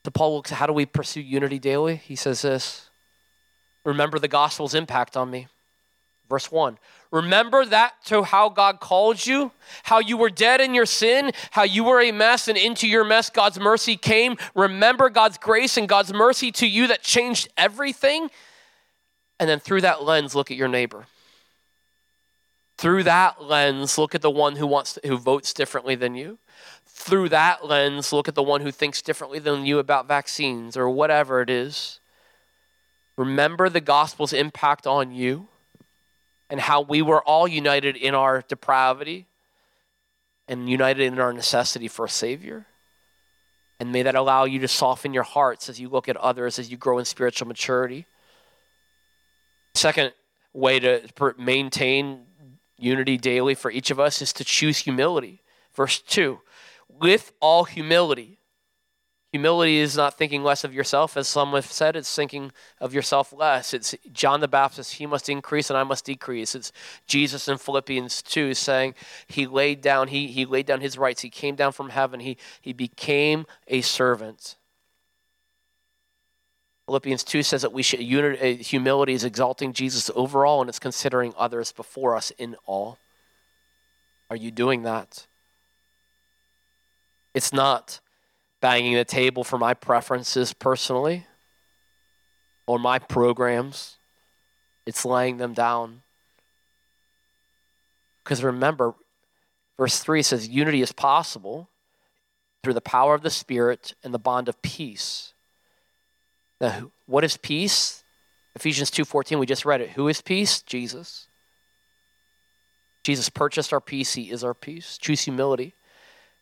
So 0.05 0.11
Paul 0.11 0.35
looks 0.35 0.51
at 0.51 0.57
how 0.57 0.67
do 0.67 0.73
we 0.73 0.85
pursue 0.85 1.21
unity 1.21 1.59
daily? 1.59 1.95
He 1.95 2.15
says 2.15 2.41
this 2.41 2.89
Remember 3.85 4.19
the 4.19 4.27
gospel's 4.27 4.73
impact 4.73 5.15
on 5.15 5.29
me. 5.29 5.47
Verse 6.29 6.51
1 6.51 6.77
Remember 7.11 7.63
that 7.65 7.93
to 8.05 8.23
how 8.23 8.49
God 8.49 8.79
called 8.79 9.25
you, 9.25 9.51
how 9.83 9.99
you 9.99 10.17
were 10.17 10.29
dead 10.29 10.61
in 10.61 10.73
your 10.73 10.85
sin, 10.85 11.31
how 11.51 11.63
you 11.63 11.83
were 11.83 12.01
a 12.01 12.11
mess, 12.11 12.47
and 12.47 12.57
into 12.57 12.87
your 12.87 13.03
mess 13.03 13.29
God's 13.29 13.59
mercy 13.59 13.95
came. 13.95 14.37
Remember 14.55 15.09
God's 15.09 15.37
grace 15.37 15.77
and 15.77 15.87
God's 15.87 16.11
mercy 16.11 16.51
to 16.53 16.67
you 16.67 16.87
that 16.87 17.03
changed 17.03 17.49
everything. 17.55 18.29
And 19.39 19.49
then 19.49 19.59
through 19.59 19.81
that 19.81 20.03
lens, 20.03 20.33
look 20.35 20.51
at 20.51 20.57
your 20.57 20.67
neighbor. 20.67 21.05
Through 22.77 23.03
that 23.03 23.41
lens, 23.41 23.97
look 23.97 24.15
at 24.15 24.21
the 24.21 24.31
one 24.31 24.55
who 24.55 24.65
wants 24.65 24.93
to, 24.93 25.07
who 25.07 25.17
votes 25.17 25.53
differently 25.53 25.95
than 25.95 26.15
you. 26.15 26.39
Through 27.03 27.29
that 27.29 27.65
lens, 27.65 28.13
look 28.13 28.29
at 28.29 28.33
the 28.33 28.41
one 28.41 28.61
who 28.61 28.71
thinks 28.71 29.01
differently 29.01 29.37
than 29.37 29.65
you 29.65 29.77
about 29.77 30.07
vaccines 30.07 30.77
or 30.77 30.89
whatever 30.89 31.41
it 31.41 31.49
is. 31.49 31.99
Remember 33.17 33.67
the 33.67 33.81
gospel's 33.81 34.31
impact 34.31 34.87
on 34.87 35.11
you 35.11 35.47
and 36.49 36.61
how 36.61 36.79
we 36.79 37.01
were 37.01 37.21
all 37.21 37.45
united 37.45 37.97
in 37.97 38.15
our 38.15 38.41
depravity 38.47 39.25
and 40.47 40.69
united 40.69 41.03
in 41.03 41.19
our 41.19 41.33
necessity 41.33 41.89
for 41.89 42.05
a 42.05 42.09
savior. 42.09 42.67
And 43.81 43.91
may 43.91 44.03
that 44.03 44.15
allow 44.15 44.45
you 44.45 44.59
to 44.59 44.69
soften 44.69 45.13
your 45.13 45.23
hearts 45.23 45.67
as 45.67 45.81
you 45.81 45.89
look 45.89 46.07
at 46.07 46.15
others, 46.15 46.57
as 46.57 46.71
you 46.71 46.77
grow 46.77 46.99
in 46.99 47.03
spiritual 47.03 47.49
maturity. 47.49 48.05
Second 49.75 50.13
way 50.53 50.79
to 50.79 51.01
maintain 51.37 52.21
unity 52.77 53.17
daily 53.17 53.55
for 53.55 53.69
each 53.69 53.91
of 53.91 53.99
us 53.99 54.21
is 54.21 54.31
to 54.31 54.45
choose 54.45 54.77
humility. 54.77 55.41
Verse 55.73 55.99
2 55.99 56.39
with 56.99 57.31
all 57.39 57.65
humility. 57.65 58.39
Humility 59.31 59.79
is 59.79 59.97
not 59.97 60.15
thinking 60.15 60.43
less 60.43 60.63
of 60.63 60.75
yourself, 60.75 61.17
as 61.17 61.27
some 61.27 61.53
have 61.53 61.65
said, 61.65 61.95
it's 61.95 62.15
thinking 62.15 62.51
of 62.79 62.93
yourself 62.93 63.33
less. 63.33 63.73
It's 63.73 63.95
John 64.11 64.41
the 64.41 64.47
Baptist, 64.47 64.93
he 64.93 65.07
must 65.07 65.27
increase 65.27 65.71
and 65.71 65.77
I 65.77 65.83
must 65.83 66.05
decrease. 66.05 66.53
It's 66.53 66.71
Jesus 67.07 67.47
in 67.47 67.57
Philippians 67.57 68.21
2 68.21 68.53
saying 68.53 68.93
he 69.25 69.47
laid 69.47 69.81
down, 69.81 70.09
he, 70.09 70.27
he 70.27 70.45
laid 70.45 70.67
down 70.67 70.81
his 70.81 70.99
rights, 70.99 71.21
he 71.23 71.31
came 71.31 71.55
down 71.55 71.71
from 71.71 71.89
heaven, 71.89 72.19
he, 72.19 72.37
he 72.61 72.73
became 72.73 73.47
a 73.67 73.81
servant. 73.81 74.55
Philippians 76.85 77.23
2 77.23 77.41
says 77.41 77.63
that 77.63 77.73
we 77.73 77.81
should 77.81 78.01
uh, 78.01 78.61
humility 78.61 79.13
is 79.13 79.23
exalting 79.23 79.73
Jesus 79.73 80.11
overall 80.13 80.61
and 80.61 80.69
it's 80.69 80.77
considering 80.77 81.33
others 81.35 81.71
before 81.71 82.15
us 82.15 82.31
in 82.37 82.55
all. 82.65 82.99
Are 84.29 84.35
you 84.35 84.51
doing 84.51 84.83
that? 84.83 85.25
It's 87.33 87.51
not 87.53 87.99
banging 88.61 88.95
the 88.95 89.05
table 89.05 89.43
for 89.43 89.57
my 89.57 89.73
preferences 89.73 90.53
personally. 90.53 91.25
or 92.65 92.79
my 92.79 92.99
programs. 92.99 93.97
It's 94.85 95.05
laying 95.05 95.37
them 95.37 95.53
down. 95.53 96.01
Because 98.23 98.43
remember, 98.43 98.93
verse 99.77 99.99
3 99.99 100.21
says 100.21 100.47
unity 100.47 100.81
is 100.81 100.91
possible 100.91 101.69
through 102.63 102.73
the 102.73 102.81
power 102.81 103.13
of 103.13 103.21
the 103.21 103.29
Spirit 103.29 103.95
and 104.03 104.13
the 104.13 104.19
bond 104.19 104.47
of 104.47 104.61
peace. 104.61 105.33
Now, 106.61 106.91
what 107.05 107.25
is 107.25 107.35
peace? 107.35 108.03
Ephesians 108.55 108.89
2:14, 108.89 109.39
we 109.39 109.45
just 109.45 109.65
read 109.65 109.81
it. 109.81 109.91
Who 109.91 110.07
is 110.07 110.21
peace? 110.21 110.61
Jesus. 110.61 111.27
Jesus 113.03 113.27
purchased 113.27 113.73
our 113.73 113.81
peace. 113.81 114.13
He 114.13 114.31
is 114.31 114.43
our 114.43 114.53
peace. 114.53 114.97
Choose 114.97 115.23
humility. 115.23 115.73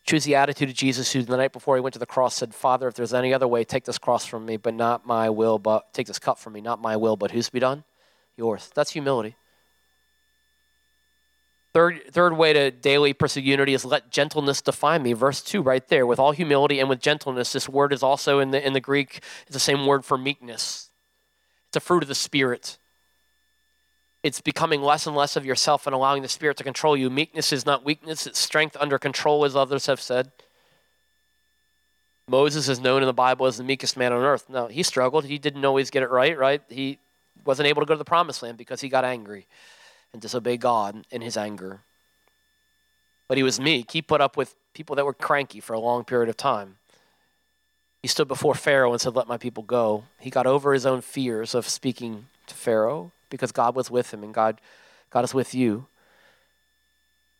Choose 0.04 0.24
the 0.24 0.36
attitude 0.36 0.70
of 0.70 0.76
Jesus, 0.76 1.12
who 1.12 1.22
the 1.22 1.38
night 1.38 1.54
before 1.54 1.76
he 1.76 1.82
went 1.82 1.94
to 1.94 2.00
the 2.00 2.06
cross 2.06 2.36
said, 2.36 2.56
Father, 2.56 2.88
if 2.88 2.96
there's 2.96 3.14
any 3.14 3.34
other 3.34 3.48
way, 3.48 3.64
take 3.64 3.86
this 3.86 3.98
cross 3.98 4.26
from 4.26 4.46
me, 4.46 4.58
but 4.58 4.74
not 4.74 5.06
my 5.06 5.30
will, 5.30 5.60
but 5.60 5.94
take 5.94 6.08
this 6.08 6.20
cup 6.20 6.40
from 6.40 6.54
me, 6.54 6.62
not 6.62 6.82
my 6.82 6.96
will, 6.96 7.16
but 7.16 7.32
whose 7.32 7.50
be 7.50 7.60
done? 7.60 7.84
Yours. 8.36 8.72
That's 8.74 8.92
humility. 8.92 9.36
Third, 11.74 12.02
third 12.12 12.36
way 12.36 12.52
to 12.52 12.72
daily 12.72 13.14
pursue 13.14 13.40
unity 13.40 13.74
is 13.74 13.86
let 13.86 14.12
gentleness 14.12 14.62
define 14.62 15.04
me. 15.04 15.14
Verse 15.14 15.42
2 15.42 15.62
right 15.62 15.88
there. 15.88 16.06
With 16.06 16.20
all 16.20 16.34
humility 16.34 16.80
and 16.80 16.90
with 16.90 17.00
gentleness, 17.00 17.54
this 17.54 17.70
word 17.70 17.94
is 17.94 18.04
also 18.04 18.40
in 18.40 18.52
the, 18.52 18.66
in 18.66 18.74
the 18.74 18.82
Greek, 18.82 19.22
it's 19.44 19.54
the 19.54 19.60
same 19.60 19.86
word 19.86 20.04
for 20.04 20.18
meekness. 20.18 20.90
It's 21.68 21.78
a 21.78 21.80
fruit 21.80 22.04
of 22.04 22.10
the 22.10 22.16
Spirit 22.16 22.78
it's 24.24 24.42
becoming 24.42 24.82
less 24.82 25.08
and 25.08 25.16
less 25.16 25.36
of 25.36 25.46
yourself 25.46 25.88
and 25.88 25.96
allowing 25.96 26.22
the 26.22 26.28
Spirit 26.28 26.58
to 26.58 26.64
control 26.64 26.96
you. 26.96 27.10
Meekness 27.10 27.52
is 27.52 27.66
not 27.66 27.84
weakness, 27.84 28.28
it's 28.28 28.40
strength 28.40 28.78
under 28.80 29.00
control, 29.00 29.46
as 29.46 29.56
others 29.56 29.88
have 29.88 30.02
said. 30.02 30.32
Moses 32.28 32.70
is 32.70 32.80
known 32.80 33.02
in 33.02 33.08
the 33.08 33.14
Bible 33.14 33.46
as 33.46 33.58
the 33.58 33.64
meekest 33.64 33.98
man 33.98 34.14
on 34.14 34.24
earth. 34.24 34.48
No, 34.48 34.68
he 34.68 34.84
struggled. 34.84 35.26
He 35.26 35.38
didn't 35.38 35.66
always 35.66 35.90
get 35.90 36.04
it 36.04 36.10
right, 36.10 36.38
right? 36.38 36.62
He 36.70 37.00
wasn't 37.44 37.68
able 37.68 37.82
to 37.82 37.86
go 37.86 37.96
to 37.96 37.98
the 37.98 38.06
promised 38.06 38.44
land 38.44 38.58
because 38.58 38.80
he 38.80 38.90
got 38.90 39.04
angry 39.04 39.48
and 40.14 40.22
disobeyed 40.22 40.62
God 40.62 41.06
in 41.10 41.22
his 41.22 41.36
anger. 41.36 41.82
But 43.28 43.38
he 43.38 43.44
was 43.44 43.60
meek. 43.60 43.92
He 43.92 44.02
put 44.02 44.22
up 44.22 44.38
with 44.38 44.56
people 44.74 44.96
that 44.96 45.06
were 45.06 45.14
cranky 45.14 45.60
for 45.60 45.74
a 45.74 45.80
long 45.80 46.06
period 46.06 46.30
of 46.30 46.38
time. 46.38 46.78
He 48.02 48.08
stood 48.08 48.28
before 48.28 48.56
Pharaoh 48.56 48.92
and 48.92 49.02
said, 49.02 49.16
Let 49.16 49.28
my 49.28 49.38
people 49.38 49.64
go. 49.64 50.06
He 50.20 50.30
got 50.30 50.48
over 50.48 50.74
his 50.74 50.86
own 50.86 51.02
fears 51.02 51.54
of 51.56 51.68
speaking 51.68 52.28
to 52.48 52.56
Pharaoh 52.56 53.12
because 53.32 53.52
God 53.52 53.76
was 53.76 53.90
with 53.90 54.14
him 54.14 54.24
and 54.24 54.32
God, 54.32 54.62
God 55.10 55.26
is 55.26 55.34
with 55.34 55.56
you. 55.56 55.88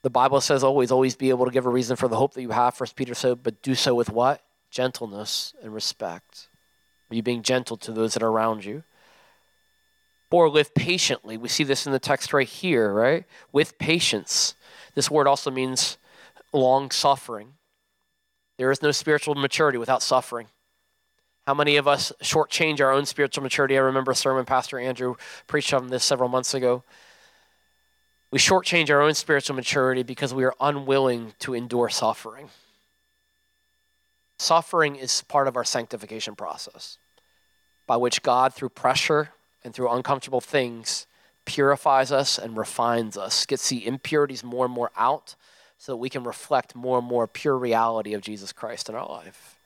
The 0.02 0.10
Bible 0.10 0.42
says 0.42 0.64
always, 0.64 0.92
always 0.92 1.16
be 1.16 1.30
able 1.30 1.46
to 1.46 1.52
give 1.52 1.68
a 1.68 1.70
reason 1.70 1.96
for 1.96 2.08
the 2.08 2.16
hope 2.16 2.34
that 2.34 2.42
you 2.42 2.50
have. 2.50 2.74
First 2.74 2.96
Peter 2.96 3.14
said, 3.14 3.44
but 3.44 3.62
do 3.62 3.76
so 3.76 3.94
with 3.94 4.10
what? 4.10 4.42
Gentleness 4.72 5.54
and 5.62 5.72
respect. 5.72 6.48
Are 7.12 7.16
you 7.16 7.22
being 7.22 7.44
gentle 7.44 7.78
to 7.78 7.92
those 7.92 8.16
that 8.16 8.24
are 8.24 8.30
around 8.30 8.66
you? 8.66 8.84
Or 10.32 10.50
live 10.50 10.74
patiently. 10.74 11.38
We 11.38 11.50
see 11.50 11.66
this 11.66 11.86
in 11.86 11.92
the 11.92 12.00
text 12.00 12.34
right 12.34 12.48
here, 12.48 12.92
right? 12.92 13.26
With 13.52 13.78
patience. 13.78 14.56
This 14.96 15.12
word 15.12 15.28
also 15.28 15.52
means 15.52 15.98
long 16.54 16.90
suffering. 16.90 17.54
There 18.58 18.72
is 18.72 18.82
no 18.82 18.92
spiritual 18.92 19.36
maturity 19.36 19.78
without 19.78 20.02
suffering. 20.02 20.48
How 21.48 21.56
many 21.56 21.78
of 21.78 21.88
us 21.88 22.12
shortchange 22.22 22.80
our 22.82 22.92
own 22.92 23.06
spiritual 23.06 23.44
maturity? 23.44 23.76
I 23.76 23.82
remember 23.82 24.12
a 24.12 24.16
sermon 24.16 24.46
Pastor 24.46 24.80
Andrew 24.80 25.16
preached 25.48 25.74
on 25.74 25.88
this 25.88 26.04
several 26.04 26.30
months 26.30 26.54
ago. 26.54 26.84
We 28.30 28.38
shortchange 28.38 28.90
our 28.90 29.02
own 29.02 29.16
spiritual 29.16 29.56
maturity 29.56 30.04
because 30.04 30.34
we 30.34 30.44
are 30.44 30.54
unwilling 30.62 31.34
to 31.40 31.54
endure 31.54 31.90
suffering. 31.90 32.50
Suffering 34.38 34.96
is 34.96 35.24
part 35.24 35.48
of 35.48 35.56
our 35.56 35.64
sanctification 35.64 36.36
process, 36.36 36.98
by 37.88 37.98
which 37.98 38.24
God, 38.24 38.54
through 38.54 38.70
pressure 38.70 39.30
and 39.64 39.74
through 39.74 39.92
uncomfortable 39.92 40.42
things, 40.42 41.08
purifies 41.46 42.12
us 42.12 42.38
and 42.38 42.56
refines 42.56 43.18
us, 43.18 43.46
gets 43.46 43.68
the 43.70 43.86
impurities 43.86 44.44
more 44.44 44.66
and 44.66 44.74
more 44.74 44.92
out 44.96 45.36
so 45.78 45.92
that 45.92 45.98
we 45.98 46.10
can 46.10 46.24
reflect 46.24 46.76
more 46.76 47.00
and 47.00 47.08
more 47.08 47.28
pure 47.28 47.58
reality 47.58 48.14
of 48.14 48.22
Jesus 48.22 48.54
Christ 48.54 48.88
in 48.90 48.96
our 48.96 49.08
life. 49.08 49.58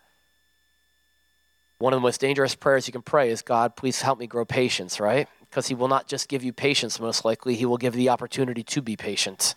One 1.78 1.94
of 1.94 1.98
the 1.98 2.02
most 2.02 2.22
dangerous 2.22 2.56
prayers 2.56 2.88
you 2.88 2.94
can 2.94 3.02
pray 3.02 3.30
is, 3.30 3.42
God, 3.42 3.76
please 3.76 4.02
help 4.02 4.18
me 4.18 4.28
grow 4.28 4.46
patience, 4.46 5.00
right? 5.00 5.28
Because 5.42 5.68
He 5.68 5.76
will 5.76 5.88
not 5.88 6.08
just 6.08 6.30
give 6.30 6.44
you 6.44 6.54
patience, 6.54 7.00
most 7.00 7.26
likely, 7.26 7.56
He 7.56 7.66
will 7.66 7.78
give 7.78 7.96
you 7.96 8.00
the 8.00 8.10
opportunity 8.10 8.64
to 8.64 8.82
be 8.82 8.96
patient. 8.96 9.56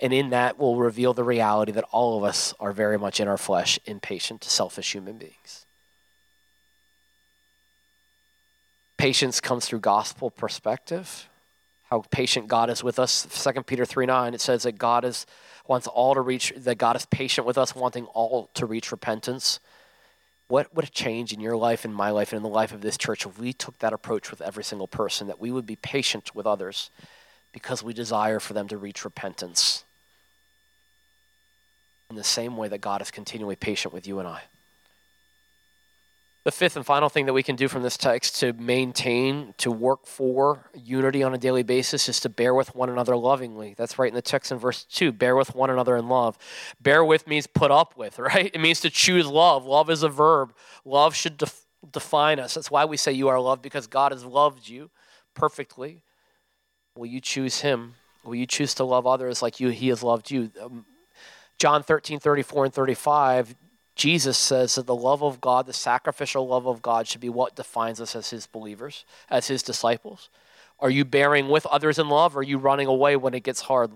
And 0.00 0.12
in 0.12 0.30
that 0.30 0.58
will 0.58 0.76
reveal 0.76 1.12
the 1.12 1.24
reality 1.24 1.72
that 1.72 1.84
all 1.90 2.16
of 2.16 2.24
us 2.24 2.54
are 2.58 2.72
very 2.72 2.98
much 2.98 3.20
in 3.20 3.28
our 3.28 3.36
flesh, 3.36 3.78
impatient, 3.84 4.44
selfish 4.44 4.92
human 4.94 5.18
beings. 5.18 5.66
Patience 8.96 9.40
comes 9.40 9.66
through 9.66 9.80
gospel 9.80 10.30
perspective. 10.30 11.28
How 11.90 12.02
patient 12.10 12.48
God 12.48 12.68
is 12.68 12.82
with 12.82 12.98
us. 12.98 13.26
2 13.54 13.62
Peter 13.62 13.84
3 13.84 14.06
9, 14.06 14.34
it 14.34 14.40
says 14.40 14.64
that 14.64 14.78
God 14.78 15.04
is 15.04 15.26
wants 15.66 15.86
all 15.86 16.14
to 16.14 16.20
reach 16.20 16.52
that 16.56 16.78
God 16.78 16.96
is 16.96 17.06
patient 17.06 17.46
with 17.46 17.58
us, 17.58 17.76
wanting 17.76 18.06
all 18.06 18.50
to 18.54 18.66
reach 18.66 18.90
repentance. 18.90 19.60
What 20.48 20.74
would 20.74 20.90
change 20.92 21.32
in 21.32 21.40
your 21.40 21.56
life 21.56 21.84
and 21.84 21.94
my 21.94 22.10
life 22.10 22.32
and 22.32 22.38
in 22.38 22.42
the 22.42 22.48
life 22.48 22.72
of 22.72 22.80
this 22.80 22.96
church 22.96 23.26
if 23.26 23.38
we 23.38 23.52
took 23.52 23.78
that 23.78 23.92
approach 23.92 24.30
with 24.30 24.40
every 24.40 24.64
single 24.64 24.88
person, 24.88 25.26
that 25.26 25.38
we 25.38 25.52
would 25.52 25.66
be 25.66 25.76
patient 25.76 26.34
with 26.34 26.46
others 26.46 26.90
because 27.52 27.82
we 27.82 27.92
desire 27.92 28.40
for 28.40 28.54
them 28.54 28.66
to 28.68 28.78
reach 28.78 29.04
repentance? 29.04 29.84
In 32.08 32.16
the 32.16 32.24
same 32.24 32.56
way 32.56 32.68
that 32.68 32.80
God 32.80 33.02
is 33.02 33.10
continually 33.10 33.56
patient 33.56 33.92
with 33.92 34.06
you 34.06 34.18
and 34.18 34.26
I. 34.26 34.42
The 36.48 36.52
fifth 36.52 36.76
and 36.76 36.86
final 36.86 37.10
thing 37.10 37.26
that 37.26 37.34
we 37.34 37.42
can 37.42 37.56
do 37.56 37.68
from 37.68 37.82
this 37.82 37.98
text 37.98 38.40
to 38.40 38.54
maintain, 38.54 39.52
to 39.58 39.70
work 39.70 40.06
for 40.06 40.70
unity 40.74 41.22
on 41.22 41.34
a 41.34 41.36
daily 41.36 41.62
basis 41.62 42.08
is 42.08 42.20
to 42.20 42.30
bear 42.30 42.54
with 42.54 42.74
one 42.74 42.88
another 42.88 43.16
lovingly. 43.16 43.74
That's 43.76 43.98
right 43.98 44.08
in 44.08 44.14
the 44.14 44.22
text 44.22 44.50
in 44.50 44.56
verse 44.56 44.84
2. 44.84 45.12
Bear 45.12 45.36
with 45.36 45.54
one 45.54 45.68
another 45.68 45.94
in 45.94 46.08
love. 46.08 46.38
Bear 46.80 47.04
with 47.04 47.26
means 47.26 47.46
put 47.46 47.70
up 47.70 47.98
with, 47.98 48.18
right? 48.18 48.50
It 48.54 48.62
means 48.62 48.80
to 48.80 48.88
choose 48.88 49.26
love. 49.26 49.66
Love 49.66 49.90
is 49.90 50.02
a 50.02 50.08
verb. 50.08 50.54
Love 50.86 51.14
should 51.14 51.36
def- 51.36 51.66
define 51.92 52.38
us. 52.38 52.54
That's 52.54 52.70
why 52.70 52.86
we 52.86 52.96
say 52.96 53.12
you 53.12 53.28
are 53.28 53.38
loved, 53.38 53.60
because 53.60 53.86
God 53.86 54.12
has 54.12 54.24
loved 54.24 54.70
you 54.70 54.88
perfectly. 55.34 56.02
Will 56.96 57.04
you 57.04 57.20
choose 57.20 57.60
Him? 57.60 57.96
Will 58.24 58.36
you 58.36 58.46
choose 58.46 58.72
to 58.76 58.84
love 58.84 59.06
others 59.06 59.42
like 59.42 59.60
you, 59.60 59.68
He 59.68 59.88
has 59.88 60.02
loved 60.02 60.30
you? 60.30 60.50
Um, 60.62 60.86
John 61.58 61.82
13, 61.82 62.18
34, 62.18 62.64
and 62.64 62.72
35 62.72 63.54
Jesus 63.98 64.38
says 64.38 64.76
that 64.76 64.86
the 64.86 64.94
love 64.94 65.22
of 65.22 65.40
God, 65.40 65.66
the 65.66 65.74
sacrificial 65.74 66.46
love 66.46 66.66
of 66.66 66.80
God, 66.80 67.06
should 67.06 67.20
be 67.20 67.28
what 67.28 67.56
defines 67.56 68.00
us 68.00 68.16
as 68.16 68.30
his 68.30 68.46
believers, 68.46 69.04
as 69.28 69.48
his 69.48 69.62
disciples. 69.62 70.30
Are 70.80 70.88
you 70.88 71.04
bearing 71.04 71.48
with 71.48 71.66
others 71.66 71.98
in 71.98 72.08
love? 72.08 72.36
Or 72.36 72.40
are 72.40 72.42
you 72.44 72.58
running 72.58 72.86
away 72.86 73.16
when 73.16 73.34
it 73.34 73.42
gets 73.42 73.62
hard? 73.62 73.90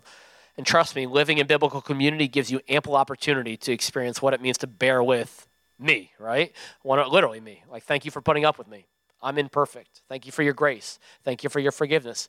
And 0.56 0.66
trust 0.66 0.96
me, 0.96 1.06
living 1.06 1.38
in 1.38 1.46
biblical 1.46 1.80
community 1.80 2.28
gives 2.28 2.50
you 2.50 2.60
ample 2.68 2.96
opportunity 2.96 3.56
to 3.58 3.72
experience 3.72 4.20
what 4.20 4.34
it 4.34 4.42
means 4.42 4.58
to 4.58 4.66
bear 4.66 5.02
with 5.02 5.46
me, 5.78 6.10
right? 6.18 6.52
Literally 6.84 7.40
me. 7.40 7.62
Like, 7.70 7.84
thank 7.84 8.04
you 8.04 8.10
for 8.10 8.20
putting 8.20 8.44
up 8.44 8.58
with 8.58 8.68
me. 8.68 8.86
I'm 9.22 9.38
imperfect. 9.38 10.02
Thank 10.08 10.26
you 10.26 10.32
for 10.32 10.42
your 10.42 10.52
grace. 10.52 10.98
Thank 11.22 11.44
you 11.44 11.48
for 11.48 11.60
your 11.60 11.72
forgiveness. 11.72 12.28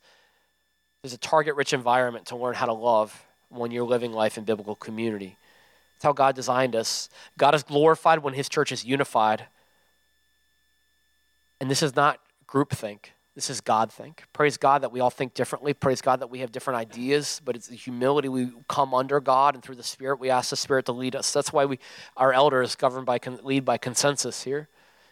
There's 1.02 1.14
a 1.14 1.18
target 1.18 1.56
rich 1.56 1.74
environment 1.74 2.28
to 2.28 2.36
learn 2.36 2.54
how 2.54 2.68
to 2.68 2.74
love 2.74 3.26
when 3.50 3.72
you're 3.72 3.84
living 3.84 4.14
life 4.14 4.38
in 4.38 4.44
biblical 4.44 4.76
community. 4.76 5.38
It's 6.04 6.06
how 6.06 6.12
God 6.12 6.36
designed 6.36 6.76
us. 6.76 7.08
God 7.38 7.56
is 7.56 7.64
glorified 7.64 8.20
when 8.20 8.34
his 8.34 8.50
church 8.50 8.74
is 8.74 8.84
unified. 8.84 9.46
And 11.62 11.72
this 11.72 11.82
is 11.82 11.96
not 11.96 12.20
groupthink. 12.46 13.12
This 13.36 13.50
is 13.50 13.62
God 13.62 13.90
think. 13.90 14.26
Praise 14.34 14.58
God 14.58 14.82
that 14.82 14.92
we 14.92 15.00
all 15.00 15.10
think 15.10 15.34
differently. 15.34 15.74
Praise 15.74 16.02
God 16.02 16.20
that 16.20 16.30
we 16.30 16.40
have 16.40 16.52
different 16.52 16.78
ideas, 16.78 17.40
but 17.46 17.56
it's 17.56 17.70
the 17.70 17.78
humility 17.78 18.28
we 18.28 18.52
come 18.68 18.94
under 18.94 19.22
God 19.22 19.56
and 19.56 19.64
through 19.64 19.76
the 19.76 19.82
Spirit 19.82 20.20
we 20.20 20.30
ask 20.30 20.50
the 20.50 20.58
Spirit 20.58 20.88
to 20.88 20.92
lead 20.92 21.16
us. 21.16 21.32
That's 21.32 21.54
why 21.54 21.64
we 21.64 21.80
our 22.18 22.34
elders 22.34 22.76
govern 22.76 23.06
by 23.06 23.18
lead 23.42 23.64
by 23.64 23.78
consensus 23.78 24.44
here, 24.44 24.68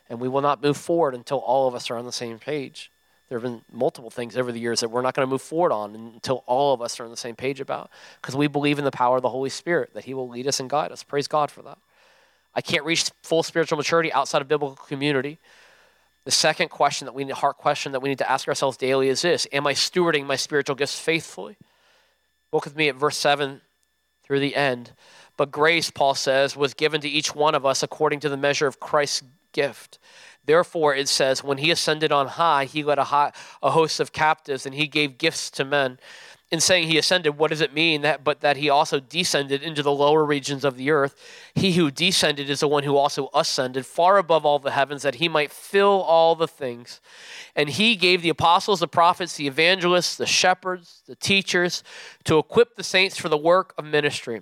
and 0.10 0.20
we 0.20 0.28
will 0.28 0.42
not 0.42 0.62
move 0.62 0.76
forward 0.76 1.16
until 1.16 1.38
all 1.38 1.70
of 1.70 1.74
us 1.74 1.90
are 1.90 1.96
on 1.96 2.04
the 2.04 2.12
same 2.12 2.38
page. 2.38 2.91
There 3.32 3.40
have 3.40 3.50
been 3.50 3.62
multiple 3.72 4.10
things 4.10 4.36
over 4.36 4.52
the 4.52 4.60
years 4.60 4.82
that 4.82 4.90
we're 4.90 5.02
not 5.02 5.14
going 5.14 5.26
to 5.26 5.30
move 5.30 5.42
forward 5.42 5.72
on 5.72 5.96
until 5.96 6.44
all 6.48 6.74
of 6.74 6.82
us 6.82 7.00
are 7.00 7.06
on 7.06 7.12
the 7.12 7.16
same 7.16 7.38
page 7.38 7.62
about 7.62 7.90
because 8.22 8.36
we 8.36 8.48
believe 8.48 8.78
in 8.78 8.84
the 8.84 8.92
power 8.92 9.16
of 9.16 9.22
the 9.22 9.30
Holy 9.30 9.50
Spirit, 9.50 9.94
that 9.94 10.04
He 10.04 10.14
will 10.14 10.28
lead 10.28 10.48
us 10.48 10.60
and 10.60 10.70
guide 10.70 10.92
us. 10.92 11.02
Praise 11.02 11.30
God 11.30 11.50
for 11.50 11.62
that. 11.62 11.78
I 12.54 12.60
can't 12.60 12.84
reach 12.84 13.10
full 13.24 13.42
spiritual 13.42 13.78
maturity 13.78 14.12
outside 14.12 14.42
of 14.42 14.50
biblical 14.50 14.76
community. 14.76 15.40
The 16.26 16.32
second 16.32 16.72
question 16.72 17.06
that 17.06 17.14
we 17.14 17.24
need, 17.24 17.32
heart 17.32 17.56
question 17.56 17.94
that 17.94 18.02
we 18.02 18.10
need 18.10 18.18
to 18.18 18.30
ask 18.30 18.50
ourselves 18.50 18.76
daily 18.76 19.08
is 19.08 19.22
this 19.22 19.48
Am 19.54 19.66
I 19.66 19.76
stewarding 19.76 20.26
my 20.26 20.36
spiritual 20.36 20.76
gifts 20.76 21.00
faithfully? 21.00 21.56
Look 22.52 22.66
with 22.66 22.76
me 22.76 22.90
at 22.90 22.96
verse 22.96 23.16
7 23.16 23.62
through 24.24 24.42
the 24.42 24.58
end. 24.58 24.92
But 25.38 25.52
grace, 25.52 25.90
Paul 25.90 26.16
says, 26.16 26.58
was 26.58 26.74
given 26.74 27.00
to 27.00 27.08
each 27.08 27.34
one 27.34 27.56
of 27.56 27.66
us 27.66 27.82
according 27.82 28.20
to 28.20 28.30
the 28.30 28.36
measure 28.36 28.68
of 28.68 28.82
Christ's 28.82 29.24
gift. 29.54 30.00
Therefore, 30.46 30.96
it 30.96 31.08
says, 31.08 31.44
when 31.44 31.60
he 31.60 31.72
ascended 31.72 32.12
on 32.12 32.28
high, 32.28 32.66
he 32.66 32.84
led 32.84 32.98
a, 32.98 33.06
high, 33.06 33.32
a 33.62 33.72
host 33.72 34.00
of 34.00 34.12
captives 34.12 34.66
and 34.66 34.76
he 34.76 34.88
gave 34.88 35.18
gifts 35.18 35.50
to 35.52 35.64
men. 35.64 36.00
in 36.52 36.60
saying 36.60 36.88
he 36.88 36.98
ascended, 36.98 37.38
what 37.38 37.50
does 37.50 37.62
it 37.62 37.74
mean 37.74 38.02
that 38.02 38.26
but 38.26 38.42
that 38.42 38.58
he 38.58 38.70
also 38.70 39.00
descended 39.00 39.64
into 39.64 39.82
the 39.82 39.92
lower 39.92 40.26
regions 40.26 40.66
of 40.66 40.76
the 40.76 40.92
earth? 40.92 41.16
He 41.56 41.74
who 41.74 41.90
descended 41.90 42.50
is 42.50 42.60
the 42.60 42.68
one 42.68 42.84
who 42.84 42.98
also 42.98 43.30
ascended 43.34 43.86
far 43.86 44.18
above 44.18 44.46
all 44.46 44.60
the 44.60 44.72
heavens 44.72 45.02
that 45.04 45.16
he 45.16 45.30
might 45.30 45.52
fill 45.52 46.02
all 46.02 46.36
the 46.36 46.50
things. 46.50 47.00
And 47.56 47.70
he 47.70 47.96
gave 47.96 48.22
the 48.22 48.30
apostles, 48.30 48.82
the 48.82 48.88
prophets, 48.88 49.38
the 49.38 49.48
evangelists, 49.48 50.18
the 50.18 50.26
shepherds, 50.26 51.04
the 51.08 51.16
teachers 51.16 51.84
to 52.26 52.38
equip 52.38 52.76
the 52.76 52.84
saints 52.84 53.18
for 53.18 53.30
the 53.30 53.38
work 53.38 53.74
of 53.78 53.86
ministry, 53.86 54.42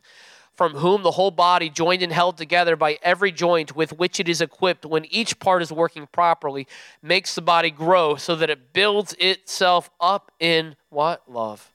from 0.55 0.73
whom 0.73 1.03
the 1.03 1.11
whole 1.11 1.31
body, 1.31 1.69
joined 1.69 2.03
and 2.03 2.11
held 2.11 2.37
together 2.37 2.75
by 2.75 2.99
every 3.01 3.31
joint 3.31 3.75
with 3.75 3.93
which 3.93 4.19
it 4.19 4.27
is 4.27 4.41
equipped, 4.41 4.85
when 4.85 5.05
each 5.05 5.39
part 5.39 5.61
is 5.61 5.71
working 5.71 6.07
properly, 6.11 6.67
makes 7.01 7.35
the 7.35 7.41
body 7.41 7.71
grow 7.71 8.15
so 8.15 8.35
that 8.35 8.49
it 8.49 8.73
builds 8.73 9.15
itself 9.19 9.89
up 9.99 10.31
in 10.39 10.75
what? 10.89 11.23
Love. 11.31 11.71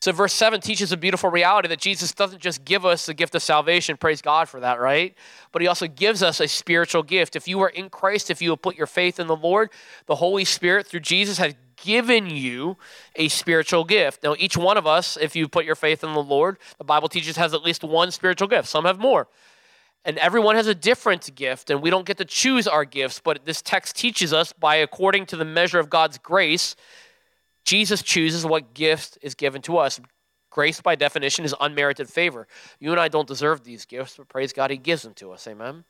So, 0.00 0.12
verse 0.12 0.32
7 0.32 0.62
teaches 0.62 0.92
a 0.92 0.96
beautiful 0.96 1.28
reality 1.28 1.68
that 1.68 1.78
Jesus 1.78 2.12
doesn't 2.12 2.40
just 2.40 2.64
give 2.64 2.86
us 2.86 3.04
the 3.04 3.12
gift 3.12 3.34
of 3.34 3.42
salvation, 3.42 3.98
praise 3.98 4.22
God 4.22 4.48
for 4.48 4.60
that, 4.60 4.80
right? 4.80 5.14
But 5.52 5.60
he 5.60 5.68
also 5.68 5.86
gives 5.86 6.22
us 6.22 6.40
a 6.40 6.48
spiritual 6.48 7.02
gift. 7.02 7.36
If 7.36 7.46
you 7.46 7.60
are 7.60 7.68
in 7.68 7.90
Christ, 7.90 8.30
if 8.30 8.40
you 8.40 8.48
have 8.50 8.62
put 8.62 8.76
your 8.76 8.86
faith 8.86 9.20
in 9.20 9.26
the 9.26 9.36
Lord, 9.36 9.68
the 10.06 10.14
Holy 10.14 10.46
Spirit 10.46 10.86
through 10.86 11.00
Jesus 11.00 11.36
has 11.36 11.54
given 11.82 12.30
you 12.30 12.76
a 13.16 13.28
spiritual 13.28 13.84
gift. 13.84 14.22
Now, 14.22 14.34
each 14.38 14.56
one 14.56 14.76
of 14.76 14.86
us, 14.86 15.16
if 15.16 15.34
you 15.34 15.48
put 15.48 15.64
your 15.64 15.74
faith 15.74 16.04
in 16.04 16.12
the 16.12 16.22
Lord, 16.22 16.58
the 16.78 16.84
Bible 16.84 17.08
teaches 17.08 17.36
has 17.36 17.54
at 17.54 17.62
least 17.62 17.84
one 17.84 18.10
spiritual 18.10 18.48
gift. 18.48 18.68
Some 18.68 18.84
have 18.84 18.98
more. 18.98 19.28
And 20.04 20.16
everyone 20.18 20.56
has 20.56 20.66
a 20.66 20.74
different 20.74 21.34
gift, 21.34 21.68
and 21.68 21.82
we 21.82 21.90
don't 21.90 22.06
get 22.06 22.16
to 22.18 22.24
choose 22.24 22.66
our 22.66 22.84
gifts, 22.84 23.20
but 23.22 23.44
this 23.44 23.60
text 23.60 23.96
teaches 23.96 24.32
us 24.32 24.52
by 24.52 24.76
according 24.76 25.26
to 25.26 25.36
the 25.36 25.44
measure 25.44 25.78
of 25.78 25.90
God's 25.90 26.16
grace 26.16 26.74
Jesus 27.64 28.02
chooses 28.02 28.44
what 28.44 28.74
gift 28.74 29.18
is 29.22 29.34
given 29.34 29.62
to 29.62 29.78
us. 29.78 30.00
Grace, 30.50 30.80
by 30.80 30.96
definition, 30.96 31.44
is 31.44 31.54
unmerited 31.60 32.08
favor. 32.08 32.48
You 32.80 32.90
and 32.90 33.00
I 33.00 33.08
don't 33.08 33.28
deserve 33.28 33.62
these 33.62 33.84
gifts, 33.84 34.16
but 34.16 34.28
praise 34.28 34.52
God, 34.52 34.70
He 34.70 34.76
gives 34.76 35.02
them 35.02 35.14
to 35.14 35.32
us. 35.32 35.46
Amen. 35.46 35.84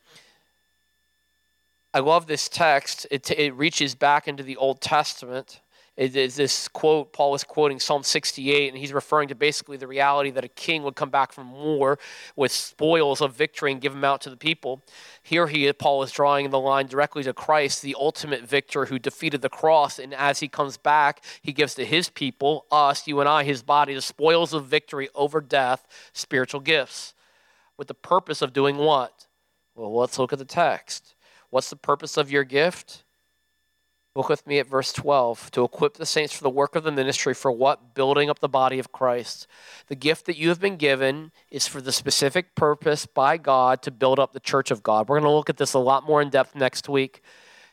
I 1.95 2.01
love 2.01 2.27
this 2.27 2.49
text. 2.49 3.07
It, 3.11 3.31
it 3.31 3.55
reaches 3.55 3.95
back 3.95 4.29
into 4.29 4.43
the 4.43 4.57
Old 4.57 4.81
Testament 4.81 5.61
is, 6.01 6.17
is 6.17 6.35
this 6.35 6.67
quote 6.67 7.13
Paul 7.13 7.35
is 7.35 7.45
quoting 7.45 7.79
Psalm 7.79 8.03
68, 8.03 8.71
and 8.71 8.79
he's 8.79 8.95
referring 8.95 9.29
to 9.29 9.35
basically 9.35 9.77
the 9.77 9.87
reality 9.87 10.31
that 10.31 10.45
a 10.45 10.49
king 10.49 10.83
would 10.83 10.97
come 10.97 11.11
back 11.11 11.31
from 11.31 11.53
war 11.53 11.99
with 12.35 12.53
spoils 12.53 13.21
of 13.21 13.35
victory 13.35 13.71
and 13.71 13.83
give 13.83 13.93
them 13.93 14.03
out 14.03 14.23
to 14.23 14.31
the 14.31 14.37
people. 14.37 14.83
Here 15.23 15.47
he 15.47 15.71
Paul 15.75 16.03
is 16.03 16.11
drawing 16.11 16.49
the 16.49 16.59
line 16.59 16.87
directly 16.87 17.23
to 17.25 17.35
Christ, 17.35 17.83
the 17.83 17.95
ultimate 18.01 18.43
victor 18.43 18.87
who 18.87 18.99
defeated 18.99 19.43
the 19.43 19.51
cross, 19.51 19.99
and 19.99 20.15
as 20.15 20.41
he 20.41 20.49
comes 20.49 20.79
back, 20.79 21.23
he 21.43 21.53
gives 21.53 21.75
to 21.75 21.85
his 21.85 22.09
people, 22.09 22.65
us, 22.73 23.07
you 23.07 23.21
and 23.21 23.29
I, 23.29 23.45
his 23.45 23.63
body, 23.63 23.93
the 23.95 24.01
spoils 24.01 24.55
of 24.55 24.65
victory 24.65 25.11
over 25.15 25.43
death, 25.43 25.87
spiritual 26.15 26.61
gifts, 26.61 27.13
with 27.77 27.89
the 27.89 27.95
purpose 27.95 28.41
of 28.41 28.55
doing 28.55 28.79
what? 28.79 29.27
Well, 29.75 29.95
let's 29.95 30.19
look 30.19 30.33
at 30.33 30.39
the 30.39 30.47
text. 30.47 31.15
What's 31.51 31.69
the 31.69 31.77
purpose 31.77 32.17
of 32.17 32.31
your 32.31 32.45
gift? 32.45 33.05
Look 34.17 34.29
with 34.29 34.45
me 34.45 34.59
at 34.59 34.67
verse 34.67 34.93
12. 34.93 35.53
To 35.53 35.63
equip 35.63 35.95
the 35.95 36.07
saints 36.07 36.33
for 36.33 36.43
the 36.43 36.51
work 36.51 36.75
of 36.75 36.83
the 36.83 36.91
ministry, 36.91 37.33
for 37.33 37.53
what? 37.53 37.95
Building 37.95 38.29
up 38.29 38.41
the 38.41 38.49
body 38.49 38.81
of 38.81 38.91
Christ. 38.91 39.47
The 39.87 39.95
gift 39.95 40.27
that 40.27 40.37
you 40.37 40.49
have 40.49 40.61
been 40.61 40.77
given 40.77 41.31
is 41.51 41.69
for 41.69 41.81
the 41.81 41.93
specific 41.93 42.57
purpose 42.57 43.07
by 43.07 43.37
God 43.37 43.83
to 43.83 43.93
build 43.93 44.19
up 44.19 44.33
the 44.33 44.41
church 44.41 44.73
of 44.73 44.83
God. 44.83 45.09
We're 45.09 45.21
going 45.21 45.31
to 45.31 45.37
look 45.37 45.49
at 45.51 45.59
this 45.59 45.75
a 45.75 45.79
lot 45.79 46.05
more 46.05 46.21
in 46.21 46.29
depth 46.29 46.57
next 46.57 46.89
week. 46.89 47.23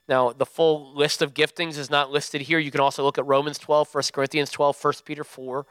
Now, 0.08 0.32
the 0.32 0.46
full 0.46 0.94
list 0.94 1.24
of 1.24 1.34
giftings 1.34 1.78
is 1.78 1.90
not 1.90 2.12
listed 2.12 2.42
here. 2.42 2.60
You 2.60 2.72
can 2.72 2.82
also 2.82 3.04
look 3.04 3.18
at 3.18 3.26
Romans 3.26 3.58
12, 3.58 3.94
1 3.94 4.04
Corinthians 4.14 4.52
12, 4.52 4.78
1 4.82 4.94
Peter 5.06 5.24
4. 5.24 5.66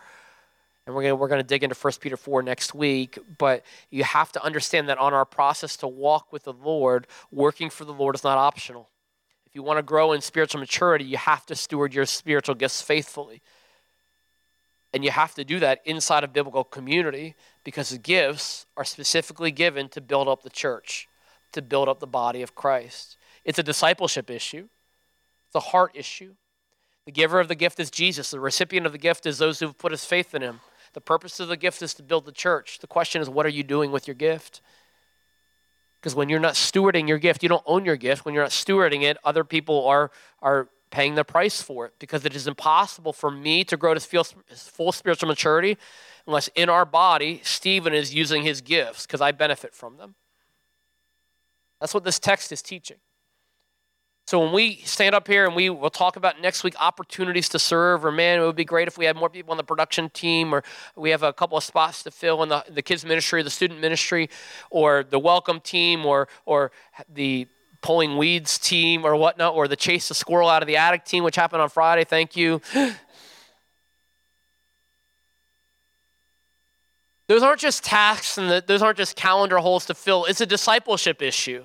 And 0.86 0.94
we're 0.94 1.02
going 1.02 1.18
we're 1.18 1.28
going 1.28 1.40
to 1.40 1.46
dig 1.46 1.62
into 1.62 1.76
1 1.76 1.92
Peter 2.00 2.16
4 2.16 2.42
next 2.42 2.74
week. 2.74 3.18
But 3.38 3.64
you 3.90 4.02
have 4.02 4.32
to 4.32 4.42
understand 4.42 4.88
that 4.88 4.98
on 4.98 5.14
our 5.14 5.24
process 5.24 5.76
to 5.78 5.88
walk 5.88 6.32
with 6.32 6.42
the 6.42 6.52
Lord, 6.52 7.06
working 7.30 7.70
for 7.70 7.84
the 7.84 7.94
Lord 7.94 8.16
is 8.16 8.24
not 8.24 8.36
optional 8.36 8.88
you 9.56 9.62
want 9.62 9.78
to 9.78 9.82
grow 9.82 10.12
in 10.12 10.20
spiritual 10.20 10.60
maturity, 10.60 11.04
you 11.04 11.16
have 11.16 11.46
to 11.46 11.56
steward 11.56 11.94
your 11.94 12.04
spiritual 12.04 12.54
gifts 12.54 12.82
faithfully. 12.82 13.40
And 14.92 15.02
you 15.02 15.10
have 15.10 15.34
to 15.34 15.44
do 15.44 15.58
that 15.60 15.80
inside 15.86 16.24
a 16.24 16.28
biblical 16.28 16.62
community 16.62 17.34
because 17.64 17.88
the 17.88 17.98
gifts 17.98 18.66
are 18.76 18.84
specifically 18.84 19.50
given 19.50 19.88
to 19.88 20.00
build 20.00 20.28
up 20.28 20.42
the 20.42 20.50
church, 20.50 21.08
to 21.52 21.62
build 21.62 21.88
up 21.88 22.00
the 22.00 22.06
body 22.06 22.42
of 22.42 22.54
Christ. 22.54 23.16
It's 23.44 23.58
a 23.58 23.62
discipleship 23.62 24.30
issue, 24.30 24.68
it's 25.46 25.54
a 25.54 25.70
heart 25.70 25.92
issue. 25.94 26.34
The 27.06 27.12
giver 27.12 27.40
of 27.40 27.48
the 27.48 27.54
gift 27.54 27.80
is 27.80 27.90
Jesus, 27.90 28.30
the 28.30 28.40
recipient 28.40 28.84
of 28.84 28.92
the 28.92 28.98
gift 28.98 29.26
is 29.26 29.38
those 29.38 29.60
who've 29.60 29.78
put 29.78 29.92
his 29.92 30.04
faith 30.04 30.34
in 30.34 30.42
him. 30.42 30.60
The 30.92 31.00
purpose 31.00 31.40
of 31.40 31.48
the 31.48 31.56
gift 31.56 31.80
is 31.80 31.94
to 31.94 32.02
build 32.02 32.26
the 32.26 32.32
church. 32.32 32.80
The 32.80 32.86
question 32.86 33.22
is, 33.22 33.30
what 33.30 33.46
are 33.46 33.50
you 33.50 33.62
doing 33.62 33.90
with 33.90 34.06
your 34.06 34.14
gift? 34.14 34.60
Because 36.06 36.14
when 36.14 36.28
you're 36.28 36.38
not 36.38 36.54
stewarding 36.54 37.08
your 37.08 37.18
gift, 37.18 37.42
you 37.42 37.48
don't 37.48 37.64
own 37.66 37.84
your 37.84 37.96
gift. 37.96 38.24
When 38.24 38.32
you're 38.32 38.44
not 38.44 38.52
stewarding 38.52 39.02
it, 39.02 39.16
other 39.24 39.42
people 39.42 39.88
are, 39.88 40.12
are 40.40 40.68
paying 40.88 41.16
the 41.16 41.24
price 41.24 41.60
for 41.60 41.84
it 41.84 41.94
because 41.98 42.24
it 42.24 42.36
is 42.36 42.46
impossible 42.46 43.12
for 43.12 43.28
me 43.28 43.64
to 43.64 43.76
grow 43.76 43.92
to 43.92 43.98
feel 43.98 44.22
full 44.22 44.92
spiritual 44.92 45.26
maturity 45.26 45.76
unless 46.24 46.46
in 46.54 46.68
our 46.68 46.84
body, 46.84 47.40
Stephen 47.42 47.92
is 47.92 48.14
using 48.14 48.44
his 48.44 48.60
gifts 48.60 49.04
because 49.04 49.20
I 49.20 49.32
benefit 49.32 49.74
from 49.74 49.96
them. 49.96 50.14
That's 51.80 51.92
what 51.92 52.04
this 52.04 52.20
text 52.20 52.52
is 52.52 52.62
teaching. 52.62 52.98
So 54.28 54.40
when 54.40 54.52
we 54.52 54.82
stand 54.84 55.14
up 55.14 55.28
here 55.28 55.46
and 55.46 55.54
we 55.54 55.70
will 55.70 55.88
talk 55.88 56.16
about 56.16 56.40
next 56.40 56.64
week 56.64 56.74
opportunities 56.80 57.48
to 57.50 57.60
serve, 57.60 58.04
or 58.04 58.10
man, 58.10 58.40
it 58.40 58.44
would 58.44 58.56
be 58.56 58.64
great 58.64 58.88
if 58.88 58.98
we 58.98 59.04
had 59.04 59.14
more 59.14 59.30
people 59.30 59.52
on 59.52 59.56
the 59.56 59.62
production 59.62 60.10
team, 60.10 60.52
or 60.52 60.64
we 60.96 61.10
have 61.10 61.22
a 61.22 61.32
couple 61.32 61.56
of 61.56 61.62
spots 61.62 62.02
to 62.02 62.10
fill 62.10 62.42
in 62.42 62.48
the, 62.48 62.64
the 62.68 62.82
kids 62.82 63.04
ministry, 63.04 63.44
the 63.44 63.50
student 63.50 63.80
ministry, 63.80 64.28
or 64.68 65.04
the 65.04 65.20
welcome 65.20 65.60
team, 65.60 66.04
or 66.04 66.26
or 66.44 66.72
the 67.08 67.46
pulling 67.82 68.16
weeds 68.16 68.58
team, 68.58 69.06
or 69.06 69.14
whatnot, 69.14 69.54
or 69.54 69.68
the 69.68 69.76
chase 69.76 70.08
the 70.08 70.14
squirrel 70.14 70.48
out 70.48 70.60
of 70.60 70.66
the 70.66 70.76
attic 70.76 71.04
team, 71.04 71.22
which 71.22 71.36
happened 71.36 71.62
on 71.62 71.68
Friday. 71.68 72.02
Thank 72.02 72.36
you. 72.36 72.60
Those 77.28 77.44
aren't 77.44 77.60
just 77.60 77.84
tasks 77.84 78.38
and 78.38 78.48
the, 78.48 78.62
those 78.64 78.82
aren't 78.82 78.98
just 78.98 79.16
calendar 79.16 79.58
holes 79.58 79.86
to 79.86 79.94
fill. 79.94 80.26
It's 80.26 80.40
a 80.40 80.46
discipleship 80.46 81.20
issue. 81.20 81.64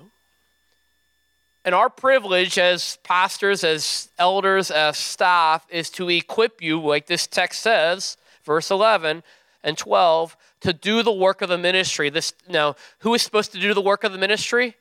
And 1.64 1.74
our 1.74 1.88
privilege 1.88 2.58
as 2.58 2.98
pastors, 3.04 3.62
as 3.62 4.08
elders, 4.18 4.70
as 4.70 4.96
staff 4.96 5.64
is 5.70 5.90
to 5.90 6.08
equip 6.08 6.60
you, 6.60 6.80
like 6.80 7.06
this 7.06 7.26
text 7.26 7.62
says, 7.62 8.16
verse 8.44 8.70
11 8.70 9.22
and 9.62 9.78
12, 9.78 10.36
to 10.62 10.72
do 10.72 11.02
the 11.02 11.12
work 11.12 11.40
of 11.40 11.48
the 11.48 11.58
ministry. 11.58 12.10
This 12.10 12.32
now, 12.48 12.74
who 13.00 13.14
is 13.14 13.22
supposed 13.22 13.52
to 13.52 13.60
do 13.60 13.74
the 13.74 13.80
work 13.80 14.02
of 14.02 14.12
the 14.12 14.18
ministry? 14.18 14.74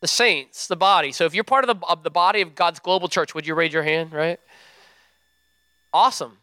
The 0.00 0.06
saints, 0.08 0.68
the 0.68 0.76
body. 0.76 1.10
So 1.10 1.24
if 1.24 1.34
you're 1.34 1.44
part 1.44 1.68
of 1.68 1.80
the, 1.80 1.86
of 1.86 2.02
the 2.02 2.10
body 2.10 2.40
of 2.40 2.54
God's 2.54 2.78
global 2.78 3.08
church, 3.08 3.34
would 3.34 3.46
you 3.46 3.54
raise 3.54 3.72
your 3.72 3.82
hand, 3.82 4.12
right? 4.12 4.38
Awesome. 5.92 6.38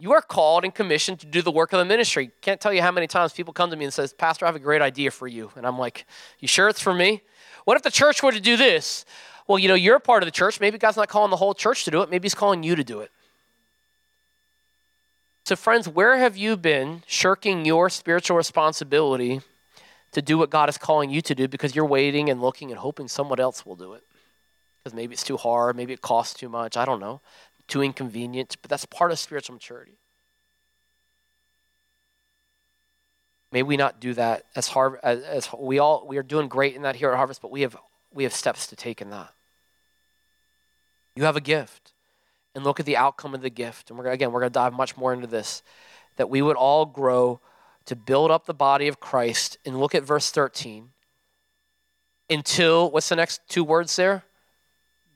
You 0.00 0.12
are 0.14 0.22
called 0.22 0.64
and 0.64 0.74
commissioned 0.74 1.20
to 1.20 1.26
do 1.26 1.42
the 1.42 1.50
work 1.50 1.74
of 1.74 1.78
the 1.78 1.84
ministry. 1.84 2.30
Can't 2.40 2.58
tell 2.58 2.72
you 2.72 2.80
how 2.80 2.90
many 2.90 3.06
times 3.06 3.34
people 3.34 3.52
come 3.52 3.68
to 3.68 3.76
me 3.76 3.84
and 3.84 3.92
says, 3.92 4.14
"Pastor, 4.14 4.46
I 4.46 4.48
have 4.48 4.56
a 4.56 4.58
great 4.58 4.80
idea 4.80 5.10
for 5.10 5.28
you." 5.28 5.52
And 5.56 5.66
I'm 5.66 5.78
like, 5.78 6.06
"You 6.38 6.48
sure 6.48 6.70
it's 6.70 6.80
for 6.80 6.94
me?" 6.94 7.22
What 7.66 7.76
if 7.76 7.82
the 7.82 7.90
church 7.90 8.22
were 8.22 8.32
to 8.32 8.40
do 8.40 8.56
this? 8.56 9.04
Well, 9.46 9.58
you 9.58 9.68
know, 9.68 9.74
you're 9.74 9.96
a 9.96 10.00
part 10.00 10.22
of 10.22 10.26
the 10.26 10.30
church. 10.30 10.58
Maybe 10.58 10.78
God's 10.78 10.96
not 10.96 11.10
calling 11.10 11.30
the 11.30 11.36
whole 11.36 11.52
church 11.52 11.84
to 11.84 11.90
do 11.90 12.00
it. 12.00 12.08
Maybe 12.08 12.24
He's 12.24 12.34
calling 12.34 12.62
you 12.62 12.74
to 12.76 12.82
do 12.82 13.00
it. 13.00 13.10
So, 15.44 15.54
friends, 15.54 15.86
where 15.86 16.16
have 16.16 16.34
you 16.34 16.56
been 16.56 17.02
shirking 17.06 17.66
your 17.66 17.90
spiritual 17.90 18.38
responsibility 18.38 19.42
to 20.12 20.22
do 20.22 20.38
what 20.38 20.48
God 20.48 20.70
is 20.70 20.78
calling 20.78 21.10
you 21.10 21.20
to 21.20 21.34
do 21.34 21.46
because 21.46 21.74
you're 21.76 21.84
waiting 21.84 22.30
and 22.30 22.40
looking 22.40 22.70
and 22.70 22.78
hoping 22.78 23.06
someone 23.06 23.38
else 23.38 23.66
will 23.66 23.76
do 23.76 23.92
it? 23.92 24.02
Because 24.82 24.94
maybe 24.94 25.12
it's 25.12 25.24
too 25.24 25.36
hard, 25.36 25.76
maybe 25.76 25.92
it 25.92 26.00
costs 26.00 26.32
too 26.32 26.48
much, 26.48 26.76
I 26.78 26.86
don't 26.86 27.00
know, 27.00 27.20
too 27.70 27.82
inconvenient, 27.82 28.56
but 28.60 28.68
that's 28.68 28.84
part 28.84 29.12
of 29.12 29.18
spiritual 29.18 29.54
maturity. 29.54 29.98
May 33.52 33.62
we 33.62 33.76
not 33.76 34.00
do 34.00 34.14
that 34.14 34.44
as 34.54 34.68
hard 34.68 34.98
as, 35.02 35.22
as 35.22 35.48
we 35.58 35.78
all 35.78 36.06
we 36.06 36.18
are 36.18 36.22
doing 36.22 36.48
great 36.48 36.76
in 36.76 36.82
that 36.82 36.96
here 36.96 37.10
at 37.10 37.16
Harvest, 37.16 37.42
but 37.42 37.50
we 37.50 37.62
have 37.62 37.76
we 38.12 38.24
have 38.24 38.32
steps 38.32 38.66
to 38.68 38.76
take 38.76 39.00
in 39.00 39.10
that. 39.10 39.32
You 41.16 41.24
have 41.24 41.36
a 41.36 41.40
gift, 41.40 41.92
and 42.54 42.62
look 42.62 42.78
at 42.78 42.86
the 42.86 42.96
outcome 42.96 43.34
of 43.34 43.40
the 43.40 43.50
gift. 43.50 43.90
And 43.90 43.98
we're 43.98 44.06
again 44.06 44.30
we're 44.30 44.40
going 44.40 44.52
to 44.52 44.54
dive 44.54 44.72
much 44.72 44.96
more 44.96 45.12
into 45.12 45.26
this. 45.26 45.62
That 46.16 46.30
we 46.30 46.42
would 46.42 46.56
all 46.56 46.86
grow 46.86 47.40
to 47.86 47.96
build 47.96 48.30
up 48.30 48.46
the 48.46 48.54
body 48.54 48.88
of 48.88 49.00
Christ. 49.00 49.58
And 49.64 49.80
look 49.80 49.94
at 49.94 50.04
verse 50.04 50.30
13. 50.30 50.90
Until, 52.28 52.90
what's 52.90 53.08
the 53.08 53.16
next 53.16 53.40
two 53.48 53.64
words 53.64 53.96
there? 53.96 54.22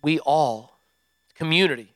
We 0.03 0.19
all. 0.21 0.79
Community. 1.37 1.94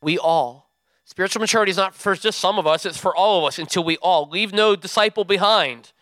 We 0.00 0.18
all. 0.18 0.70
Spiritual 1.04 1.40
maturity 1.40 1.70
is 1.70 1.76
not 1.76 1.94
for 1.94 2.14
just 2.14 2.38
some 2.38 2.58
of 2.58 2.66
us, 2.66 2.84
it's 2.84 2.98
for 2.98 3.16
all 3.16 3.38
of 3.38 3.44
us 3.48 3.58
until 3.58 3.82
we 3.82 3.96
all 3.98 4.28
leave 4.28 4.52
no 4.52 4.76
disciple 4.76 5.24
behind 5.24 5.92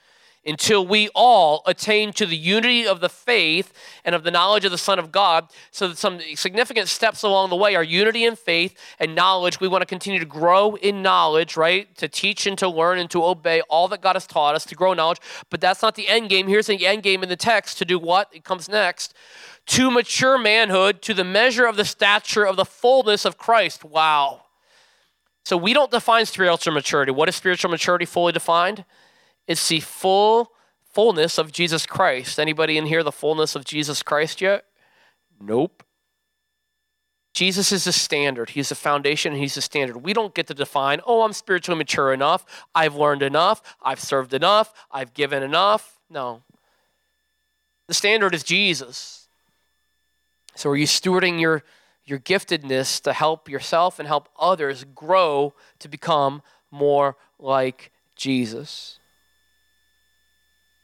until 0.46 0.86
we 0.86 1.08
all 1.14 1.62
attain 1.66 2.12
to 2.12 2.24
the 2.24 2.36
unity 2.36 2.86
of 2.86 3.00
the 3.00 3.08
faith 3.08 3.72
and 4.04 4.14
of 4.14 4.22
the 4.22 4.30
knowledge 4.30 4.64
of 4.64 4.70
the 4.70 4.78
Son 4.78 4.98
of 4.98 5.10
God. 5.10 5.50
So, 5.70 5.88
that 5.88 5.98
some 5.98 6.20
significant 6.34 6.88
steps 6.88 7.22
along 7.22 7.50
the 7.50 7.56
way 7.56 7.74
are 7.74 7.82
unity 7.82 8.24
in 8.24 8.36
faith 8.36 8.78
and 8.98 9.14
knowledge. 9.14 9.60
We 9.60 9.68
want 9.68 9.82
to 9.82 9.86
continue 9.86 10.20
to 10.20 10.26
grow 10.26 10.76
in 10.76 11.02
knowledge, 11.02 11.56
right? 11.56 11.94
To 11.96 12.08
teach 12.08 12.46
and 12.46 12.56
to 12.58 12.68
learn 12.68 12.98
and 12.98 13.10
to 13.10 13.24
obey 13.24 13.60
all 13.62 13.88
that 13.88 14.00
God 14.00 14.14
has 14.14 14.26
taught 14.26 14.54
us, 14.54 14.64
to 14.66 14.74
grow 14.74 14.94
knowledge. 14.94 15.20
But 15.50 15.60
that's 15.60 15.82
not 15.82 15.96
the 15.96 16.08
end 16.08 16.30
game. 16.30 16.46
Here's 16.46 16.68
the 16.68 16.86
end 16.86 17.02
game 17.02 17.22
in 17.22 17.28
the 17.28 17.36
text 17.36 17.78
to 17.78 17.84
do 17.84 17.98
what? 17.98 18.28
It 18.32 18.44
comes 18.44 18.68
next. 18.68 19.14
To 19.66 19.90
mature 19.90 20.38
manhood, 20.38 21.02
to 21.02 21.14
the 21.14 21.24
measure 21.24 21.66
of 21.66 21.76
the 21.76 21.84
stature 21.84 22.44
of 22.46 22.56
the 22.56 22.64
fullness 22.64 23.24
of 23.24 23.36
Christ. 23.36 23.84
Wow. 23.84 24.42
So 25.44 25.56
we 25.56 25.72
don't 25.72 25.90
define 25.90 26.26
spiritual 26.26 26.72
maturity. 26.72 27.12
What 27.12 27.28
is 27.28 27.36
spiritual 27.36 27.70
maturity 27.70 28.04
fully 28.04 28.32
defined? 28.32 28.84
It's 29.46 29.68
the 29.68 29.80
full 29.80 30.52
fullness 30.92 31.38
of 31.38 31.52
Jesus 31.52 31.84
Christ. 31.86 32.40
Anybody 32.40 32.78
in 32.78 32.86
here 32.86 33.02
the 33.02 33.12
fullness 33.12 33.54
of 33.54 33.64
Jesus 33.64 34.02
Christ 34.02 34.40
yet? 34.40 34.64
Nope. 35.40 35.82
Jesus 37.34 37.70
is 37.70 37.84
the 37.84 37.92
standard. 37.92 38.50
He's 38.50 38.70
the 38.70 38.74
foundation 38.74 39.34
and 39.34 39.40
he's 39.42 39.56
the 39.56 39.60
standard. 39.60 39.98
We 39.98 40.14
don't 40.14 40.34
get 40.34 40.46
to 40.46 40.54
define, 40.54 41.02
oh, 41.06 41.20
I'm 41.20 41.34
spiritually 41.34 41.76
mature 41.76 42.14
enough. 42.14 42.46
I've 42.74 42.94
learned 42.94 43.22
enough. 43.22 43.76
I've 43.82 44.00
served 44.00 44.32
enough. 44.32 44.72
I've 44.90 45.12
given 45.12 45.42
enough. 45.42 46.00
No. 46.08 46.42
The 47.88 47.94
standard 47.94 48.34
is 48.34 48.42
Jesus. 48.42 49.25
So 50.56 50.70
are 50.70 50.76
you 50.76 50.86
stewarding 50.86 51.38
your, 51.38 51.62
your 52.06 52.18
giftedness 52.18 53.00
to 53.02 53.12
help 53.12 53.48
yourself 53.48 53.98
and 53.98 54.08
help 54.08 54.30
others 54.38 54.84
grow 54.94 55.52
to 55.80 55.88
become 55.88 56.42
more 56.70 57.16
like 57.38 57.92
Jesus? 58.16 58.98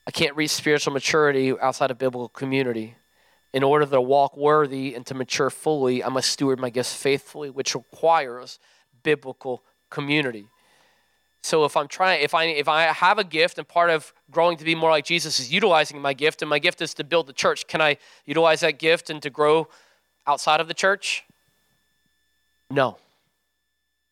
I 0.07 0.11
can't 0.11 0.37
reach 0.37 0.51
spiritual 0.51 0.93
maturity 0.93 1.55
outside 1.59 1.91
of 1.91 1.97
biblical 1.97 2.29
community. 2.29 2.97
In 3.55 3.63
order 3.63 3.87
to 3.87 4.01
walk 4.01 4.37
worthy 4.37 4.95
and 4.95 5.07
to 5.07 5.15
mature 5.15 5.49
fully, 5.49 6.05
I 6.05 6.11
must 6.11 6.31
steward 6.31 6.61
my 6.61 6.69
gifts 6.69 6.95
faithfully, 6.95 7.49
which 7.49 7.75
requires 7.75 8.59
biblical 9.03 9.63
community. 9.89 10.49
So 11.43 11.65
if 11.65 11.77
I'm 11.77 11.89
trying, 11.89 12.23
if 12.23 12.35
I 12.35 12.45
if 12.45 12.69
I 12.69 12.85
have 12.85 13.19
a 13.19 13.25
gift 13.25 13.59
and 13.59 13.67
part 13.67 13.91
of 13.91 14.13
growing 14.31 14.57
to 14.57 14.65
be 14.65 14.75
more 14.75 14.91
like 14.91 15.05
Jesus 15.05 15.41
is 15.41 15.53
utilizing 15.53 16.01
my 16.01 16.15
gift, 16.15 16.41
and 16.41 16.49
my 16.49 16.61
gift 16.61 16.81
is 16.81 16.95
to 16.95 17.05
build 17.05 17.27
the 17.27 17.33
church, 17.33 17.67
can 17.67 17.81
I 17.81 17.97
utilize 18.27 18.61
that 18.61 18.79
gift 18.79 19.11
and 19.11 19.21
to 19.23 19.31
grow 19.31 19.69
outside 20.27 20.61
of 20.61 20.69
the 20.69 20.75
church? 20.75 21.25
No. 22.71 22.97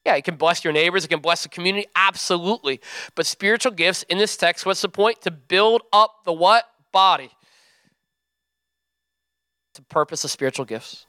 Yeah, 0.05 0.17
it 0.17 0.25
can 0.25 0.37
bless 0.37 0.65
your 0.65 0.73
neighbors, 0.73 1.05
it 1.05 1.09
can 1.09 1.21
bless 1.21 1.43
the 1.43 1.49
community, 1.49 1.87
absolutely. 1.95 2.81
But 3.15 3.27
spiritual 3.27 3.73
gifts 3.73 4.03
in 4.05 4.19
this 4.19 4.37
text, 4.37 4.67
what's 4.67 4.83
the 4.83 4.89
point? 4.89 5.21
To 5.23 5.31
build 5.31 5.83
up 5.93 6.25
the 6.25 6.33
what? 6.33 6.65
Body. 6.91 7.31
To 9.75 9.83
purpose 9.83 10.25
of 10.25 10.31
spiritual 10.31 10.65
gifts. 10.65 11.07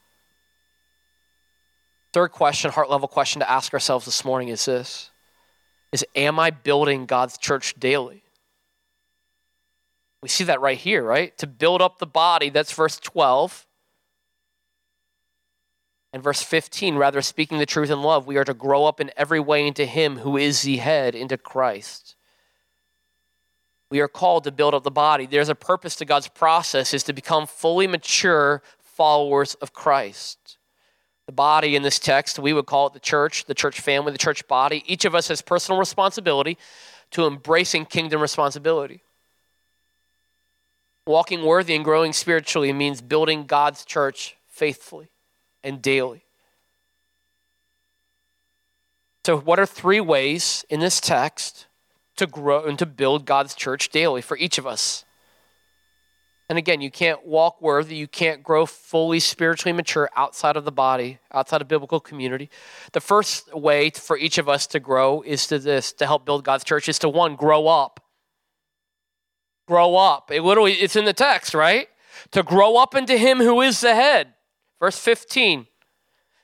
Third 2.13 2.29
question, 2.29 2.69
heart 2.71 2.89
level 2.89 3.07
question 3.07 3.39
to 3.39 3.49
ask 3.49 3.73
ourselves 3.73 4.05
this 4.05 4.25
morning 4.25 4.49
is 4.49 4.65
this 4.65 5.10
is 5.91 6.05
am 6.15 6.39
I 6.39 6.51
building 6.51 7.05
God's 7.05 7.37
church 7.37 7.75
daily? 7.79 8.23
We 10.21 10.29
see 10.29 10.43
that 10.45 10.61
right 10.61 10.77
here, 10.77 11.03
right? 11.03 11.35
To 11.39 11.47
build 11.47 11.81
up 11.81 11.99
the 11.99 12.05
body, 12.05 12.49
that's 12.49 12.71
verse 12.73 12.99
12. 12.99 13.65
And 16.13 16.21
verse 16.21 16.41
15, 16.41 16.95
rather 16.95 17.21
speaking 17.21 17.57
the 17.57 17.65
truth 17.65 17.89
in 17.89 18.01
love, 18.01 18.27
we 18.27 18.37
are 18.37 18.43
to 18.43 18.53
grow 18.53 18.85
up 18.85 18.99
in 18.99 19.11
every 19.15 19.39
way 19.39 19.65
into 19.65 19.85
Him 19.85 20.17
who 20.17 20.37
is 20.37 20.61
the 20.61 20.77
head, 20.77 21.15
into 21.15 21.37
Christ. 21.37 22.15
We 23.89 23.99
are 24.01 24.07
called 24.07 24.43
to 24.43 24.51
build 24.51 24.73
up 24.73 24.83
the 24.83 24.91
body. 24.91 25.25
There's 25.25 25.49
a 25.49 25.55
purpose 25.55 25.95
to 25.97 26.05
God's 26.05 26.27
process 26.27 26.93
is 26.93 27.03
to 27.03 27.13
become 27.13 27.47
fully 27.47 27.87
mature 27.87 28.61
followers 28.79 29.55
of 29.55 29.73
Christ. 29.73 30.57
The 31.27 31.31
body 31.31 31.75
in 31.75 31.83
this 31.83 31.99
text, 31.99 32.39
we 32.39 32.53
would 32.53 32.65
call 32.65 32.87
it 32.87 32.93
the 32.93 32.99
church, 32.99 33.45
the 33.45 33.53
church 33.53 33.79
family, 33.79 34.11
the 34.11 34.17
church 34.17 34.47
body. 34.47 34.83
Each 34.85 35.05
of 35.05 35.15
us 35.15 35.27
has 35.27 35.41
personal 35.41 35.79
responsibility 35.79 36.57
to 37.11 37.27
embracing 37.27 37.85
kingdom 37.85 38.21
responsibility. 38.21 39.01
Walking 41.05 41.43
worthy 41.43 41.75
and 41.75 41.83
growing 41.83 42.13
spiritually 42.13 42.71
means 42.73 43.01
building 43.01 43.45
God's 43.45 43.85
church 43.85 44.37
faithfully 44.47 45.09
and 45.63 45.81
daily. 45.81 46.23
So, 49.25 49.37
what 49.37 49.59
are 49.59 49.65
three 49.65 49.99
ways 49.99 50.65
in 50.69 50.79
this 50.79 50.99
text 50.99 51.67
to 52.15 52.25
grow 52.25 52.65
and 52.65 52.77
to 52.79 52.85
build 52.85 53.25
God's 53.25 53.53
church 53.53 53.89
daily 53.89 54.21
for 54.21 54.37
each 54.37 54.57
of 54.57 54.65
us? 54.65 55.05
And 56.51 56.57
again, 56.57 56.81
you 56.81 56.91
can't 56.91 57.25
walk 57.25 57.61
worthy, 57.61 57.95
you 57.95 58.09
can't 58.09 58.43
grow 58.43 58.65
fully 58.65 59.21
spiritually 59.21 59.71
mature 59.71 60.09
outside 60.17 60.57
of 60.57 60.65
the 60.65 60.71
body, 60.71 61.19
outside 61.31 61.61
of 61.61 61.69
biblical 61.69 62.01
community. 62.01 62.49
The 62.91 62.99
first 62.99 63.55
way 63.55 63.89
for 63.91 64.17
each 64.17 64.37
of 64.37 64.49
us 64.49 64.67
to 64.67 64.81
grow 64.81 65.21
is 65.21 65.47
to 65.47 65.59
this, 65.59 65.93
to 65.93 66.05
help 66.05 66.25
build 66.25 66.43
God's 66.43 66.65
church, 66.65 66.89
is 66.89 66.99
to 66.99 67.07
one, 67.07 67.37
grow 67.37 67.67
up. 67.67 68.03
Grow 69.65 69.95
up. 69.95 70.29
It 70.29 70.41
literally, 70.41 70.73
it's 70.73 70.97
in 70.97 71.05
the 71.05 71.13
text, 71.13 71.53
right? 71.53 71.87
To 72.31 72.43
grow 72.43 72.75
up 72.75 72.95
into 72.95 73.17
Him 73.17 73.37
who 73.37 73.61
is 73.61 73.79
the 73.79 73.95
head. 73.95 74.33
Verse 74.77 74.99
15, 74.99 75.67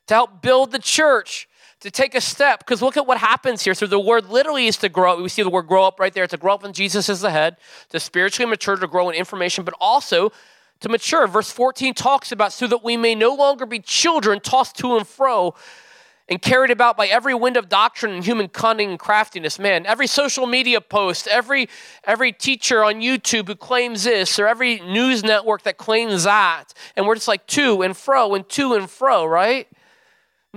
to 0.07 0.13
help 0.13 0.41
build 0.41 0.71
the 0.71 0.79
church, 0.79 1.46
to 1.81 1.91
take 1.91 2.15
a 2.15 2.21
step. 2.21 2.59
Because 2.59 2.81
look 2.81 2.97
at 2.97 3.05
what 3.05 3.17
happens 3.17 3.63
here. 3.63 3.73
So 3.73 3.85
the 3.85 3.99
word 3.99 4.29
literally 4.29 4.67
is 4.67 4.77
to 4.77 4.89
grow. 4.89 5.21
We 5.21 5.29
see 5.29 5.43
the 5.43 5.49
word 5.49 5.67
grow 5.67 5.83
up 5.83 5.99
right 5.99 6.13
there. 6.13 6.27
To 6.27 6.37
grow 6.37 6.53
up 6.53 6.63
when 6.63 6.73
Jesus 6.73 7.09
is 7.09 7.21
the 7.21 7.31
head, 7.31 7.57
to 7.89 7.99
spiritually 7.99 8.49
mature, 8.49 8.75
to 8.75 8.87
grow 8.87 9.09
in 9.09 9.15
information, 9.15 9.63
but 9.63 9.73
also 9.79 10.31
to 10.79 10.89
mature. 10.89 11.27
Verse 11.27 11.51
14 11.51 11.93
talks 11.93 12.31
about 12.31 12.53
so 12.53 12.67
that 12.67 12.83
we 12.83 12.97
may 12.97 13.15
no 13.15 13.33
longer 13.33 13.65
be 13.65 13.79
children 13.79 14.39
tossed 14.39 14.77
to 14.77 14.97
and 14.97 15.07
fro 15.07 15.55
and 16.29 16.41
carried 16.41 16.71
about 16.71 16.97
by 16.97 17.07
every 17.07 17.33
wind 17.33 17.55
of 17.55 17.69
doctrine 17.69 18.13
and 18.13 18.23
human 18.23 18.49
cunning 18.49 18.89
and 18.89 18.99
craftiness. 18.99 19.57
Man, 19.59 19.85
every 19.85 20.07
social 20.07 20.45
media 20.45 20.81
post, 20.81 21.27
every, 21.27 21.69
every 22.03 22.33
teacher 22.33 22.83
on 22.83 22.95
YouTube 22.95 23.47
who 23.47 23.55
claims 23.55 24.03
this, 24.03 24.37
or 24.37 24.47
every 24.47 24.79
news 24.81 25.23
network 25.23 25.63
that 25.63 25.77
claims 25.77 26.25
that. 26.25 26.73
And 26.95 27.07
we're 27.07 27.15
just 27.15 27.29
like 27.29 27.47
to 27.47 27.81
and 27.81 27.95
fro 27.95 28.35
and 28.35 28.47
to 28.49 28.73
and 28.73 28.89
fro, 28.89 29.25
right? 29.25 29.67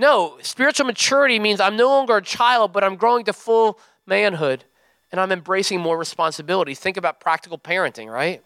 No, 0.01 0.39
spiritual 0.41 0.87
maturity 0.87 1.37
means 1.37 1.59
I'm 1.59 1.77
no 1.77 1.87
longer 1.87 2.17
a 2.17 2.23
child, 2.23 2.73
but 2.73 2.83
I'm 2.83 2.95
growing 2.95 3.23
to 3.25 3.33
full 3.33 3.79
manhood 4.07 4.63
and 5.11 5.21
I'm 5.21 5.31
embracing 5.31 5.79
more 5.79 5.95
responsibility. 5.95 6.73
Think 6.73 6.97
about 6.97 7.19
practical 7.19 7.59
parenting, 7.59 8.11
right? 8.11 8.41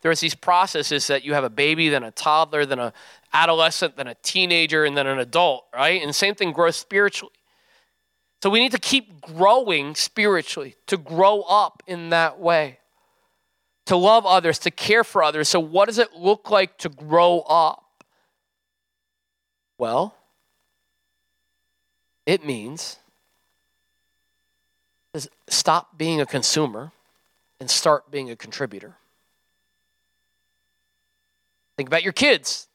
There's 0.00 0.18
these 0.18 0.34
processes 0.34 1.06
that 1.06 1.24
you 1.24 1.34
have 1.34 1.44
a 1.44 1.50
baby, 1.50 1.88
then 1.88 2.02
a 2.02 2.10
toddler, 2.10 2.66
then 2.66 2.80
a 2.80 2.92
adolescent, 3.32 3.96
then 3.96 4.08
a 4.08 4.16
teenager, 4.24 4.84
and 4.84 4.96
then 4.96 5.06
an 5.06 5.20
adult, 5.20 5.66
right? 5.72 6.02
And 6.02 6.12
same 6.12 6.34
thing 6.34 6.50
grows 6.50 6.74
spiritually. 6.74 7.34
So 8.42 8.50
we 8.50 8.58
need 8.58 8.72
to 8.72 8.80
keep 8.80 9.20
growing 9.20 9.94
spiritually, 9.94 10.74
to 10.88 10.96
grow 10.96 11.42
up 11.42 11.80
in 11.86 12.08
that 12.08 12.40
way, 12.40 12.80
to 13.86 13.96
love 13.96 14.26
others, 14.26 14.58
to 14.60 14.72
care 14.72 15.04
for 15.04 15.22
others. 15.22 15.48
So, 15.48 15.60
what 15.60 15.86
does 15.86 15.98
it 15.98 16.14
look 16.14 16.50
like 16.50 16.76
to 16.78 16.88
grow 16.88 17.42
up? 17.42 17.84
Well, 19.78 20.17
it 22.28 22.44
means 22.44 22.98
stop 25.48 25.96
being 25.96 26.20
a 26.20 26.26
consumer 26.26 26.92
and 27.58 27.70
start 27.70 28.10
being 28.10 28.30
a 28.30 28.36
contributor. 28.36 28.96
Think 31.78 31.88
about 31.88 32.02
your 32.02 32.12
kids. 32.12 32.68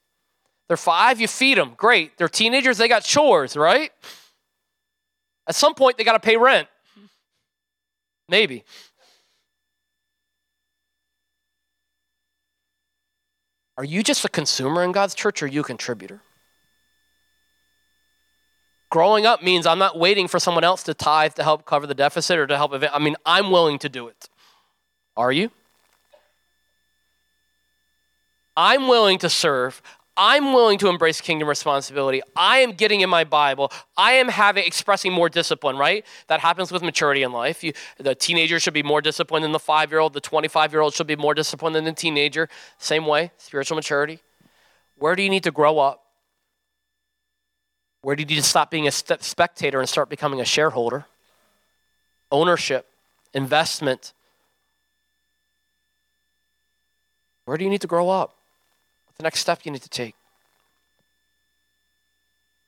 They're 0.68 0.76
five, 0.76 1.22
you 1.22 1.28
feed 1.28 1.60
them. 1.60 1.74
Great. 1.78 2.18
They're 2.18 2.28
teenagers, 2.28 2.80
they 2.80 2.88
got 2.88 3.04
chores, 3.04 3.56
right? 3.56 3.92
At 5.46 5.54
some 5.54 5.76
point, 5.76 5.98
they 5.98 6.04
got 6.04 6.14
to 6.14 6.20
pay 6.20 6.36
rent. 6.36 6.68
Maybe. 8.28 8.64
Are 13.78 13.86
you 13.86 14.02
just 14.02 14.26
a 14.26 14.30
consumer 14.30 14.84
in 14.84 14.94
God's 14.94 15.14
church 15.14 15.44
or 15.44 15.46
are 15.46 15.50
you 15.50 15.62
a 15.62 15.64
contributor? 15.64 16.22
Growing 18.94 19.26
up 19.26 19.42
means 19.42 19.66
I'm 19.66 19.80
not 19.80 19.98
waiting 19.98 20.28
for 20.28 20.38
someone 20.38 20.64
else 20.64 20.84
to 20.84 20.94
tithe 20.94 21.34
to 21.34 21.44
help 21.44 21.66
cover 21.66 21.88
the 21.88 21.96
deficit 21.96 22.38
or 22.38 22.46
to 22.46 22.56
help. 22.56 22.76
I 22.94 23.00
mean, 23.00 23.16
I'm 23.26 23.50
willing 23.50 23.80
to 23.80 23.90
do 23.90 24.08
it. 24.08 24.30
Are 25.18 25.32
you? 25.32 25.50
I'm 28.56 28.88
willing 28.88 29.18
to 29.18 29.30
serve. 29.30 29.82
I'm 30.16 30.54
willing 30.54 30.78
to 30.78 30.90
embrace 30.90 31.22
kingdom 31.22 31.50
responsibility. 31.50 32.22
I 32.36 32.60
am 32.60 32.74
getting 32.74 33.02
in 33.02 33.10
my 33.10 33.24
Bible. 33.24 33.72
I 33.98 34.12
am 34.12 34.28
having 34.28 34.64
expressing 34.64 35.12
more 35.12 35.28
discipline, 35.28 35.76
right? 35.76 36.06
That 36.28 36.42
happens 36.42 36.72
with 36.72 36.84
maturity 36.84 37.24
in 37.24 37.32
life. 37.32 37.64
You, 37.64 37.74
the 37.98 38.14
teenager 38.14 38.60
should 38.60 38.76
be 38.76 38.84
more 38.84 39.02
disciplined 39.02 39.44
than 39.44 39.54
the 39.54 39.60
five 39.60 39.90
year 39.90 40.02
old. 40.02 40.14
The 40.14 40.22
25 40.22 40.72
year 40.72 40.82
old 40.82 40.94
should 40.94 41.08
be 41.08 41.16
more 41.16 41.34
disciplined 41.34 41.76
than 41.76 41.86
the 41.86 41.94
teenager. 41.94 42.48
Same 42.78 43.08
way, 43.08 43.32
spiritual 43.40 43.74
maturity. 43.74 44.20
Where 45.00 45.16
do 45.16 45.24
you 45.24 45.32
need 45.32 45.46
to 45.46 45.52
grow 45.52 45.80
up? 45.80 46.03
Where 48.04 48.18
do 48.18 48.22
you 48.22 48.28
need 48.28 48.36
to 48.36 48.44
stop 48.44 48.70
being 48.70 48.86
a 48.86 48.92
spectator 48.92 49.80
and 49.80 49.88
start 49.88 50.10
becoming 50.10 50.42
a 50.42 50.46
shareholder? 50.46 51.06
Ownership, 52.32 52.86
investment. 53.34 54.12
Where 57.46 57.58
do 57.58 57.64
you 57.64 57.70
need 57.70 57.80
to 57.80 57.88
grow 57.88 58.10
up? 58.10 58.36
What's 59.06 59.18
the 59.18 59.24
next 59.24 59.40
step 59.40 59.62
you 59.64 59.72
need 59.72 59.84
to 59.84 59.90
take? 59.90 60.16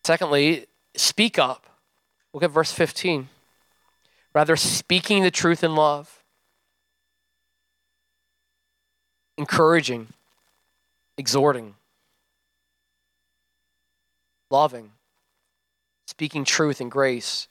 Secondly, 0.06 0.68
speak 0.96 1.38
up. 1.38 1.66
Look 2.34 2.44
at 2.44 2.52
verse 2.52 2.72
15. 2.72 3.28
Rather, 4.34 4.56
speaking 4.56 5.24
the 5.24 5.32
truth 5.32 5.66
in 5.66 5.76
love, 5.76 6.24
encouraging, 9.38 10.08
exhorting, 11.18 11.76
loving, 14.50 14.92
speaking 16.06 16.46
truth 16.46 16.82
and 16.82 16.92
grace. 16.92 17.48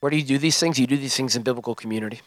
Where 0.00 0.10
do 0.10 0.16
you 0.16 0.24
do 0.24 0.38
these 0.38 0.58
things? 0.58 0.78
You 0.78 0.86
do 0.86 0.96
these 0.96 1.16
things 1.16 1.36
in 1.36 1.42
biblical 1.42 1.74
community. 1.74 2.20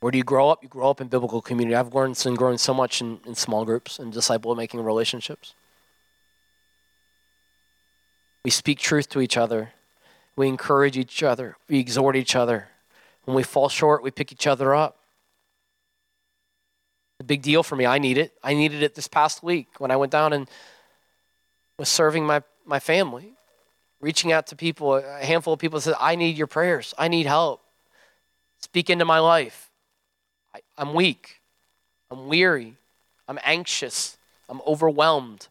Where 0.00 0.10
do 0.10 0.16
you 0.16 0.24
grow 0.24 0.48
up? 0.48 0.62
You 0.62 0.68
grow 0.68 0.88
up 0.88 1.00
in 1.00 1.08
biblical 1.08 1.42
community. 1.42 1.74
I've 1.74 1.94
learned 1.94 2.20
and 2.24 2.36
grown 2.36 2.56
so 2.56 2.72
much 2.72 3.02
in, 3.02 3.20
in 3.26 3.34
small 3.34 3.64
groups 3.64 3.98
and 3.98 4.12
disciple 4.12 4.54
making 4.54 4.82
relationships. 4.82 5.54
We 8.44 8.50
speak 8.50 8.78
truth 8.78 9.10
to 9.10 9.20
each 9.20 9.36
other. 9.36 9.72
We 10.36 10.48
encourage 10.48 10.96
each 10.96 11.22
other. 11.22 11.56
We 11.68 11.78
exhort 11.78 12.16
each 12.16 12.34
other. 12.34 12.68
When 13.24 13.36
we 13.36 13.42
fall 13.42 13.68
short, 13.68 14.02
we 14.02 14.10
pick 14.10 14.32
each 14.32 14.46
other 14.46 14.74
up. 14.74 14.96
A 17.18 17.24
big 17.24 17.42
deal 17.42 17.62
for 17.62 17.76
me. 17.76 17.84
I 17.84 17.98
need 17.98 18.16
it. 18.16 18.32
I 18.42 18.54
needed 18.54 18.82
it 18.82 18.94
this 18.94 19.06
past 19.06 19.42
week 19.42 19.68
when 19.78 19.90
I 19.90 19.96
went 19.96 20.10
down 20.10 20.32
and 20.32 20.48
was 21.80 21.88
serving 21.88 22.26
my, 22.26 22.42
my 22.66 22.78
family, 22.78 23.32
reaching 24.02 24.32
out 24.32 24.46
to 24.48 24.54
people. 24.54 24.96
A 24.96 25.24
handful 25.24 25.54
of 25.54 25.58
people 25.58 25.80
said, 25.80 25.94
I 25.98 26.14
need 26.14 26.36
your 26.36 26.46
prayers. 26.46 26.92
I 26.98 27.08
need 27.08 27.24
help. 27.24 27.62
Speak 28.58 28.90
into 28.90 29.06
my 29.06 29.18
life. 29.18 29.70
I, 30.54 30.60
I'm 30.76 30.92
weak. 30.92 31.40
I'm 32.10 32.28
weary. 32.28 32.76
I'm 33.26 33.38
anxious. 33.42 34.18
I'm 34.46 34.60
overwhelmed. 34.66 35.48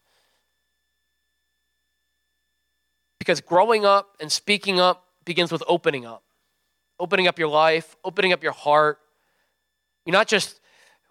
Because 3.18 3.40
growing 3.40 3.84
up 3.84 4.14
and 4.20 4.30
speaking 4.30 4.78
up 4.78 5.06
begins 5.24 5.50
with 5.50 5.64
opening 5.66 6.06
up. 6.06 6.22
Opening 7.00 7.26
up 7.26 7.40
your 7.40 7.48
life, 7.48 7.96
opening 8.04 8.32
up 8.32 8.40
your 8.40 8.52
heart. 8.52 9.00
You're 10.06 10.12
not 10.12 10.28
just, 10.28 10.60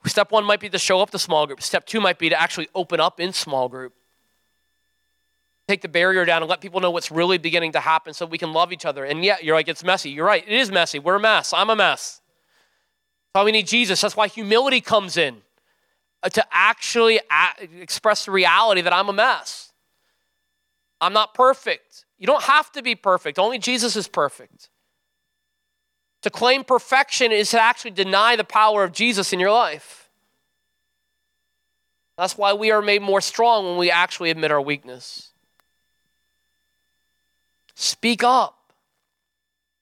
step 0.05 0.31
one 0.31 0.45
might 0.45 0.61
be 0.61 0.69
to 0.69 0.79
show 0.79 1.01
up 1.01 1.09
to 1.11 1.19
small 1.19 1.45
group. 1.45 1.61
Step 1.61 1.85
two 1.85 1.99
might 1.99 2.19
be 2.19 2.29
to 2.29 2.41
actually 2.41 2.69
open 2.73 3.01
up 3.01 3.19
in 3.19 3.33
small 3.33 3.67
group. 3.67 3.93
Take 5.69 5.81
the 5.81 5.87
barrier 5.87 6.25
down 6.25 6.41
and 6.41 6.49
let 6.49 6.61
people 6.61 6.79
know 6.79 6.89
what's 6.89 7.11
really 7.11 7.37
beginning 7.37 7.73
to 7.73 7.79
happen 7.79 8.15
so 8.15 8.25
we 8.25 8.39
can 8.39 8.53
love 8.53 8.73
each 8.73 8.87
other. 8.87 9.05
And 9.05 9.23
yeah, 9.23 9.37
you're 9.39 9.53
like, 9.53 9.67
it's 9.67 9.83
messy. 9.83 10.09
You're 10.09 10.25
right. 10.25 10.43
It 10.43 10.51
is 10.51 10.71
messy. 10.71 10.97
We're 10.97 11.17
a 11.17 11.19
mess. 11.19 11.53
I'm 11.53 11.69
a 11.69 11.75
mess. 11.75 12.21
That's 13.27 13.41
why 13.41 13.43
we 13.43 13.51
need 13.51 13.67
Jesus. 13.67 14.01
That's 14.01 14.17
why 14.17 14.29
humility 14.29 14.81
comes 14.81 15.15
in 15.15 15.43
uh, 16.23 16.29
to 16.29 16.43
actually 16.51 17.19
express 17.79 18.25
the 18.25 18.31
reality 18.31 18.81
that 18.81 18.91
I'm 18.91 19.09
a 19.09 19.13
mess. 19.13 19.71
I'm 20.99 21.13
not 21.13 21.35
perfect. 21.35 22.03
You 22.17 22.25
don't 22.25 22.45
have 22.45 22.71
to 22.71 22.81
be 22.81 22.95
perfect, 22.95 23.37
only 23.37 23.59
Jesus 23.59 23.95
is 23.95 24.07
perfect. 24.07 24.71
To 26.23 26.31
claim 26.31 26.63
perfection 26.63 27.31
is 27.31 27.51
to 27.51 27.61
actually 27.61 27.91
deny 27.91 28.35
the 28.35 28.43
power 28.43 28.83
of 28.83 28.91
Jesus 28.91 29.33
in 29.33 29.39
your 29.39 29.51
life. 29.51 30.09
That's 32.17 32.39
why 32.39 32.53
we 32.53 32.71
are 32.71 32.81
made 32.81 33.03
more 33.03 33.21
strong 33.21 33.65
when 33.65 33.77
we 33.77 33.91
actually 33.91 34.31
admit 34.31 34.49
our 34.49 34.59
weakness. 34.59 35.28
Speak 37.81 38.25
up. 38.25 38.57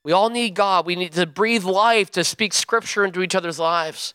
We 0.03 0.11
all 0.11 0.29
need 0.29 0.53
God. 0.53 0.85
We 0.85 0.95
need 0.95 1.13
to 1.13 1.25
breathe 1.25 1.63
life, 1.63 2.11
to 2.11 2.23
speak 2.23 2.53
scripture 2.53 3.03
into 3.03 3.23
each 3.23 3.33
other's 3.33 3.57
lives. 3.57 4.13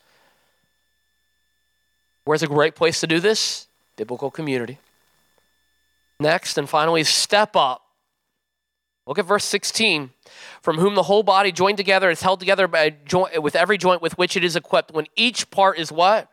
Where's 2.25 2.45
a 2.45 2.47
great 2.47 2.77
place 2.77 3.01
to 3.01 3.09
do 3.09 3.19
this? 3.19 3.67
Biblical 3.97 4.31
community. 4.31 4.79
Next 6.21 6.59
and 6.59 6.69
finally, 6.69 7.03
step 7.03 7.57
up. 7.57 7.83
Look 9.05 9.19
at 9.19 9.27
verse 9.27 9.45
16. 9.47 10.11
From 10.61 10.79
whom 10.79 10.95
the 10.95 11.03
whole 11.03 11.25
body 11.25 11.51
joined 11.51 11.77
together 11.77 12.09
is 12.09 12.23
held 12.23 12.39
together 12.39 12.69
by 12.69 12.91
joint, 13.05 13.43
with 13.43 13.57
every 13.57 13.79
joint 13.79 14.01
with 14.01 14.17
which 14.17 14.37
it 14.37 14.45
is 14.45 14.55
equipped. 14.55 14.93
When 14.93 15.09
each 15.17 15.51
part 15.51 15.77
is 15.77 15.91
what? 15.91 16.31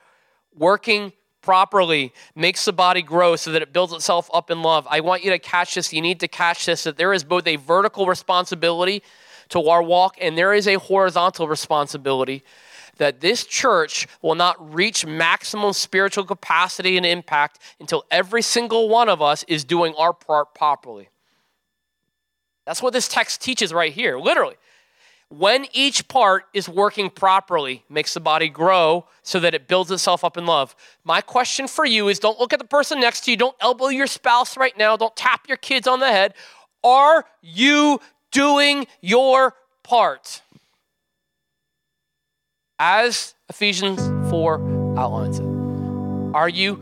Working 0.56 1.14
properly, 1.42 2.14
makes 2.36 2.66
the 2.66 2.74
body 2.74 3.02
grow 3.02 3.36
so 3.36 3.52
that 3.52 3.62
it 3.62 3.74
builds 3.74 3.94
itself 3.94 4.30
up 4.34 4.52
in 4.52 4.62
love. 4.62 4.88
I 4.90 5.00
want 5.00 5.24
you 5.24 5.32
to 5.32 5.40
catch 5.40 5.76
this. 5.76 5.94
You 5.94 6.02
need 6.02 6.20
to 6.20 6.28
catch 6.28 6.66
this 6.66 6.84
that 6.84 6.98
there 6.98 7.14
is 7.14 7.24
both 7.24 7.48
a 7.48 7.56
vertical 7.56 8.06
responsibility 8.06 9.04
to 9.50 9.68
our 9.70 9.82
walk, 9.82 10.18
and 10.22 10.38
there 10.38 10.54
is 10.54 10.68
a 10.68 10.76
horizontal 10.76 11.48
responsibility 11.48 12.44
that 12.98 13.22
this 13.22 13.46
church 13.46 14.08
will 14.22 14.36
not 14.36 14.74
reach 14.74 15.06
maximum 15.06 15.74
spiritual 15.74 16.26
capacity 16.26 16.98
and 16.98 17.06
impact 17.06 17.60
until 17.80 18.06
every 18.12 18.42
single 18.42 18.90
one 18.90 19.10
of 19.10 19.22
us 19.22 19.44
is 19.48 19.64
doing 19.64 19.96
our 19.98 20.14
part 20.14 20.54
properly. 20.54 21.10
That's 22.66 22.84
what 22.84 22.94
this 22.94 23.08
text 23.08 23.42
teaches 23.42 23.74
right 23.74 23.92
here, 23.92 24.20
literally. 24.20 24.56
When 25.30 25.68
each 25.74 26.08
part 26.08 26.46
is 26.54 26.68
working 26.68 27.10
properly, 27.10 27.84
makes 27.88 28.16
the 28.16 28.20
body 28.20 28.50
grow 28.50 29.06
so 29.22 29.40
that 29.40 29.54
it 29.54 29.68
builds 29.68 29.92
itself 29.92 30.24
up 30.24 30.38
in 30.38 30.46
love. 30.48 30.76
My 31.04 31.22
question 31.22 31.68
for 31.68 31.86
you 31.86 32.08
is 32.08 32.18
don't 32.18 32.40
look 32.40 32.52
at 32.52 32.60
the 32.60 32.66
person 32.66 33.00
next 33.00 33.26
to 33.26 33.32
you, 33.32 33.38
don't 33.38 33.56
elbow 33.62 33.90
your 33.90 34.08
spouse 34.08 34.58
right 34.58 34.76
now, 34.78 34.98
don't 34.98 35.16
tap 35.16 35.48
your 35.48 35.58
kids 35.58 35.88
on 35.88 36.00
the 36.00 36.08
head. 36.08 36.34
Are 36.84 37.26
you 37.42 38.00
doing 38.32 38.88
your 39.02 39.56
part. 39.84 40.42
As 42.78 43.34
Ephesians 43.50 44.00
4 44.30 44.96
outlines 44.98 45.40
it. 45.40 46.36
Are 46.36 46.50
you 46.50 46.82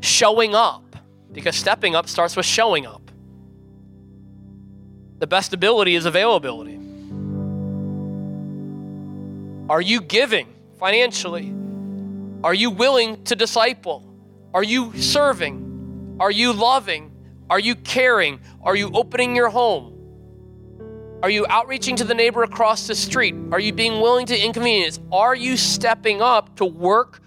showing 0.00 0.54
up? 0.54 0.96
Because 1.32 1.56
stepping 1.56 1.94
up 1.94 2.08
starts 2.08 2.36
with 2.36 2.46
showing 2.46 2.86
up. 2.86 3.10
The 5.18 5.26
best 5.26 5.52
ability 5.52 5.94
is 5.94 6.04
availability. 6.04 6.79
Are 9.70 9.80
you 9.80 10.00
giving 10.00 10.52
financially? 10.80 11.54
Are 12.42 12.52
you 12.52 12.70
willing 12.70 13.22
to 13.26 13.36
disciple? 13.36 14.04
Are 14.52 14.64
you 14.64 14.92
serving? 15.00 16.16
Are 16.18 16.32
you 16.32 16.52
loving? 16.52 17.12
Are 17.48 17.60
you 17.60 17.76
caring? 17.76 18.40
Are 18.64 18.74
you 18.74 18.90
opening 18.92 19.36
your 19.36 19.48
home? 19.48 21.20
Are 21.22 21.30
you 21.30 21.46
outreaching 21.48 21.94
to 21.94 22.04
the 22.04 22.14
neighbor 22.14 22.42
across 22.42 22.88
the 22.88 22.96
street? 22.96 23.36
Are 23.52 23.60
you 23.60 23.72
being 23.72 24.00
willing 24.00 24.26
to 24.26 24.36
inconvenience? 24.36 24.98
Are 25.12 25.36
you 25.36 25.56
stepping 25.56 26.20
up 26.20 26.56
to 26.56 26.64
work 26.64 27.20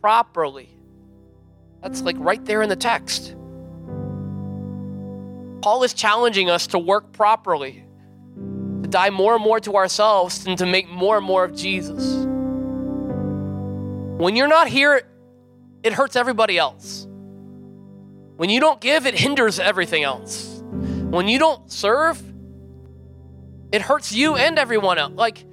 properly? 0.00 0.70
That's 1.82 2.00
like 2.00 2.16
right 2.18 2.42
there 2.46 2.62
in 2.62 2.70
the 2.70 2.76
text. 2.76 3.34
Paul 5.60 5.82
is 5.82 5.92
challenging 5.92 6.48
us 6.48 6.68
to 6.68 6.78
work 6.78 7.12
properly, 7.12 7.84
die 8.90 9.10
more 9.10 9.34
and 9.34 9.42
more 9.42 9.60
to 9.60 9.76
ourselves, 9.76 10.46
and 10.46 10.56
to 10.58 10.66
make 10.66 10.88
more 10.88 11.16
and 11.16 11.26
more 11.26 11.44
of 11.44 11.54
Jesus. 11.54 12.24
When 14.18 14.34
you're 14.34 14.48
not 14.48 14.68
here, 14.68 15.02
it 15.82 15.92
hurts 15.92 16.16
everybody 16.16 16.58
else. 16.58 17.06
When 18.36 18.50
you 18.50 18.60
don't 18.60 18.80
give, 18.80 19.06
it 19.06 19.14
hinders 19.14 19.58
everything 19.58 20.02
else. 20.02 20.62
When 21.10 21.28
you 21.28 21.38
don't 21.38 21.70
serve, 21.70 22.22
it 23.72 23.82
hurts 23.82 24.12
you 24.12 24.36
and 24.36 24.58
everyone 24.58 24.98
else. 24.98 25.12
Like, 25.14 25.44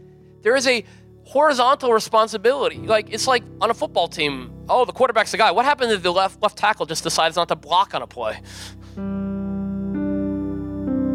there 0.41 0.55
is 0.55 0.67
a 0.67 0.83
horizontal 1.25 1.91
responsibility. 1.91 2.77
Like, 2.77 3.11
it's 3.11 3.27
like 3.27 3.43
on 3.59 3.69
a 3.69 3.73
football 3.73 4.07
team. 4.07 4.51
Oh, 4.69 4.86
the 4.86 4.93
quarterback's 4.93 5.31
the 5.31 5.38
guy. 5.38 5.51
What 5.51 5.65
happens 5.65 5.91
if 5.91 6.03
the 6.03 6.11
left 6.11 6.41
left 6.41 6.57
tackle 6.57 6.86
just 6.86 7.03
decides 7.03 7.36
not 7.36 7.47
to 7.49 7.55
block 7.55 7.93
on 7.93 8.01
a 8.01 8.07
play? 8.07 8.39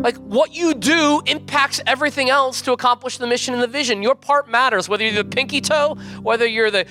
Like, 0.01 0.17
what 0.17 0.55
you 0.55 0.75
do 0.75 1.23
impacts 1.27 1.81
everything 1.87 2.31
else 2.31 2.63
to 2.63 2.73
accomplish 2.73 3.19
the 3.19 3.27
mission 3.27 3.55
and 3.55 3.63
the 3.63 3.67
vision. 3.67 4.03
Your 4.03 4.15
part 4.15 4.49
matters, 4.49 4.89
whether 4.89 5.05
you're 5.05 5.23
the 5.23 5.29
pinky 5.29 5.61
toe, 5.61 5.97
whether 6.23 6.47
you're 6.47 6.71
the, 6.71 6.87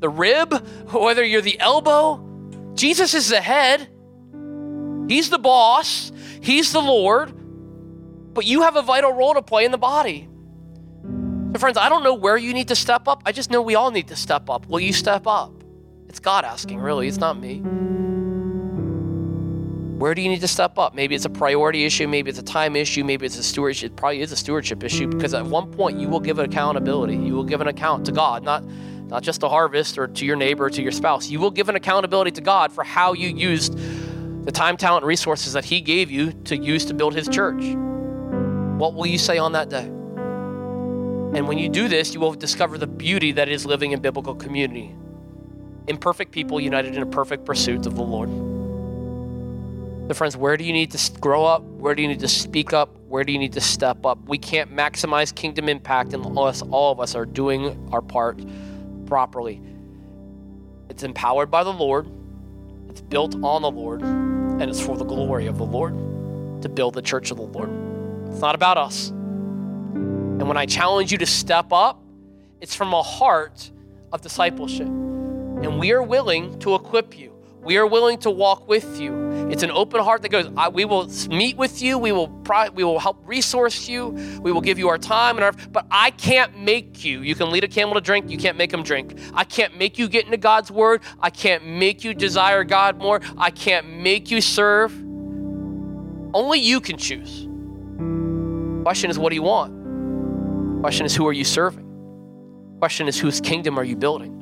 the 0.00 0.08
rib, 0.08 0.52
whether 0.92 1.24
you're 1.24 1.40
the 1.40 1.58
elbow. 1.58 2.28
Jesus 2.74 3.14
is 3.14 3.28
the 3.28 3.40
head, 3.40 3.88
He's 5.08 5.30
the 5.30 5.38
boss, 5.38 6.12
He's 6.40 6.72
the 6.72 6.80
Lord 6.80 7.32
but 8.34 8.46
you 8.46 8.62
have 8.62 8.76
a 8.76 8.82
vital 8.82 9.12
role 9.12 9.34
to 9.34 9.42
play 9.42 9.64
in 9.64 9.72
the 9.72 9.78
body. 9.78 10.28
So, 11.52 11.58
friends, 11.58 11.76
I 11.76 11.88
don't 11.88 12.02
know 12.02 12.14
where 12.14 12.36
you 12.36 12.54
need 12.54 12.68
to 12.68 12.74
step 12.74 13.06
up. 13.06 13.22
I 13.26 13.32
just 13.32 13.50
know 13.50 13.60
we 13.60 13.74
all 13.74 13.90
need 13.90 14.08
to 14.08 14.16
step 14.16 14.48
up. 14.48 14.66
Will 14.68 14.80
you 14.80 14.92
step 14.92 15.26
up? 15.26 15.52
It's 16.08 16.18
God 16.18 16.44
asking, 16.44 16.80
really. 16.80 17.08
It's 17.08 17.18
not 17.18 17.38
me. 17.38 17.62
Where 20.02 20.16
do 20.16 20.20
you 20.20 20.28
need 20.28 20.40
to 20.40 20.48
step 20.48 20.78
up? 20.78 20.96
Maybe 20.96 21.14
it's 21.14 21.26
a 21.26 21.30
priority 21.30 21.84
issue, 21.84 22.08
maybe 22.08 22.28
it's 22.28 22.40
a 22.40 22.42
time 22.42 22.74
issue, 22.74 23.04
maybe 23.04 23.24
it's 23.24 23.38
a 23.38 23.42
stewardship. 23.44 23.92
It 23.92 23.96
probably 23.96 24.20
is 24.20 24.32
a 24.32 24.36
stewardship 24.36 24.82
issue 24.82 25.06
because 25.06 25.32
at 25.32 25.46
one 25.46 25.70
point 25.70 25.96
you 25.96 26.08
will 26.08 26.18
give 26.18 26.40
an 26.40 26.44
accountability. 26.44 27.14
You 27.14 27.34
will 27.34 27.44
give 27.44 27.60
an 27.60 27.68
account 27.68 28.06
to 28.06 28.10
God, 28.10 28.42
not 28.42 28.64
not 28.64 29.22
just 29.22 29.42
to 29.42 29.48
harvest 29.48 29.98
or 29.98 30.08
to 30.08 30.26
your 30.26 30.34
neighbor 30.34 30.64
or 30.64 30.70
to 30.70 30.82
your 30.82 30.90
spouse. 30.90 31.28
You 31.28 31.38
will 31.38 31.52
give 31.52 31.68
an 31.68 31.76
accountability 31.76 32.32
to 32.32 32.40
God 32.40 32.72
for 32.72 32.82
how 32.82 33.12
you 33.12 33.28
used 33.28 33.78
the 34.44 34.50
time, 34.50 34.76
talent, 34.76 35.06
resources 35.06 35.52
that 35.52 35.64
He 35.64 35.80
gave 35.80 36.10
you 36.10 36.32
to 36.46 36.56
use 36.56 36.84
to 36.86 36.94
build 36.94 37.14
His 37.14 37.28
church. 37.28 37.62
What 38.80 38.94
will 38.94 39.06
you 39.06 39.18
say 39.18 39.38
on 39.38 39.52
that 39.52 39.68
day? 39.68 39.84
And 39.84 41.46
when 41.46 41.58
you 41.58 41.68
do 41.68 41.86
this, 41.86 42.12
you 42.12 42.18
will 42.18 42.34
discover 42.34 42.76
the 42.76 42.88
beauty 42.88 43.30
that 43.30 43.48
is 43.48 43.64
living 43.64 43.92
in 43.92 44.00
biblical 44.00 44.34
community. 44.34 44.96
Imperfect 45.86 46.32
people 46.32 46.60
united 46.60 46.96
in 46.96 47.02
a 47.04 47.06
perfect 47.06 47.44
pursuit 47.44 47.86
of 47.86 47.94
the 47.94 48.02
Lord. 48.02 48.51
So, 50.08 50.14
friends, 50.14 50.36
where 50.36 50.56
do 50.56 50.64
you 50.64 50.72
need 50.72 50.90
to 50.90 51.20
grow 51.20 51.44
up? 51.44 51.62
Where 51.62 51.94
do 51.94 52.02
you 52.02 52.08
need 52.08 52.20
to 52.20 52.28
speak 52.28 52.72
up? 52.72 52.96
Where 53.08 53.22
do 53.22 53.32
you 53.32 53.38
need 53.38 53.52
to 53.52 53.60
step 53.60 54.04
up? 54.04 54.18
We 54.26 54.36
can't 54.36 54.74
maximize 54.74 55.34
kingdom 55.34 55.68
impact 55.68 56.12
unless 56.12 56.60
all 56.62 56.90
of 56.90 56.98
us 56.98 57.14
are 57.14 57.24
doing 57.24 57.88
our 57.92 58.02
part 58.02 58.40
properly. 59.06 59.62
It's 60.88 61.04
empowered 61.04 61.50
by 61.50 61.62
the 61.62 61.72
Lord, 61.72 62.10
it's 62.88 63.00
built 63.00 63.36
on 63.44 63.62
the 63.62 63.70
Lord, 63.70 64.02
and 64.02 64.62
it's 64.62 64.80
for 64.80 64.96
the 64.96 65.04
glory 65.04 65.46
of 65.46 65.56
the 65.56 65.64
Lord 65.64 65.94
to 66.62 66.68
build 66.68 66.94
the 66.94 67.02
church 67.02 67.30
of 67.30 67.36
the 67.36 67.44
Lord. 67.44 67.70
It's 68.30 68.40
not 68.40 68.54
about 68.54 68.78
us. 68.78 69.08
And 69.10 70.48
when 70.48 70.56
I 70.56 70.66
challenge 70.66 71.12
you 71.12 71.18
to 71.18 71.26
step 71.26 71.72
up, 71.72 72.02
it's 72.60 72.74
from 72.74 72.92
a 72.92 73.02
heart 73.02 73.70
of 74.12 74.20
discipleship. 74.20 74.86
And 74.86 75.78
we 75.78 75.92
are 75.92 76.02
willing 76.02 76.58
to 76.60 76.74
equip 76.74 77.18
you. 77.18 77.31
We 77.62 77.76
are 77.76 77.86
willing 77.86 78.18
to 78.18 78.30
walk 78.30 78.66
with 78.66 79.00
you. 79.00 79.48
It's 79.50 79.62
an 79.62 79.70
open 79.70 80.02
heart 80.02 80.22
that 80.22 80.30
goes, 80.30 80.48
we 80.72 80.84
will 80.84 81.08
meet 81.28 81.56
with 81.56 81.80
you, 81.80 81.96
we 81.96 82.10
will, 82.10 82.26
we 82.74 82.82
will 82.82 82.98
help 82.98 83.22
resource 83.24 83.88
you, 83.88 84.08
we 84.40 84.50
will 84.50 84.60
give 84.60 84.78
you 84.80 84.88
our 84.88 84.98
time 84.98 85.36
and 85.36 85.44
our, 85.44 85.52
but 85.70 85.86
I 85.90 86.10
can't 86.10 86.58
make 86.58 87.04
you. 87.04 87.20
You 87.20 87.36
can 87.36 87.50
lead 87.50 87.62
a 87.62 87.68
camel 87.68 87.94
to 87.94 88.00
drink, 88.00 88.28
you 88.28 88.36
can't 88.36 88.56
make 88.56 88.72
him 88.72 88.82
drink. 88.82 89.16
I 89.32 89.44
can't 89.44 89.78
make 89.78 89.96
you 89.96 90.08
get 90.08 90.24
into 90.24 90.38
God's 90.38 90.72
word. 90.72 91.02
I 91.20 91.30
can't 91.30 91.64
make 91.64 92.02
you 92.02 92.14
desire 92.14 92.64
God 92.64 92.98
more. 92.98 93.20
I 93.38 93.50
can't 93.50 93.88
make 93.88 94.30
you 94.30 94.40
serve. 94.40 94.92
Only 96.34 96.58
you 96.58 96.80
can 96.80 96.96
choose. 96.96 97.46
Question 98.82 99.10
is, 99.10 99.18
what 99.18 99.28
do 99.28 99.36
you 99.36 99.42
want? 99.42 100.80
Question 100.80 101.06
is, 101.06 101.14
who 101.14 101.28
are 101.28 101.32
you 101.32 101.44
serving? 101.44 101.86
Question 102.78 103.06
is, 103.06 103.16
whose 103.20 103.40
kingdom 103.40 103.78
are 103.78 103.84
you 103.84 103.94
building? 103.94 104.41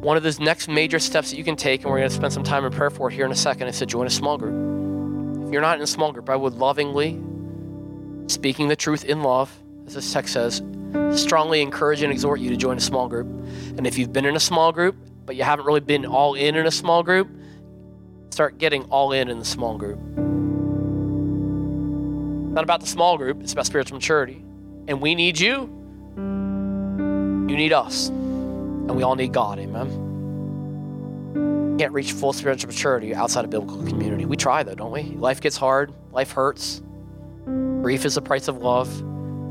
One 0.00 0.16
of 0.16 0.22
those 0.22 0.38
next 0.38 0.68
major 0.68 0.98
steps 0.98 1.30
that 1.30 1.36
you 1.36 1.44
can 1.44 1.56
take, 1.56 1.82
and 1.82 1.90
we're 1.90 1.98
going 1.98 2.08
to 2.08 2.14
spend 2.14 2.32
some 2.32 2.44
time 2.44 2.64
in 2.64 2.72
prayer 2.72 2.90
for 2.90 3.10
it 3.10 3.14
here 3.14 3.24
in 3.24 3.32
a 3.32 3.36
second, 3.36 3.68
is 3.68 3.78
to 3.78 3.86
join 3.86 4.06
a 4.06 4.10
small 4.10 4.38
group. 4.38 5.46
If 5.46 5.52
you're 5.52 5.62
not 5.62 5.78
in 5.78 5.82
a 5.82 5.86
small 5.86 6.12
group, 6.12 6.28
I 6.28 6.36
would 6.36 6.54
lovingly, 6.54 7.20
speaking 8.28 8.68
the 8.68 8.76
truth 8.76 9.04
in 9.04 9.22
love, 9.22 9.52
as 9.86 9.94
this 9.94 10.12
text 10.12 10.34
says, 10.34 10.62
strongly 11.14 11.62
encourage 11.62 12.02
and 12.02 12.12
exhort 12.12 12.40
you 12.40 12.50
to 12.50 12.56
join 12.56 12.76
a 12.76 12.80
small 12.80 13.08
group. 13.08 13.26
And 13.76 13.86
if 13.86 13.96
you've 13.98 14.12
been 14.12 14.26
in 14.26 14.36
a 14.36 14.40
small 14.40 14.72
group, 14.72 14.96
but 15.24 15.34
you 15.34 15.42
haven't 15.42 15.66
really 15.66 15.80
been 15.80 16.04
all 16.06 16.34
in 16.34 16.56
in 16.56 16.66
a 16.66 16.70
small 16.70 17.02
group, 17.02 17.28
start 18.30 18.58
getting 18.58 18.84
all 18.84 19.12
in 19.12 19.28
in 19.28 19.38
the 19.38 19.44
small 19.44 19.76
group. 19.78 19.98
It's 22.46 22.54
Not 22.54 22.64
about 22.64 22.80
the 22.80 22.86
small 22.86 23.18
group, 23.18 23.42
it's 23.42 23.52
about 23.52 23.66
spiritual 23.66 23.96
maturity. 23.96 24.42
And 24.88 25.00
we 25.00 25.14
need 25.14 25.38
you, 25.38 25.70
you 26.16 27.56
need 27.56 27.72
us. 27.72 28.10
And 28.88 28.96
we 28.96 29.02
all 29.02 29.16
need 29.16 29.32
God, 29.32 29.58
amen? 29.58 30.14
Can't 31.78 31.92
reach 31.92 32.12
full 32.12 32.32
spiritual 32.32 32.68
maturity 32.68 33.14
outside 33.14 33.44
of 33.44 33.50
biblical 33.50 33.82
community. 33.84 34.24
We 34.24 34.36
try 34.36 34.62
though, 34.62 34.74
don't 34.74 34.92
we? 34.92 35.02
Life 35.02 35.40
gets 35.40 35.56
hard, 35.56 35.92
life 36.12 36.30
hurts. 36.32 36.82
Grief 37.44 38.04
is 38.04 38.14
the 38.14 38.22
price 38.22 38.48
of 38.48 38.58
love. 38.58 39.02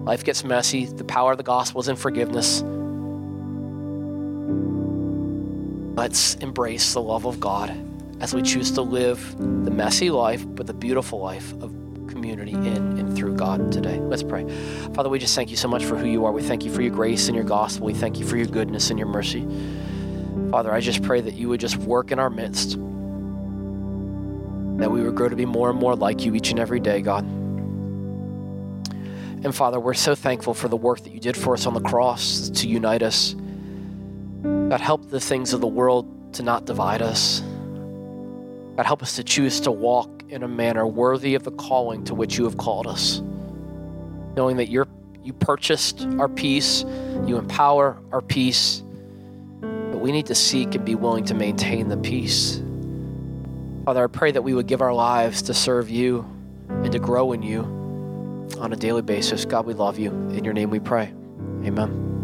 Life 0.05 0.23
gets 0.23 0.43
messy. 0.43 0.86
The 0.86 1.03
power 1.03 1.31
of 1.31 1.38
the 1.38 1.43
gospel 1.43 1.81
is 1.81 1.88
in 1.88 1.95
forgiveness. 1.95 2.63
Let's 5.95 6.36
embrace 6.36 6.93
the 6.93 7.01
love 7.01 7.25
of 7.25 7.39
God 7.39 7.75
as 8.21 8.33
we 8.33 8.41
choose 8.41 8.71
to 8.71 8.81
live 8.81 9.38
the 9.38 9.71
messy 9.71 10.09
life, 10.09 10.43
but 10.47 10.67
the 10.67 10.73
beautiful 10.73 11.19
life 11.19 11.53
of 11.61 11.73
community 12.26 12.53
in 12.53 12.97
and 12.97 13.15
through 13.15 13.36
God 13.36 13.71
today. 13.71 13.99
Let's 13.99 14.23
pray. 14.23 14.49
Father, 14.95 15.09
we 15.09 15.19
just 15.19 15.36
thank 15.36 15.51
you 15.51 15.57
so 15.57 15.67
much 15.67 15.86
for 15.86 15.95
who 15.95 16.07
you 16.07 16.26
are. 16.26 16.32
We 16.32 16.41
thank 16.41 16.65
you 16.65 16.73
for 16.73 16.82
your 16.82 16.89
grace 16.91 17.28
and 17.28 17.36
your 17.36 17.45
gospel. 17.45 17.86
We 17.86 17.93
thank 17.93 18.17
you 18.19 18.26
for 18.26 18.36
your 18.36 18.47
goodness 18.47 18.89
and 18.89 18.97
your 18.97 19.07
mercy. 19.07 19.47
Father, 20.49 20.73
I 20.73 20.80
just 20.80 21.03
pray 21.03 21.21
that 21.21 21.36
you 21.36 21.49
would 21.49 21.59
just 21.59 21.78
work 21.78 22.11
in 22.11 22.17
our 22.17 22.32
midst, 22.32 22.71
that 24.80 24.89
we 24.89 25.03
would 25.03 25.13
grow 25.13 25.30
to 25.30 25.36
be 25.36 25.45
more 25.45 25.69
and 25.69 25.80
more 25.80 25.95
like 25.95 26.26
you 26.26 26.34
each 26.34 26.49
and 26.49 26.59
every 26.59 26.80
day, 26.80 27.01
God. 27.01 27.26
And 29.43 29.53
Father, 29.53 29.80
we're 29.80 29.93
so 29.93 30.15
thankful 30.15 30.55
for 30.55 30.67
the 30.67 30.78
work 30.78 31.03
that 31.03 31.13
you 31.13 31.19
did 31.19 31.38
for 31.38 31.53
us 31.53 31.67
on 31.67 31.76
the 31.76 31.82
cross 31.82 32.49
to 32.49 32.67
unite 32.67 33.03
us. 33.03 33.36
God, 34.41 34.82
help 34.82 35.11
the 35.11 35.19
things 35.19 35.53
of 35.53 35.61
the 35.61 35.67
world 35.67 36.34
to 36.34 36.41
not 36.41 36.65
divide 36.65 37.03
us. 37.03 37.41
God, 38.76 38.88
help 38.88 39.03
us 39.03 39.15
to 39.17 39.23
choose 39.23 39.59
to 39.61 39.71
walk 39.71 40.14
in 40.30 40.43
a 40.43 40.47
manner 40.47 40.88
worthy 40.88 41.36
of 41.36 41.43
the 41.43 41.51
calling 41.51 42.03
to 42.05 42.15
which 42.15 42.38
you 42.38 42.43
have 42.45 42.57
called 42.57 42.88
us. 42.88 43.21
Knowing 44.36 44.57
that 44.57 44.69
you're, 44.69 44.88
you 45.23 45.34
purchased 45.34 46.05
our 46.19 46.28
peace, 46.28 46.84
you 47.26 47.38
empower 47.38 47.97
our 48.11 48.21
peace, 48.21 48.84
but 49.61 49.99
we 49.99 50.11
need 50.11 50.26
to 50.26 50.36
seek 50.36 50.76
and 50.76 50.84
be 50.84 50.95
willing 50.95 51.26
to 51.26 51.34
maintain 51.34 51.88
the 51.88 51.97
peace. 51.97 52.61
Father, 53.86 54.03
I 54.03 54.07
pray 54.07 54.32
that 54.32 54.41
we 54.41 54.53
would 54.53 54.67
give 54.67 54.82
our 54.82 54.93
lives 54.93 55.43
to 55.43 55.53
serve 55.53 55.89
you 55.89 56.26
and 56.69 56.91
to 56.91 56.99
grow 56.99 57.32
in 57.34 57.43
you 57.43 57.61
on 58.59 58.73
a 58.73 58.76
daily 58.76 59.01
basis. 59.01 59.45
God, 59.45 59.65
we 59.65 59.73
love 59.73 59.99
you. 59.99 60.11
In 60.11 60.43
your 60.43 60.53
name 60.53 60.69
we 60.69 60.80
pray. 60.80 61.13
Amen. 61.63 62.14